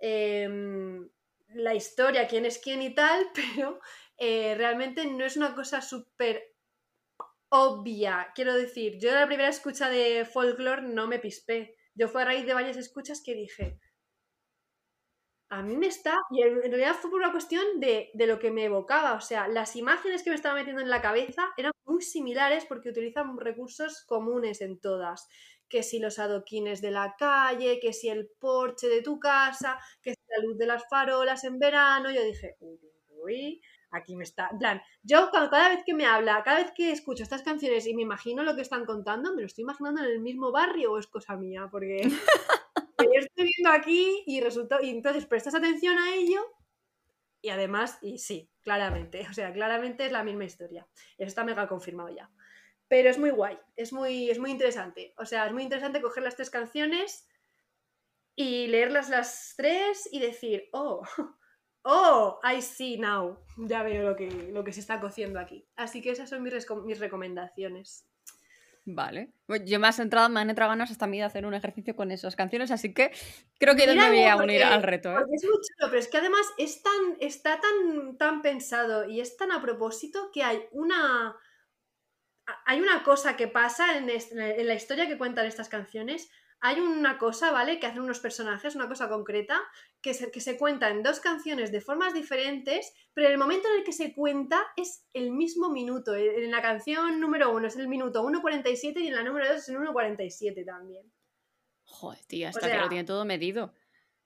Em, 0.00 1.08
la 1.48 1.74
historia, 1.74 2.26
quién 2.26 2.46
es 2.46 2.58
quién 2.58 2.82
y 2.82 2.94
tal, 2.94 3.26
pero 3.34 3.80
eh, 4.16 4.54
realmente 4.56 5.06
no 5.06 5.24
es 5.24 5.36
una 5.36 5.54
cosa 5.54 5.82
súper 5.82 6.54
obvia. 7.50 8.32
Quiero 8.34 8.54
decir, 8.54 8.98
yo 8.98 9.12
la 9.12 9.26
primera 9.26 9.48
escucha 9.48 9.88
de 9.88 10.24
folklore 10.24 10.82
no 10.82 11.06
me 11.06 11.18
pispé. 11.18 11.76
Yo 11.94 12.08
fue 12.08 12.22
a 12.22 12.26
raíz 12.26 12.46
de 12.46 12.54
varias 12.54 12.76
escuchas 12.76 13.22
que 13.24 13.34
dije, 13.34 13.78
a 15.50 15.62
mí 15.62 15.76
me 15.76 15.88
está, 15.88 16.14
y 16.30 16.42
en 16.42 16.60
realidad 16.62 16.94
fue 16.94 17.10
por 17.10 17.20
una 17.20 17.32
cuestión 17.32 17.80
de, 17.80 18.10
de, 18.14 18.26
lo 18.28 18.38
que 18.38 18.52
me 18.52 18.64
evocaba, 18.66 19.14
o 19.14 19.20
sea, 19.20 19.48
las 19.48 19.74
imágenes 19.74 20.22
que 20.22 20.30
me 20.30 20.36
estaba 20.36 20.54
metiendo 20.54 20.80
en 20.80 20.88
la 20.88 21.02
cabeza 21.02 21.52
eran 21.56 21.72
muy 21.84 22.02
similares 22.02 22.64
porque 22.66 22.90
utilizan 22.90 23.36
recursos 23.36 24.04
comunes 24.06 24.60
en 24.60 24.78
todas 24.78 25.28
que 25.70 25.82
si 25.82 26.00
los 26.00 26.18
adoquines 26.18 26.82
de 26.82 26.90
la 26.90 27.14
calle, 27.16 27.78
que 27.80 27.94
si 27.94 28.08
el 28.08 28.28
porche 28.38 28.88
de 28.88 29.00
tu 29.00 29.18
casa, 29.18 29.78
que 30.02 30.10
si 30.10 30.20
la 30.28 30.44
luz 30.44 30.58
de 30.58 30.66
las 30.66 30.86
farolas 30.88 31.44
en 31.44 31.58
verano. 31.58 32.10
Yo 32.10 32.22
dije, 32.22 32.56
uy, 33.08 33.62
aquí 33.92 34.16
me 34.16 34.24
está. 34.24 34.48
En 34.52 34.58
plan, 34.58 34.82
yo 35.02 35.30
cada 35.30 35.68
vez 35.68 35.82
que 35.86 35.94
me 35.94 36.04
habla, 36.04 36.42
cada 36.42 36.58
vez 36.58 36.72
que 36.72 36.90
escucho 36.90 37.22
estas 37.22 37.42
canciones 37.42 37.86
y 37.86 37.94
me 37.94 38.02
imagino 38.02 38.42
lo 38.42 38.56
que 38.56 38.62
están 38.62 38.84
contando, 38.84 39.32
me 39.34 39.42
lo 39.42 39.46
estoy 39.46 39.62
imaginando 39.62 40.02
en 40.02 40.10
el 40.10 40.20
mismo 40.20 40.52
barrio 40.52 40.92
o 40.92 40.98
es 40.98 41.06
cosa 41.06 41.36
mía, 41.36 41.68
porque 41.70 42.02
yo 42.98 43.20
estoy 43.20 43.48
viendo 43.56 43.70
aquí 43.70 44.24
y 44.26 44.40
resultó. 44.40 44.82
Y 44.82 44.90
entonces 44.90 45.24
prestas 45.24 45.54
atención 45.54 45.96
a 45.98 46.14
ello 46.14 46.44
y 47.42 47.48
además, 47.48 47.98
y 48.02 48.18
sí, 48.18 48.50
claramente, 48.62 49.26
o 49.30 49.32
sea, 49.32 49.52
claramente 49.52 50.04
es 50.04 50.12
la 50.12 50.24
misma 50.24 50.44
historia. 50.44 50.86
Eso 51.16 51.28
está 51.28 51.44
mega 51.44 51.68
confirmado 51.68 52.10
ya. 52.10 52.30
Pero 52.90 53.08
es 53.08 53.18
muy 53.18 53.30
guay, 53.30 53.56
es 53.76 53.92
muy, 53.92 54.30
es 54.30 54.40
muy 54.40 54.50
interesante. 54.50 55.14
O 55.16 55.24
sea, 55.24 55.46
es 55.46 55.52
muy 55.52 55.62
interesante 55.62 56.02
coger 56.02 56.24
las 56.24 56.34
tres 56.34 56.50
canciones 56.50 57.24
y 58.34 58.66
leerlas 58.66 59.08
las 59.08 59.54
tres 59.56 60.08
y 60.10 60.18
decir, 60.18 60.68
oh, 60.72 61.02
oh, 61.84 62.40
I 62.42 62.60
see 62.60 62.98
now. 62.98 63.38
Ya 63.58 63.84
veo 63.84 64.02
lo 64.10 64.16
que, 64.16 64.28
lo 64.28 64.64
que 64.64 64.72
se 64.72 64.80
está 64.80 64.98
cociendo 64.98 65.38
aquí. 65.38 65.68
Así 65.76 66.02
que 66.02 66.10
esas 66.10 66.28
son 66.28 66.42
mis, 66.42 66.52
mis 66.84 66.98
recomendaciones. 66.98 68.08
Vale. 68.84 69.34
Yo 69.66 69.78
me, 69.78 69.88
entrado, 69.88 70.28
me 70.28 70.40
han 70.40 70.50
entrado 70.50 70.70
ganas 70.70 70.90
hasta 70.90 71.04
a 71.04 71.08
mí 71.08 71.18
de 71.18 71.24
hacer 71.24 71.46
un 71.46 71.54
ejercicio 71.54 71.94
con 71.94 72.10
esas 72.10 72.34
canciones, 72.34 72.72
así 72.72 72.92
que 72.92 73.12
creo 73.60 73.76
que 73.76 73.86
yo 73.86 73.94
me 73.94 74.08
voy 74.08 74.24
a 74.24 74.34
unir 74.34 74.64
al 74.64 74.82
reto. 74.82 75.10
¿eh? 75.10 75.22
es 75.32 75.44
muy 75.44 75.52
chulo, 75.52 75.90
pero 75.90 75.98
es 75.98 76.08
que 76.08 76.16
además 76.16 76.44
es 76.58 76.82
tan, 76.82 77.16
está 77.20 77.60
tan, 77.60 78.16
tan 78.16 78.42
pensado 78.42 79.08
y 79.08 79.20
es 79.20 79.36
tan 79.36 79.52
a 79.52 79.62
propósito 79.62 80.32
que 80.32 80.42
hay 80.42 80.64
una 80.72 81.36
hay 82.64 82.80
una 82.80 83.02
cosa 83.02 83.36
que 83.36 83.48
pasa 83.48 83.96
en, 83.96 84.06
la 84.06 84.74
historia 84.74 85.06
que 85.06 85.18
cuentan 85.18 85.46
estas 85.46 85.68
canciones. 85.68 86.30
Hay 86.62 86.78
una 86.78 87.16
cosa, 87.16 87.50
¿vale? 87.50 87.80
Que 87.80 87.86
hacen 87.86 88.02
unos 88.02 88.20
personajes, 88.20 88.74
una 88.74 88.88
cosa 88.88 89.08
concreta, 89.08 89.58
que 90.02 90.12
se, 90.12 90.30
que 90.30 90.40
se 90.40 90.58
cuenta 90.58 90.90
en 90.90 91.02
dos 91.02 91.20
canciones 91.20 91.72
de 91.72 91.80
formas 91.80 92.12
diferentes, 92.12 92.92
pero 93.14 93.28
en 93.28 93.32
el 93.32 93.38
momento 93.38 93.68
en 93.68 93.78
el 93.78 93.84
que 93.84 93.92
se 93.92 94.14
cuenta 94.14 94.60
es 94.76 95.06
el 95.14 95.30
mismo 95.30 95.70
minuto. 95.70 96.14
En 96.14 96.50
la 96.50 96.60
canción 96.60 97.18
número 97.18 97.50
uno 97.50 97.66
es 97.66 97.76
el 97.76 97.88
minuto 97.88 98.22
1.47 98.22 99.00
y 99.00 99.08
en 99.08 99.14
la 99.14 99.22
número 99.22 99.48
dos 99.48 99.62
es 99.62 99.68
el 99.70 99.78
1.47 99.78 100.66
también. 100.66 101.10
Joder, 101.84 102.24
tía, 102.26 102.50
está 102.50 102.70
que 102.70 102.78
lo 102.78 102.88
tiene 102.88 103.04
todo 103.04 103.24
medido. 103.24 103.74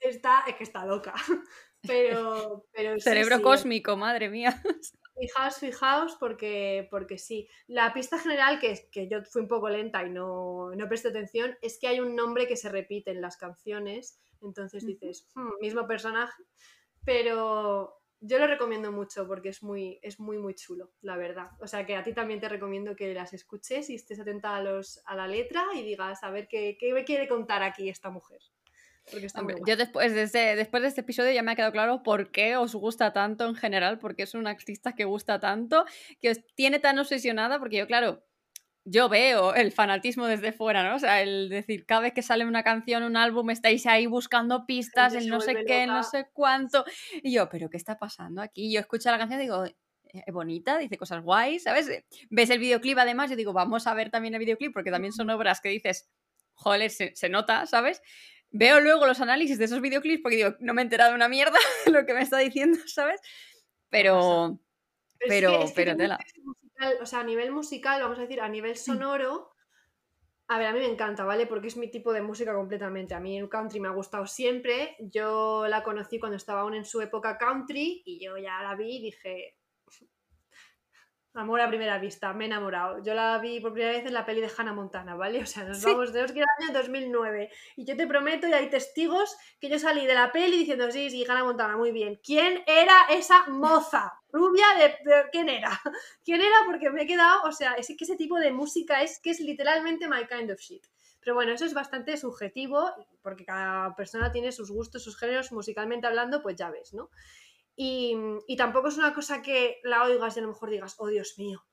Está, 0.00 0.44
es 0.46 0.56
que 0.56 0.64
está 0.64 0.84
loca. 0.84 1.14
Pero. 1.86 2.66
pero 2.72 2.98
Cerebro 2.98 3.42
cósmico, 3.42 3.96
madre 3.96 4.28
mía. 4.28 4.62
fijaos, 5.26 5.56
fijaos, 5.58 6.16
porque, 6.18 6.88
porque 6.90 7.18
sí. 7.18 7.48
La 7.66 7.92
pista 7.92 8.18
general, 8.18 8.58
que, 8.60 8.88
que 8.90 9.08
yo 9.08 9.22
fui 9.24 9.42
un 9.42 9.48
poco 9.48 9.68
lenta 9.68 10.04
y 10.04 10.10
no, 10.10 10.70
no 10.74 10.88
presté 10.88 11.08
atención, 11.08 11.56
es 11.62 11.78
que 11.78 11.88
hay 11.88 12.00
un 12.00 12.14
nombre 12.14 12.46
que 12.46 12.56
se 12.56 12.68
repite 12.68 13.10
en 13.10 13.20
las 13.20 13.36
canciones. 13.36 14.20
Entonces 14.42 14.84
dices, 14.84 15.28
"Hmm, 15.34 15.50
mismo 15.60 15.86
personaje. 15.86 16.42
Pero 17.04 18.00
yo 18.20 18.38
lo 18.38 18.46
recomiendo 18.46 18.92
mucho 18.92 19.26
porque 19.28 19.50
es 19.50 19.62
muy, 19.62 19.98
es 20.02 20.18
muy, 20.20 20.38
muy 20.38 20.54
chulo, 20.54 20.92
la 21.02 21.16
verdad. 21.16 21.50
O 21.60 21.66
sea 21.66 21.86
que 21.86 21.96
a 21.96 22.02
ti 22.02 22.12
también 22.14 22.40
te 22.40 22.48
recomiendo 22.48 22.96
que 22.96 23.14
las 23.14 23.32
escuches 23.34 23.90
y 23.90 23.96
estés 23.96 24.20
atenta 24.20 24.56
a, 24.56 24.62
los, 24.62 25.02
a 25.06 25.16
la 25.16 25.26
letra 25.28 25.66
y 25.74 25.82
digas 25.82 26.22
a 26.24 26.30
ver 26.30 26.48
qué, 26.48 26.76
qué 26.78 26.92
me 26.94 27.04
quiere 27.04 27.28
contar 27.28 27.62
aquí 27.62 27.88
esta 27.88 28.10
mujer. 28.10 28.40
Porque 29.10 29.26
está 29.26 29.40
Hombre, 29.40 29.56
muy 29.56 29.56
guay. 29.56 29.72
yo 29.72 29.76
después 29.76 30.14
de, 30.14 30.22
este, 30.22 30.56
después 30.56 30.82
de 30.82 30.88
este 30.88 31.02
episodio 31.02 31.32
ya 31.32 31.42
me 31.42 31.52
ha 31.52 31.56
quedado 31.56 31.72
claro 31.72 32.02
por 32.02 32.30
qué 32.30 32.56
os 32.56 32.74
gusta 32.74 33.12
tanto 33.12 33.46
en 33.48 33.54
general, 33.56 33.98
porque 33.98 34.22
es 34.24 34.34
una 34.34 34.50
artista 34.50 34.94
que 34.94 35.04
gusta 35.04 35.40
tanto, 35.40 35.84
que 36.20 36.30
os 36.30 36.38
tiene 36.54 36.78
tan 36.78 36.98
obsesionada, 36.98 37.58
porque 37.58 37.78
yo, 37.78 37.86
claro, 37.86 38.24
yo 38.84 39.08
veo 39.08 39.54
el 39.54 39.72
fanatismo 39.72 40.26
desde 40.26 40.52
fuera, 40.52 40.88
¿no? 40.88 40.96
O 40.96 40.98
sea, 40.98 41.22
el 41.22 41.48
decir, 41.48 41.86
cada 41.86 42.02
vez 42.02 42.12
que 42.12 42.22
sale 42.22 42.44
una 42.44 42.62
canción, 42.62 43.02
un 43.02 43.16
álbum, 43.16 43.50
estáis 43.50 43.86
ahí 43.86 44.06
buscando 44.06 44.66
pistas, 44.66 45.14
el 45.14 45.28
no 45.28 45.40
sé 45.40 45.64
qué, 45.66 45.86
no 45.86 45.94
loca. 45.98 46.02
sé 46.02 46.28
cuánto. 46.32 46.84
Y 47.22 47.32
yo, 47.32 47.48
¿pero 47.48 47.70
qué 47.70 47.78
está 47.78 47.98
pasando 47.98 48.42
aquí? 48.42 48.72
Yo 48.72 48.80
escucho 48.80 49.10
la 49.10 49.18
canción 49.18 49.40
y 49.40 49.44
digo, 49.44 49.64
es 50.04 50.32
bonita, 50.34 50.78
dice 50.78 50.98
cosas 50.98 51.22
guays, 51.22 51.62
¿sabes? 51.64 51.90
Ves 52.30 52.50
el 52.50 52.58
videoclip 52.58 52.98
además, 52.98 53.30
yo 53.30 53.36
digo, 53.36 53.52
vamos 53.54 53.86
a 53.86 53.94
ver 53.94 54.10
también 54.10 54.34
el 54.34 54.40
videoclip, 54.40 54.72
porque 54.72 54.90
también 54.90 55.12
son 55.12 55.30
obras 55.30 55.60
que 55.60 55.70
dices, 55.70 56.10
joder, 56.54 56.90
se, 56.90 57.16
se 57.16 57.28
nota, 57.30 57.66
¿sabes? 57.66 58.02
Veo 58.56 58.78
luego 58.80 59.04
los 59.06 59.20
análisis 59.20 59.58
de 59.58 59.64
esos 59.64 59.80
videoclips 59.80 60.22
porque 60.22 60.36
digo, 60.36 60.54
no 60.60 60.74
me 60.74 60.80
he 60.82 60.84
enterado 60.84 61.10
de 61.10 61.16
una 61.16 61.28
mierda 61.28 61.58
lo 61.86 62.06
que 62.06 62.14
me 62.14 62.22
está 62.22 62.38
diciendo, 62.38 62.78
¿sabes? 62.86 63.20
Pero, 63.90 64.58
pero- 65.18 65.50
que- 65.58 65.64
es 65.64 65.70
que 65.72 65.74
pero 65.74 65.96
tela. 65.96 66.18
musical, 66.44 66.94
o 67.02 67.06
sea, 67.06 67.20
a 67.20 67.24
nivel 67.24 67.50
musical, 67.52 68.00
vamos 68.00 68.18
a 68.18 68.22
decir, 68.22 68.40
a 68.40 68.48
nivel 68.48 68.76
sonoro. 68.76 69.50
A 70.46 70.58
ver, 70.58 70.66
a 70.68 70.72
mí 70.72 70.78
me 70.78 70.86
encanta, 70.86 71.24
¿vale? 71.24 71.46
Porque 71.46 71.68
es 71.68 71.76
mi 71.76 71.90
tipo 71.90 72.12
de 72.12 72.20
música 72.20 72.54
completamente. 72.54 73.14
A 73.14 73.20
mí 73.20 73.38
el 73.38 73.48
country 73.48 73.80
me 73.80 73.88
ha 73.88 73.92
gustado 73.92 74.26
siempre. 74.26 74.94
Yo 75.00 75.66
la 75.68 75.82
conocí 75.82 76.18
cuando 76.20 76.36
estaba 76.36 76.60
aún 76.60 76.74
en 76.74 76.84
su 76.84 77.00
época 77.00 77.38
country 77.38 78.02
y 78.04 78.22
yo 78.24 78.36
ya 78.36 78.62
la 78.62 78.74
vi 78.76 78.96
y 78.98 79.02
dije. 79.02 79.56
Amor 81.36 81.60
a 81.60 81.68
primera 81.68 81.98
vista, 81.98 82.32
me 82.32 82.44
he 82.44 82.46
enamorado. 82.46 83.02
Yo 83.02 83.12
la 83.12 83.38
vi 83.38 83.58
por 83.58 83.72
primera 83.72 83.92
vez 83.96 84.06
en 84.06 84.14
la 84.14 84.24
peli 84.24 84.40
de 84.40 84.48
Hannah 84.56 84.72
Montana, 84.72 85.16
¿vale? 85.16 85.42
O 85.42 85.46
sea, 85.46 85.64
nos 85.64 85.78
Sí. 85.78 85.86
vamos 85.86 86.12
de 86.12 86.24
que 86.26 86.38
era 86.38 86.46
el 86.60 86.64
año 86.68 86.78
2009. 86.78 87.50
Y 87.74 87.84
yo 87.84 87.96
te 87.96 88.06
prometo, 88.06 88.46
y 88.46 88.52
hay 88.52 88.70
testigos, 88.70 89.36
que 89.60 89.68
yo 89.68 89.80
salí 89.80 90.06
de 90.06 90.14
la 90.14 90.30
peli 90.30 90.58
diciendo, 90.58 90.88
sí, 90.92 91.10
sí, 91.10 91.24
Hannah 91.28 91.42
Montana, 91.42 91.76
muy 91.76 91.90
bien. 91.90 92.20
¿Quién 92.24 92.62
era 92.68 93.06
esa 93.10 93.46
moza? 93.48 94.12
Rubia 94.32 94.64
de... 94.78 95.10
de- 95.10 95.24
¿Quién 95.32 95.48
era? 95.48 95.70
¿Quién 96.24 96.40
era? 96.40 96.56
Porque 96.66 96.90
me 96.90 97.02
he 97.02 97.06
quedado, 97.06 97.42
o 97.44 97.52
sea, 97.52 97.72
es 97.72 97.88
que 97.88 98.04
ese 98.04 98.14
tipo 98.16 98.38
de 98.38 98.52
música 98.52 99.02
es 99.02 99.18
que 99.18 99.30
es 99.30 99.40
literalmente 99.40 100.06
my 100.08 100.26
kind 100.26 100.52
of 100.52 100.60
shit. 100.60 100.86
Pero 101.20 101.34
bueno, 101.34 101.52
eso 101.52 101.64
es 101.64 101.74
bastante 101.74 102.16
subjetivo, 102.16 102.92
porque 103.22 103.44
cada 103.46 103.96
persona 103.96 104.30
tiene 104.30 104.52
sus 104.52 104.70
gustos, 104.70 105.02
sus 105.02 105.16
géneros, 105.18 105.50
musicalmente 105.52 106.06
hablando, 106.06 106.42
pues 106.42 106.54
ya 106.54 106.70
ves, 106.70 106.92
¿no? 106.94 107.08
Y, 107.76 108.16
y 108.46 108.56
tampoco 108.56 108.88
es 108.88 108.96
una 108.98 109.14
cosa 109.14 109.42
que 109.42 109.80
la 109.84 110.04
oigas 110.04 110.36
y 110.36 110.40
a 110.40 110.42
lo 110.42 110.48
mejor 110.48 110.70
digas, 110.70 110.94
oh 110.98 111.08
Dios 111.08 111.34
mío, 111.38 111.66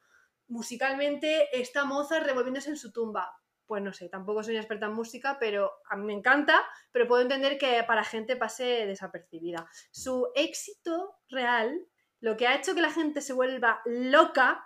musicalmente 0.47 1.47
está 1.59 1.85
Mozart 1.85 2.25
revolviéndose 2.25 2.69
en 2.69 2.77
su 2.77 2.91
tumba. 2.91 3.31
Pues 3.65 3.81
no 3.81 3.93
sé, 3.93 4.09
tampoco 4.09 4.43
soy 4.43 4.53
una 4.55 4.61
experta 4.61 4.87
en 4.87 4.93
música, 4.93 5.37
pero 5.39 5.71
a 5.89 5.95
mí 5.95 6.05
me 6.05 6.13
encanta, 6.13 6.61
pero 6.91 7.07
puedo 7.07 7.21
entender 7.21 7.57
que 7.57 7.83
para 7.87 8.03
gente 8.03 8.35
pase 8.35 8.85
desapercibida. 8.85 9.69
Su 9.91 10.29
éxito 10.35 11.19
real, 11.29 11.87
lo 12.19 12.35
que 12.35 12.47
ha 12.47 12.55
hecho 12.57 12.75
que 12.75 12.81
la 12.81 12.91
gente 12.91 13.21
se 13.21 13.31
vuelva 13.33 13.81
loca, 13.85 14.65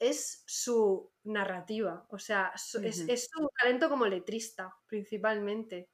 es 0.00 0.42
su 0.46 1.12
narrativa. 1.24 2.06
O 2.10 2.18
sea, 2.18 2.52
su- 2.56 2.80
es, 2.82 3.04
es 3.08 3.28
su 3.30 3.48
talento 3.60 3.88
como 3.88 4.06
letrista, 4.06 4.74
principalmente. 4.86 5.90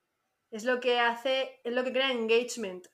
Es 0.51 0.65
lo 0.65 0.81
que 0.81 1.01
hace, 1.01 1.61
es 1.65 1.75
lo 1.75 1.85
que 1.85 1.93
crea 1.93 2.13
engagement. 2.13 2.87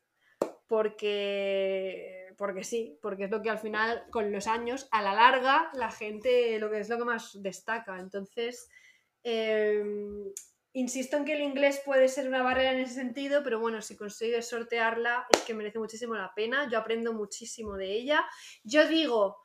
Porque, 0.72 2.32
porque 2.38 2.64
sí, 2.64 2.98
porque 3.02 3.24
es 3.24 3.30
lo 3.30 3.42
que 3.42 3.50
al 3.50 3.58
final, 3.58 4.06
con 4.10 4.32
los 4.32 4.46
años, 4.46 4.88
a 4.90 5.02
la 5.02 5.12
larga, 5.12 5.70
la 5.74 5.90
gente, 5.90 6.58
lo 6.58 6.70
que 6.70 6.80
es 6.80 6.88
lo 6.88 6.96
que 6.96 7.04
más 7.04 7.42
destaca. 7.42 7.98
Entonces, 7.98 8.70
eh, 9.22 9.84
insisto 10.72 11.18
en 11.18 11.26
que 11.26 11.34
el 11.34 11.42
inglés 11.42 11.82
puede 11.84 12.08
ser 12.08 12.26
una 12.26 12.42
barrera 12.42 12.72
en 12.72 12.80
ese 12.80 12.94
sentido, 12.94 13.42
pero 13.44 13.60
bueno, 13.60 13.82
si 13.82 13.98
consigues 13.98 14.48
sortearla, 14.48 15.26
es 15.30 15.42
que 15.42 15.52
merece 15.52 15.78
muchísimo 15.78 16.14
la 16.14 16.32
pena. 16.34 16.66
Yo 16.70 16.78
aprendo 16.78 17.12
muchísimo 17.12 17.76
de 17.76 17.92
ella. 17.92 18.24
Yo 18.64 18.88
digo 18.88 19.42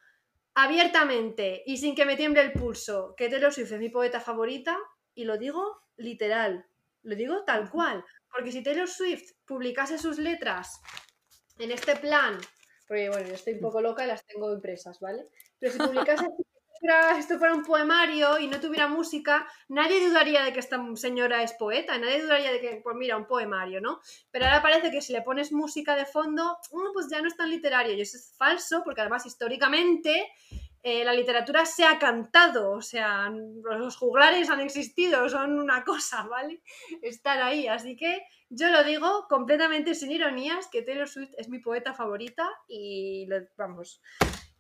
abiertamente 0.53 1.61
y 1.65 1.75
sin 1.75 1.93
que 1.93 2.05
me 2.05 2.15
tiemble 2.15 2.39
el 2.39 2.53
pulso 2.53 3.15
que 3.17 3.27
Taylor 3.27 3.51
Swift 3.51 3.73
es 3.73 3.79
mi 3.79 3.89
poeta 3.89 4.21
favorita 4.21 4.77
y 5.13 5.25
lo 5.25 5.37
digo 5.37 5.81
literal, 5.97 6.65
lo 7.03 7.17
digo 7.17 7.43
tal 7.43 7.69
cual, 7.69 8.05
porque 8.31 8.53
si 8.53 8.63
Taylor 8.63 8.87
Swift 8.87 9.33
publicase 9.45 9.97
sus 9.97 10.19
letras 10.19 10.81
en 11.59 11.71
este 11.71 11.95
plan, 11.95 12.39
porque 12.87 13.09
bueno, 13.09 13.27
yo 13.27 13.33
estoy 13.35 13.53
un 13.53 13.61
poco 13.61 13.81
loca 13.81 14.03
y 14.03 14.07
las 14.07 14.25
tengo 14.25 14.53
impresas, 14.53 14.99
¿vale? 14.99 15.27
Pero 15.59 15.73
si 15.73 15.79
publicase 15.79 16.25
esto 17.17 17.37
fuera 17.37 17.53
un 17.53 17.63
poemario 17.63 18.39
y 18.39 18.47
no 18.47 18.59
tuviera 18.59 18.87
música, 18.87 19.47
nadie 19.67 20.07
dudaría 20.07 20.43
de 20.43 20.53
que 20.53 20.59
esta 20.59 20.79
señora 20.95 21.43
es 21.43 21.53
poeta, 21.53 21.97
nadie 21.97 22.21
dudaría 22.21 22.51
de 22.51 22.61
que, 22.61 22.79
pues 22.83 22.95
mira, 22.95 23.17
un 23.17 23.25
poemario, 23.25 23.81
¿no? 23.81 23.99
Pero 24.31 24.45
ahora 24.45 24.61
parece 24.61 24.91
que 24.91 25.01
si 25.01 25.11
le 25.11 25.21
pones 25.21 25.51
música 25.51 25.95
de 25.95 26.05
fondo, 26.05 26.57
"Mm, 26.71 26.93
pues 26.93 27.07
ya 27.09 27.21
no 27.21 27.27
es 27.27 27.35
tan 27.35 27.49
literario. 27.49 27.93
Y 27.93 28.01
eso 28.01 28.17
es 28.17 28.33
falso, 28.37 28.83
porque 28.85 29.01
además 29.01 29.25
históricamente 29.25 30.31
eh, 30.83 31.03
la 31.03 31.11
literatura 31.13 31.65
se 31.65 31.83
ha 31.83 31.99
cantado, 31.99 32.71
o 32.71 32.81
sea, 32.81 33.29
los 33.29 33.97
juglares 33.97 34.49
han 34.49 34.61
existido, 34.61 35.27
son 35.27 35.59
una 35.59 35.83
cosa, 35.83 36.23
¿vale? 36.23 36.61
Están 37.01 37.41
ahí, 37.41 37.67
así 37.67 37.97
que 37.97 38.21
yo 38.49 38.69
lo 38.69 38.83
digo 38.83 39.27
completamente 39.27 39.93
sin 39.95 40.11
ironías, 40.11 40.67
que 40.67 40.81
Taylor 40.81 41.07
Swift 41.07 41.31
es 41.37 41.49
mi 41.49 41.59
poeta 41.59 41.93
favorita 41.93 42.49
y 42.67 43.25
lo, 43.27 43.37
vamos. 43.57 44.01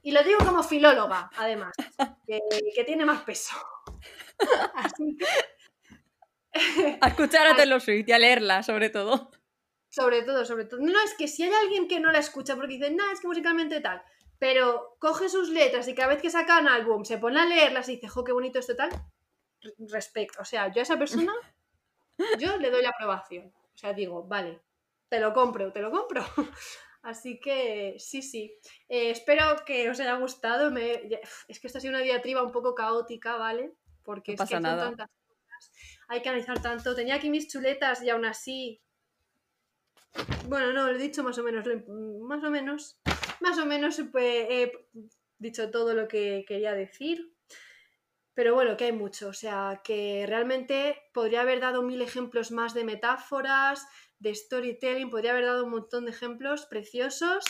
Y 0.01 0.11
lo 0.11 0.23
digo 0.23 0.39
como 0.39 0.63
filóloga, 0.63 1.29
además, 1.37 1.73
que, 2.25 2.39
que 2.75 2.83
tiene 2.83 3.05
más 3.05 3.23
peso. 3.23 3.55
Así 4.75 5.17
que, 5.17 5.25
A 7.01 7.07
escuchar 7.07 7.47
a 7.47 7.55
Taylor 7.55 7.81
Swift 7.81 8.07
y 8.07 8.11
a 8.11 8.19
leerla, 8.19 8.63
sobre 8.63 8.89
todo. 8.89 9.31
Sobre 9.89 10.21
todo, 10.23 10.45
sobre 10.45 10.65
todo. 10.65 10.79
No, 10.81 10.99
es 11.03 11.13
que 11.15 11.27
si 11.27 11.43
hay 11.43 11.51
alguien 11.53 11.87
que 11.87 11.99
no 11.99 12.11
la 12.11 12.19
escucha 12.19 12.55
porque 12.55 12.73
dice, 12.75 12.91
nada, 12.91 13.11
es 13.13 13.19
que 13.21 13.27
musicalmente 13.27 13.79
tal, 13.81 14.01
pero 14.37 14.95
coge 14.99 15.29
sus 15.29 15.49
letras 15.49 15.87
y 15.87 15.95
cada 15.95 16.09
vez 16.09 16.21
que 16.21 16.29
saca 16.29 16.59
un 16.59 16.67
álbum 16.67 17.03
se 17.05 17.17
pone 17.17 17.39
a 17.39 17.45
leerlas 17.45 17.89
y 17.89 17.95
dice, 17.95 18.07
jo, 18.07 18.23
qué 18.23 18.31
bonito 18.31 18.59
esto 18.59 18.75
tal, 18.75 18.89
re- 19.61 19.73
respecto. 19.89 20.41
O 20.41 20.45
sea, 20.45 20.71
yo 20.71 20.79
a 20.81 20.83
esa 20.83 20.99
persona, 20.99 21.33
yo 22.37 22.57
le 22.57 22.69
doy 22.69 22.83
la 22.83 22.89
aprobación. 22.89 23.51
O 23.77 23.79
sea, 23.79 23.93
digo, 23.93 24.23
vale, 24.27 24.59
te 25.07 25.19
lo 25.19 25.33
compro, 25.33 25.71
te 25.71 25.81
lo 25.81 25.91
compro. 25.91 26.21
Así 27.03 27.39
que 27.39 27.95
sí, 27.99 28.23
sí. 28.23 28.57
Eh, 28.89 29.11
espero 29.11 29.43
que 29.65 29.87
os 29.89 29.99
haya 29.99 30.15
gustado. 30.15 30.71
Me- 30.71 31.07
Es 31.47 31.59
que 31.59 31.67
esto 31.67 31.77
ha 31.77 31.81
sido 31.81 31.93
una 31.93 32.01
diatriba 32.03 32.41
un 32.41 32.51
poco 32.51 32.73
caótica, 32.73 33.37
¿vale? 33.37 33.73
Porque 34.03 34.31
No 34.31 34.33
es 34.33 34.39
pasa 34.39 34.57
que 34.57 34.61
nada. 34.61 34.83
tantas 34.85 35.09
cosas. 35.27 35.71
Hay 36.07 36.21
que 36.23 36.29
analizar 36.29 36.59
tanto. 36.61 36.95
Tenía 36.95 37.15
aquí 37.15 37.29
mis 37.29 37.47
chuletas 37.47 38.01
y 38.01 38.09
aún 38.09 38.25
así 38.25 38.81
bueno, 40.47 40.73
no, 40.73 40.87
lo 40.91 40.95
he 40.97 41.01
dicho 41.01 41.23
más 41.23 41.37
o 41.37 41.43
menos, 41.43 41.65
más 42.21 42.43
o 42.43 42.49
menos, 42.49 42.99
más 43.39 43.57
o 43.59 43.65
menos 43.65 44.01
pues, 44.11 44.47
he 44.49 44.71
dicho 45.37 45.69
todo 45.69 45.93
lo 45.93 46.07
que 46.07 46.43
quería 46.47 46.73
decir. 46.73 47.31
Pero 48.37 48.53
bueno, 48.53 48.77
que 48.77 48.83
hay 48.83 48.91
mucho, 48.91 49.29
o 49.29 49.33
sea, 49.33 49.81
que 49.83 50.23
realmente 50.27 51.09
podría 51.11 51.41
haber 51.41 51.59
dado 51.59 51.81
mil 51.81 52.03
ejemplos 52.03 52.51
más 52.51 52.75
de 52.75 52.83
metáforas, 52.83 53.87
de 54.19 54.35
storytelling, 54.35 55.09
podría 55.09 55.31
haber 55.31 55.45
dado 55.45 55.63
un 55.65 55.71
montón 55.71 56.05
de 56.05 56.11
ejemplos 56.11 56.67
preciosos, 56.67 57.43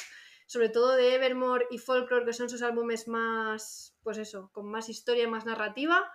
sobre 0.46 0.70
todo 0.70 0.96
de 0.96 1.16
Evermore 1.16 1.66
y 1.72 1.78
Folklore, 1.78 2.24
que 2.24 2.32
son 2.32 2.50
sus 2.50 2.62
álbumes 2.62 3.10
más, 3.10 3.98
pues 4.02 4.18
eso, 4.18 4.50
con 4.54 4.72
más 4.72 4.88
historia, 4.88 5.28
más 5.28 5.46
narrativa. 5.46 6.10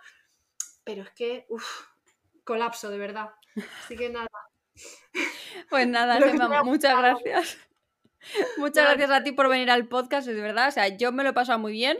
Pero 0.83 1.03
es 1.03 1.11
que, 1.11 1.45
uff, 1.49 1.83
colapso, 2.43 2.89
de 2.89 2.97
verdad. 2.97 3.29
Así 3.83 3.95
que 3.95 4.09
nada. 4.09 4.27
Pues 5.69 5.87
nada, 5.87 6.17
Gemma, 6.19 6.63
muchas 6.63 6.97
gracias. 6.97 7.57
Muchas 8.57 8.85
gracias 8.85 9.11
a 9.11 9.23
ti 9.23 9.33
por 9.33 9.49
venir 9.49 9.69
al 9.69 9.87
podcast, 9.87 10.27
es 10.27 10.41
verdad. 10.41 10.69
O 10.69 10.71
sea, 10.71 10.87
yo 10.87 11.11
me 11.11 11.23
lo 11.23 11.29
he 11.29 11.33
pasado 11.33 11.59
muy 11.59 11.73
bien. 11.73 11.99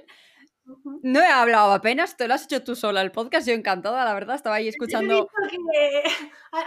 No 1.02 1.20
he 1.22 1.28
hablado 1.28 1.74
apenas, 1.74 2.16
te 2.16 2.28
lo 2.28 2.34
has 2.36 2.46
hecho 2.46 2.64
tú 2.64 2.76
sola 2.76 3.02
el 3.02 3.12
podcast. 3.12 3.48
Yo 3.48 3.54
encantada, 3.54 4.06
la 4.06 4.14
verdad. 4.14 4.36
Estaba 4.36 4.56
ahí 4.56 4.68
escuchando. 4.70 5.28
que- 5.50 6.04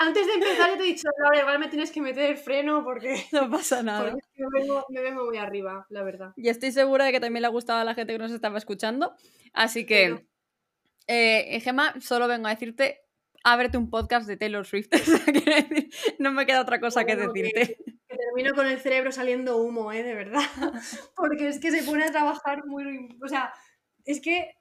Antes 0.01 0.27
de 0.27 0.33
empezar, 0.35 0.71
yo 0.71 0.77
te 0.77 0.83
he 0.83 0.87
dicho, 0.87 1.09
Laura, 1.23 1.39
igual 1.41 1.59
me 1.59 1.69
tienes 1.69 1.91
que 1.91 2.01
meter 2.03 2.31
el 2.31 2.37
freno 2.37 2.85
porque, 2.85 3.15
No 3.33 3.51
pasa 3.51 3.83
nada. 3.83 4.15
me, 4.37 4.61
vengo, 4.61 4.85
me 4.91 5.01
vengo 5.01 5.25
muy 5.25 5.39
arriba, 5.39 5.87
la 5.89 6.03
verdad. 6.03 6.33
Y 6.37 6.49
estoy 6.49 6.73
segura 6.73 7.07
de 7.07 7.13
que 7.13 7.21
también 7.21 7.41
le 7.43 7.47
ha 7.47 7.51
gustado 7.51 7.79
a 7.81 7.85
la 7.85 7.95
gente 7.95 8.13
que 8.13 8.19
nos 8.19 8.33
estaba 8.33 8.59
escuchando. 8.59 9.15
Así 9.55 9.87
que, 9.87 10.11
Bueno. 10.13 10.27
eh, 11.07 11.61
Gemma, 11.63 11.95
solo 12.01 12.29
vengo 12.29 12.49
a 12.49 12.51
decirte, 12.51 13.01
ábrete 13.45 13.79
un 13.79 13.89
podcast 13.89 14.27
de 14.27 14.37
Taylor 14.37 14.67
Swift. 14.67 14.91
No 16.19 16.33
me 16.33 16.47
queda 16.47 16.61
otra 16.63 16.81
cosa 16.81 17.05
que 17.05 17.17
decirte. 17.17 17.79
que 18.09 18.17
termino 18.17 18.55
con 18.55 18.67
el 18.67 18.79
cerebro 18.81 19.13
saliendo 19.13 19.57
humo, 19.59 19.93
¿eh? 19.93 20.03
De 20.03 20.15
verdad. 20.15 20.41
Porque 21.15 21.49
es 21.49 21.59
que 21.61 21.71
se 21.71 21.83
pone 21.83 22.05
a 22.05 22.11
trabajar 22.11 22.65
muy... 22.67 23.09
O 23.23 23.29
sea, 23.29 23.53
es 24.07 24.21
que 24.21 24.57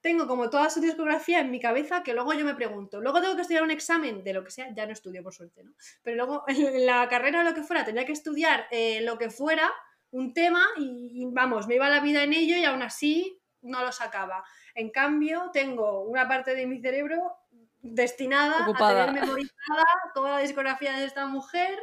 tengo 0.00 0.26
como 0.26 0.48
toda 0.48 0.70
su 0.70 0.80
discografía 0.80 1.40
en 1.40 1.50
mi 1.50 1.60
cabeza 1.60 2.02
que 2.02 2.14
luego 2.14 2.32
yo 2.32 2.44
me 2.44 2.54
pregunto. 2.54 3.00
Luego 3.00 3.20
tengo 3.20 3.36
que 3.36 3.42
estudiar 3.42 3.62
un 3.62 3.70
examen 3.70 4.24
de 4.24 4.32
lo 4.32 4.44
que 4.44 4.50
sea, 4.50 4.72
ya 4.74 4.86
no 4.86 4.92
estudio 4.92 5.22
por 5.22 5.34
suerte, 5.34 5.62
¿no? 5.62 5.72
Pero 6.02 6.16
luego 6.16 6.44
en 6.48 6.86
la 6.86 7.08
carrera 7.08 7.40
o 7.40 7.44
lo 7.44 7.54
que 7.54 7.62
fuera 7.62 7.84
tendría 7.84 8.06
que 8.06 8.12
estudiar 8.12 8.66
eh, 8.70 9.00
lo 9.02 9.18
que 9.18 9.30
fuera, 9.30 9.70
un 10.10 10.32
tema 10.32 10.64
y, 10.78 11.26
vamos, 11.32 11.66
me 11.66 11.74
iba 11.74 11.88
la 11.88 12.00
vida 12.00 12.22
en 12.22 12.32
ello 12.32 12.56
y 12.56 12.64
aún 12.64 12.82
así 12.82 13.40
no 13.60 13.82
lo 13.84 13.92
sacaba. 13.92 14.44
En 14.74 14.90
cambio, 14.90 15.50
tengo 15.52 16.04
una 16.04 16.26
parte 16.26 16.54
de 16.54 16.66
mi 16.66 16.80
cerebro 16.80 17.36
destinada 17.80 18.64
a 18.64 18.72
tener 18.72 19.12
memorizada 19.12 19.84
toda 20.14 20.30
la 20.30 20.38
discografía 20.38 20.96
de 20.96 21.04
esta 21.04 21.26
mujer 21.26 21.78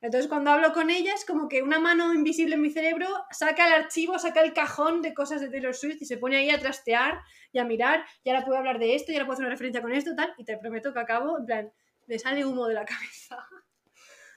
entonces, 0.00 0.28
cuando 0.28 0.52
hablo 0.52 0.72
con 0.72 0.90
ella, 0.90 1.12
es 1.12 1.24
como 1.24 1.48
que 1.48 1.62
una 1.62 1.80
mano 1.80 2.14
invisible 2.14 2.54
en 2.54 2.62
mi 2.62 2.70
cerebro 2.70 3.08
saca 3.30 3.66
el 3.66 3.72
archivo, 3.72 4.18
saca 4.18 4.42
el 4.42 4.52
cajón 4.52 5.02
de 5.02 5.12
cosas 5.12 5.40
de 5.40 5.48
Taylor 5.48 5.74
Swift 5.74 6.00
y 6.00 6.04
se 6.04 6.18
pone 6.18 6.36
ahí 6.36 6.50
a 6.50 6.58
trastear 6.60 7.20
y 7.52 7.58
a 7.58 7.64
mirar. 7.64 8.04
Y 8.22 8.30
ahora 8.30 8.44
puedo 8.44 8.58
hablar 8.58 8.78
de 8.78 8.94
esto, 8.94 9.10
y 9.10 9.16
ahora 9.16 9.26
puedo 9.26 9.34
hacer 9.34 9.46
una 9.46 9.54
referencia 9.54 9.82
con 9.82 9.92
esto, 9.92 10.14
tal. 10.14 10.32
Y 10.38 10.44
te 10.44 10.56
prometo 10.56 10.92
que 10.92 11.00
acabo, 11.00 11.38
en 11.38 11.46
plan, 11.46 11.72
me 12.06 12.18
sale 12.18 12.44
humo 12.44 12.68
de 12.68 12.74
la 12.74 12.84
cabeza. 12.84 13.44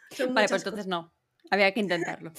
vale, 0.33 0.47
pues 0.47 0.63
entonces 0.63 0.87
no. 0.87 1.13
Había 1.51 1.71
que 1.73 1.79
intentarlo. 1.79 2.31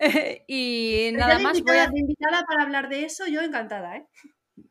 y 0.48 1.10
nada 1.12 1.38
más. 1.38 1.60
voy 1.62 1.76
a... 1.76 1.88
invitada 1.94 2.44
para 2.44 2.64
hablar 2.64 2.88
de 2.88 3.04
eso, 3.04 3.26
yo 3.28 3.40
encantada, 3.40 3.98
¿eh? 3.98 4.06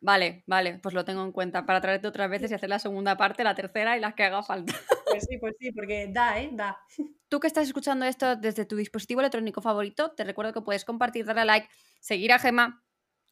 Vale, 0.03 0.43
vale, 0.47 0.79
pues 0.83 0.93
lo 0.93 1.05
tengo 1.05 1.23
en 1.23 1.31
cuenta 1.31 1.65
para 1.65 1.79
traerte 1.79 2.07
otras 2.07 2.29
veces 2.29 2.51
y 2.51 2.53
hacer 2.53 2.67
la 2.67 2.77
segunda 2.77 3.15
parte, 3.15 3.41
la 3.45 3.55
tercera 3.55 3.95
y 3.95 4.01
las 4.01 4.13
que 4.15 4.23
haga 4.23 4.43
falta. 4.43 4.73
Pues 5.13 5.27
sí, 5.29 5.37
pues 5.37 5.53
sí, 5.59 5.71
porque 5.71 6.07
da, 6.11 6.41
¿eh? 6.41 6.49
Da. 6.53 6.75
Tú 7.29 7.39
que 7.39 7.45
estás 7.45 7.67
escuchando 7.67 8.03
esto 8.03 8.35
desde 8.35 8.65
tu 8.65 8.75
dispositivo 8.75 9.21
electrónico 9.21 9.61
favorito, 9.61 10.11
te 10.11 10.23
recuerdo 10.23 10.53
que 10.53 10.61
puedes 10.61 10.85
compartir, 10.85 11.23
darle 11.23 11.41
a 11.43 11.45
like, 11.45 11.69
seguir 12.01 12.33
a 12.33 12.39
Gema, 12.39 12.83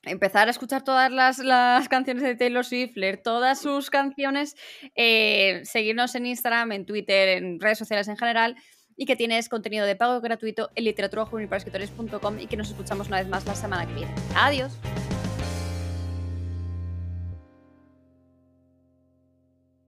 empezar 0.04 0.48
a 0.48 0.52
escuchar 0.52 0.84
todas 0.84 1.12
las, 1.12 1.40
las, 1.40 1.90
canciones 1.90 2.22
de 2.22 2.36
Taylor 2.36 2.64
Swift, 2.64 2.96
leer 2.96 3.18
todas 3.18 3.60
sus 3.60 3.90
canciones, 3.90 4.56
eh, 4.96 5.62
seguirnos 5.64 6.14
en 6.14 6.28
Instagram, 6.28 6.72
en 6.72 6.86
Twitter, 6.86 7.30
en 7.30 7.60
redes 7.60 7.80
sociales 7.80 8.08
en 8.08 8.18
general 8.18 8.56
y 8.96 9.08
que 9.08 9.16
tienes 9.16 9.50
contenido 9.50 9.88
de 9.88 9.96
pago 9.96 10.22
gratuito 10.22 10.70
en 10.76 10.86
escritores.com 10.86 12.40
y 12.40 12.46
que 12.46 12.58
nos 12.58 12.70
escuchamos 12.70 13.08
una 13.08 13.18
vez 13.18 13.28
más 13.28 13.46
la 13.48 13.56
semana 13.56 13.88
que 13.88 13.94
viene. 13.96 14.14
Adiós. 14.36 14.78